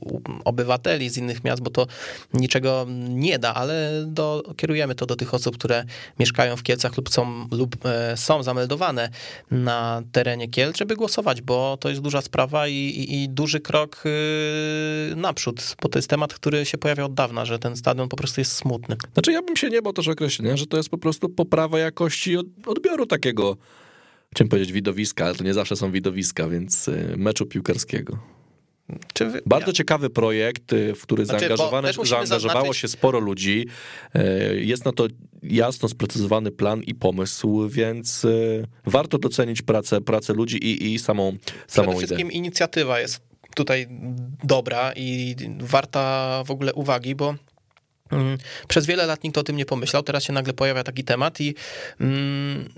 obywateli 0.45 1.11
z 1.11 1.17
innych 1.17 1.45
miast, 1.45 1.63
bo 1.63 1.71
to 1.71 1.87
niczego 2.35 2.87
nie 3.09 3.39
da, 3.39 3.55
ale 3.55 4.05
do, 4.07 4.43
kierujemy 4.57 4.95
to 4.95 5.07
do 5.07 5.17
tych 5.17 5.35
osób, 5.35 5.59
które 5.59 5.85
mieszkają 6.19 6.57
w 6.57 6.63
Kielcach 6.63 6.97
lub 6.97 7.11
są, 7.11 7.49
lub 7.51 7.87
e, 7.87 8.17
są 8.17 8.43
zameldowane 8.43 9.09
na 9.51 10.03
terenie 10.13 10.49
Kielc, 10.49 10.77
żeby 10.77 10.97
głosować, 10.97 11.43
bo 11.43 11.77
to 11.81 11.89
jest 11.89 12.01
duża 12.01 12.23
sprawa 12.23 12.69
i, 12.69 12.75
i, 12.75 13.23
i 13.23 13.29
duży 13.29 13.61
krok 13.61 14.03
y, 14.07 15.17
naprzód, 15.17 15.77
bo 15.83 15.89
to 15.89 15.99
jest 15.99 16.11
temat, 16.11 16.35
który 16.35 16.67
się 16.67 16.79
pojawia 16.79 17.05
od 17.05 17.15
dawna, 17.15 17.45
że 17.45 17.59
ten 17.59 17.77
stadion 17.77 18.09
po 18.09 18.17
prostu 18.17 18.41
jest 18.41 18.53
smutny. 18.53 18.97
Znaczy 19.13 19.33
ja 19.33 19.43
bym 19.43 19.57
się 19.57 19.71
nie 19.71 19.83
też 19.97 20.09
określenia, 20.09 20.57
że 20.57 20.67
to 20.67 20.77
jest 20.77 20.89
po 20.89 20.99
prostu 20.99 21.29
poprawa 21.29 21.79
jakości 21.79 22.37
odbioru 22.67 23.07
takiego, 23.07 23.57
chciałem 24.33 24.49
powiedzieć 24.49 24.73
widowiska, 24.73 25.25
ale 25.25 25.35
to 25.35 25.45
nie 25.45 25.55
zawsze 25.55 25.77
są 25.77 25.93
widowiska, 25.93 26.49
więc 26.49 26.89
y, 26.89 27.15
meczu 27.17 27.47
piłkarskiego. 27.47 28.19
Wy... 29.21 29.43
Bardzo 29.47 29.67
ja. 29.67 29.73
ciekawy 29.73 30.11
projekt, 30.11 30.73
y, 30.73 30.95
w 30.95 31.03
który 31.03 31.27
znaczy, 31.27 31.41
zaangażowało 31.41 32.27
zaznaczyć... 32.27 32.77
się 32.77 32.89
sporo 32.89 33.21
ludzi. 33.21 33.67
Y, 34.17 34.65
jest 34.65 34.85
na 34.85 34.93
to 34.93 35.07
jasno 35.43 35.89
sprecyzowany 35.89 36.51
plan 36.51 36.83
i 36.83 36.95
pomysł, 36.95 37.69
więc 37.69 38.27
warto 38.87 39.19
docenić 39.19 39.63
pracę, 39.63 40.01
pracę 40.01 40.33
ludzi 40.33 40.57
i, 40.57 40.95
i 40.95 40.99
samą, 40.99 41.37
samą 41.67 41.89
Przede 41.89 41.97
wszystkim 41.97 42.27
ideę. 42.27 42.39
inicjatywa 42.39 43.01
jest 43.01 43.21
tutaj 43.57 43.87
dobra 44.45 44.93
i 44.97 45.37
warta 45.61 46.43
w 46.47 46.51
ogóle 46.51 46.75
uwagi, 46.75 47.15
bo 47.15 47.35
przez 48.69 48.87
wiele 48.87 49.07
lat 49.07 49.25
nikt 49.25 49.39
o 49.39 49.43
tym 49.43 49.57
nie 49.57 49.67
pomyślał, 49.67 50.03
teraz 50.03 50.25
się 50.25 50.33
nagle 50.33 50.53
pojawia 50.53 50.85
taki 50.85 51.05
temat 51.05 51.41
i 51.41 51.55
mm, 52.01 52.69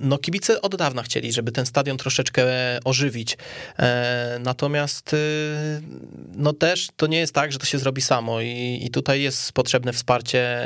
no 0.00 0.18
kibice 0.18 0.62
od 0.62 0.76
dawna 0.76 1.02
chcieli, 1.02 1.32
żeby 1.32 1.52
ten 1.52 1.66
stadion 1.66 1.96
troszeczkę 1.96 2.44
ożywić. 2.84 3.36
E, 3.78 4.38
natomiast 4.40 5.12
y, 5.12 5.16
no 6.36 6.52
też 6.52 6.88
to 6.96 7.06
nie 7.06 7.18
jest 7.18 7.34
tak, 7.34 7.52
że 7.52 7.58
to 7.58 7.66
się 7.66 7.78
zrobi 7.78 8.02
samo 8.02 8.40
i, 8.40 8.80
i 8.82 8.90
tutaj 8.90 9.22
jest 9.22 9.52
potrzebne 9.52 9.92
wsparcie 9.92 10.58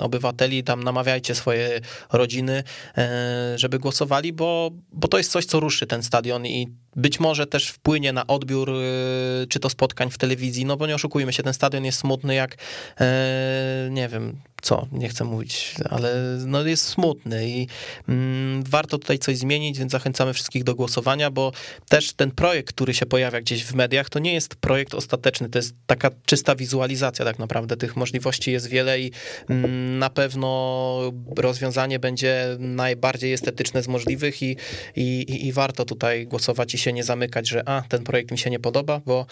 obywateli, 0.00 0.64
tam 0.64 0.84
namawiajcie 0.84 1.34
swoje 1.34 1.80
rodziny, 2.12 2.62
e, 2.98 3.52
żeby 3.56 3.78
głosowali, 3.78 4.32
bo, 4.32 4.70
bo 4.92 5.08
to 5.08 5.18
jest 5.18 5.32
coś, 5.32 5.44
co 5.44 5.60
ruszy 5.60 5.86
ten 5.86 6.02
stadion 6.02 6.46
i 6.46 6.68
być 6.98 7.20
może 7.20 7.46
też 7.46 7.68
wpłynie 7.68 8.12
na 8.12 8.26
odbiór 8.26 8.70
y, 8.70 9.46
czy 9.48 9.60
to 9.60 9.70
spotkań 9.70 10.10
w 10.10 10.18
telewizji, 10.18 10.64
no 10.64 10.76
bo 10.76 10.86
nie 10.86 10.94
oszukujmy 10.94 11.32
się, 11.32 11.42
ten 11.42 11.54
stadion 11.54 11.84
jest 11.84 11.98
smutny 11.98 12.34
jak, 12.34 12.56
e, 13.00 13.88
nie 13.90 14.08
wiem, 14.08 14.40
co, 14.62 14.86
nie 14.92 15.08
chcę 15.08 15.24
mówić, 15.24 15.74
ale 15.90 16.38
no 16.46 16.62
jest 16.62 16.84
smutny 16.84 17.48
i 17.48 17.66
mm, 18.08 18.62
warto 18.62 18.98
tutaj 18.98 19.18
coś 19.18 19.36
zmienić, 19.36 19.78
więc 19.78 19.92
zachęcamy 19.92 20.32
wszystkich 20.32 20.64
do 20.64 20.74
głosowania, 20.74 21.30
bo 21.30 21.52
też 21.88 22.12
ten 22.12 22.30
projekt, 22.30 22.68
który 22.68 22.94
się 22.94 23.06
pojawia 23.06 23.40
gdzieś 23.40 23.64
w 23.64 23.74
mediach, 23.74 24.10
to 24.10 24.18
nie 24.18 24.34
jest 24.34 24.54
projekt 24.54 24.94
ostateczny, 24.94 25.48
to 25.48 25.58
jest 25.58 25.74
taka 25.86 26.10
czysta 26.26 26.56
wizualizacja 26.56 27.24
tak 27.24 27.38
naprawdę, 27.38 27.76
tych 27.76 27.96
możliwości 27.96 28.52
jest 28.52 28.66
wiele 28.66 29.00
i 29.00 29.10
mm, 29.48 29.98
na 29.98 30.10
pewno 30.10 31.00
rozwiązanie 31.36 31.98
będzie 31.98 32.56
najbardziej 32.58 33.32
estetyczne 33.32 33.82
z 33.82 33.88
możliwych 33.88 34.42
i, 34.42 34.56
i, 34.96 35.46
i 35.46 35.52
warto 35.52 35.84
tutaj 35.84 36.26
głosować 36.26 36.74
i 36.74 36.78
się 36.78 36.87
nie 36.92 37.04
zamykać, 37.04 37.48
że 37.48 37.68
a, 37.68 37.82
ten 37.82 38.04
projekt 38.04 38.30
mi 38.30 38.38
się 38.38 38.50
nie 38.50 38.58
podoba, 38.58 39.00
bo, 39.06 39.26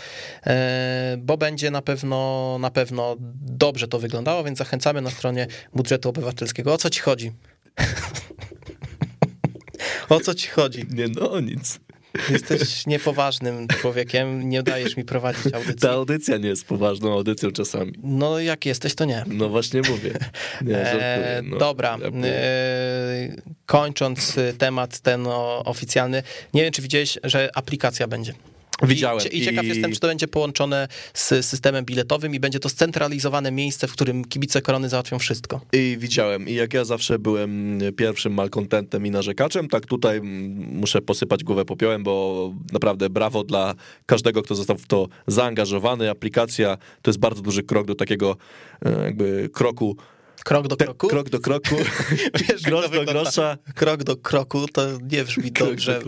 e, 0.46 1.16
bo 1.18 1.36
będzie 1.36 1.70
na 1.70 1.82
pewno, 1.82 2.56
na 2.60 2.70
pewno 2.70 3.16
dobrze 3.40 3.88
to 3.88 3.98
wyglądało, 3.98 4.44
więc 4.44 4.58
zachęcamy 4.58 5.00
na 5.00 5.10
stronie 5.10 5.46
budżetu 5.74 6.08
obywatelskiego. 6.08 6.74
O 6.74 6.78
co 6.78 6.90
ci 6.90 7.00
chodzi? 7.00 7.32
o 10.08 10.20
co 10.20 10.34
ci 10.34 10.48
chodzi? 10.48 10.86
Nie, 10.90 11.08
no 11.08 11.40
nic. 11.40 11.80
Jesteś 12.30 12.86
niepoważnym 12.86 13.68
człowiekiem, 13.68 14.48
nie 14.48 14.62
dajesz 14.62 14.96
mi 14.96 15.04
prowadzić 15.04 15.54
audycji. 15.54 15.76
Ta 15.76 15.90
audycja 15.90 16.36
nie 16.36 16.48
jest 16.48 16.64
poważną 16.64 17.12
audycją 17.12 17.50
czasami. 17.50 17.92
No 18.02 18.40
jak 18.40 18.66
jesteś, 18.66 18.94
to 18.94 19.04
nie. 19.04 19.24
No 19.26 19.48
właśnie 19.48 19.80
mówię. 19.90 20.12
Nie, 20.62 20.76
e, 20.76 21.42
no, 21.44 21.56
dobra, 21.56 21.98
e, 22.24 23.36
kończąc 23.66 24.36
temat 24.58 25.00
ten 25.00 25.26
oficjalny, 25.64 26.22
nie 26.54 26.62
wiem, 26.62 26.72
czy 26.72 26.82
widziałeś, 26.82 27.18
że 27.24 27.50
aplikacja 27.54 28.08
będzie. 28.08 28.32
Widziałem. 28.82 29.26
I, 29.32 29.44
ciekaw 29.44 29.64
i... 29.64 29.68
jestem, 29.68 29.92
czy 29.92 30.00
to 30.00 30.06
będzie 30.06 30.28
połączone 30.28 30.88
z 31.14 31.46
systemem 31.46 31.84
biletowym 31.84 32.34
i 32.34 32.40
będzie 32.40 32.58
to 32.58 32.68
scentralizowane 32.68 33.52
miejsce, 33.52 33.88
w 33.88 33.92
którym 33.92 34.24
kibice 34.24 34.62
korony 34.62 34.88
załatwią 34.88 35.18
wszystko. 35.18 35.60
I 35.72 35.96
widziałem. 36.00 36.48
I 36.48 36.54
jak 36.54 36.74
ja 36.74 36.84
zawsze 36.84 37.18
byłem 37.18 37.78
pierwszym 37.96 38.34
malkontentem 38.34 39.06
i 39.06 39.10
narzekaczem, 39.10 39.68
tak 39.68 39.86
tutaj 39.86 40.20
muszę 40.22 41.02
posypać 41.02 41.44
głowę 41.44 41.64
popiołem, 41.64 42.02
bo 42.04 42.54
naprawdę 42.72 43.10
brawo 43.10 43.44
dla 43.44 43.74
każdego, 44.06 44.42
kto 44.42 44.54
został 44.54 44.78
w 44.78 44.86
to 44.86 45.08
zaangażowany. 45.26 46.10
Aplikacja 46.10 46.76
to 47.02 47.10
jest 47.10 47.18
bardzo 47.18 47.42
duży 47.42 47.62
krok 47.62 47.86
do 47.86 47.94
takiego 47.94 48.36
e, 48.84 49.04
jakby 49.04 49.50
kroku 49.52 49.96
Krok 50.46 50.68
do 50.68 50.76
kroku? 50.76 51.08
krok 51.08 51.30
do 51.30 51.40
kroku. 51.40 51.74
Wiesz, 52.48 52.62
Grosz 52.62 52.90
do 52.90 53.04
grosza. 53.04 53.58
Krok 53.74 54.04
do 54.04 54.16
kroku 54.16 54.66
to 54.72 54.82
nie 55.10 55.24
brzmi 55.24 55.52
dobrze. 55.52 56.00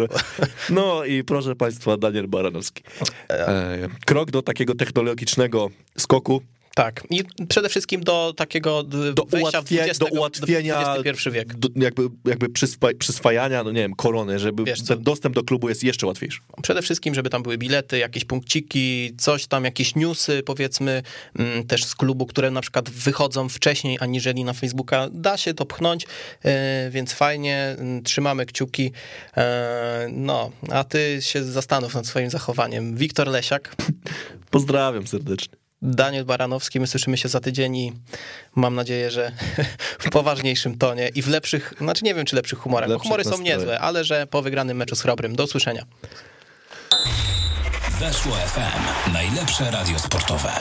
No 0.70 1.04
i 1.04 1.24
proszę 1.24 1.56
państwa, 1.56 1.96
Daniel 1.96 2.28
Baranowski. 2.28 2.82
E, 3.30 3.88
krok 4.06 4.30
do 4.30 4.42
takiego 4.42 4.74
technologicznego 4.74 5.70
skoku 5.96 6.42
tak. 6.78 7.02
I 7.10 7.24
przede 7.48 7.68
wszystkim 7.68 8.00
do 8.00 8.34
takiego 8.36 8.82
do 8.82 9.24
wejścia 9.24 9.50
ułatwienia, 9.50 9.82
w 9.82 9.86
20, 9.86 10.04
do 10.04 10.10
ułatwienia 10.10 10.94
XXI 10.94 11.30
wiek. 11.30 11.54
Do, 11.54 11.68
jakby, 11.76 12.02
jakby 12.24 12.48
przyswa, 12.48 12.88
przyswajania, 12.98 13.64
no 13.64 13.70
nie 13.70 13.80
wiem, 13.80 13.94
korony, 13.94 14.38
żeby 14.38 14.64
ten 14.88 15.02
dostęp 15.02 15.34
do 15.34 15.42
klubu 15.42 15.68
jest 15.68 15.84
jeszcze 15.84 16.06
łatwiejszy. 16.06 16.40
Przede 16.62 16.82
wszystkim, 16.82 17.14
żeby 17.14 17.30
tam 17.30 17.42
były 17.42 17.58
bilety, 17.58 17.98
jakieś 17.98 18.24
punkciki, 18.24 19.14
coś 19.18 19.46
tam, 19.46 19.64
jakieś 19.64 19.94
newsy, 19.94 20.42
powiedzmy, 20.42 21.02
mm, 21.38 21.66
też 21.66 21.84
z 21.84 21.94
klubu, 21.94 22.26
które 22.26 22.50
na 22.50 22.60
przykład 22.60 22.90
wychodzą 22.90 23.48
wcześniej 23.48 23.98
aniżeli 24.00 24.44
na 24.44 24.52
Facebooka. 24.52 25.08
Da 25.12 25.36
się 25.36 25.54
to 25.54 25.66
pchnąć, 25.66 26.06
e, 26.44 26.90
więc 26.90 27.12
fajnie, 27.12 27.76
mm, 27.78 28.02
trzymamy 28.02 28.46
kciuki. 28.46 28.92
E, 29.36 30.08
no, 30.12 30.50
a 30.70 30.84
ty 30.84 31.18
się 31.20 31.44
zastanów 31.44 31.94
nad 31.94 32.06
swoim 32.06 32.30
zachowaniem. 32.30 32.96
Wiktor 32.96 33.28
Lesiak. 33.28 33.76
Pozdrawiam 34.50 35.06
serdecznie. 35.06 35.67
Daniel 35.82 36.24
Baranowski, 36.24 36.80
my 36.80 36.86
słyszymy 36.86 37.16
się 37.16 37.28
za 37.28 37.40
tydzień 37.40 37.76
i 37.76 37.92
mam 38.54 38.74
nadzieję, 38.74 39.10
że 39.10 39.32
w 40.04 40.10
poważniejszym 40.10 40.78
tonie 40.78 41.08
i 41.14 41.22
w 41.22 41.28
lepszych, 41.28 41.74
znaczy 41.80 42.04
nie 42.04 42.14
wiem 42.14 42.26
czy 42.26 42.36
lepszych 42.36 42.58
humorach, 42.58 42.88
bo 42.88 42.98
humory 42.98 43.24
są 43.24 43.40
niezłe, 43.40 43.80
ale 43.80 44.04
że 44.04 44.26
po 44.26 44.42
wygranym 44.42 44.76
meczu 44.76 44.96
z 44.96 45.02
Chrobrym. 45.02 45.36
Do 45.36 45.44
usłyszenia. 45.44 45.84
Weszło 48.00 48.32
FM. 48.32 49.12
Najlepsze 49.12 49.70
radio 49.70 49.98
sportowe. 49.98 50.52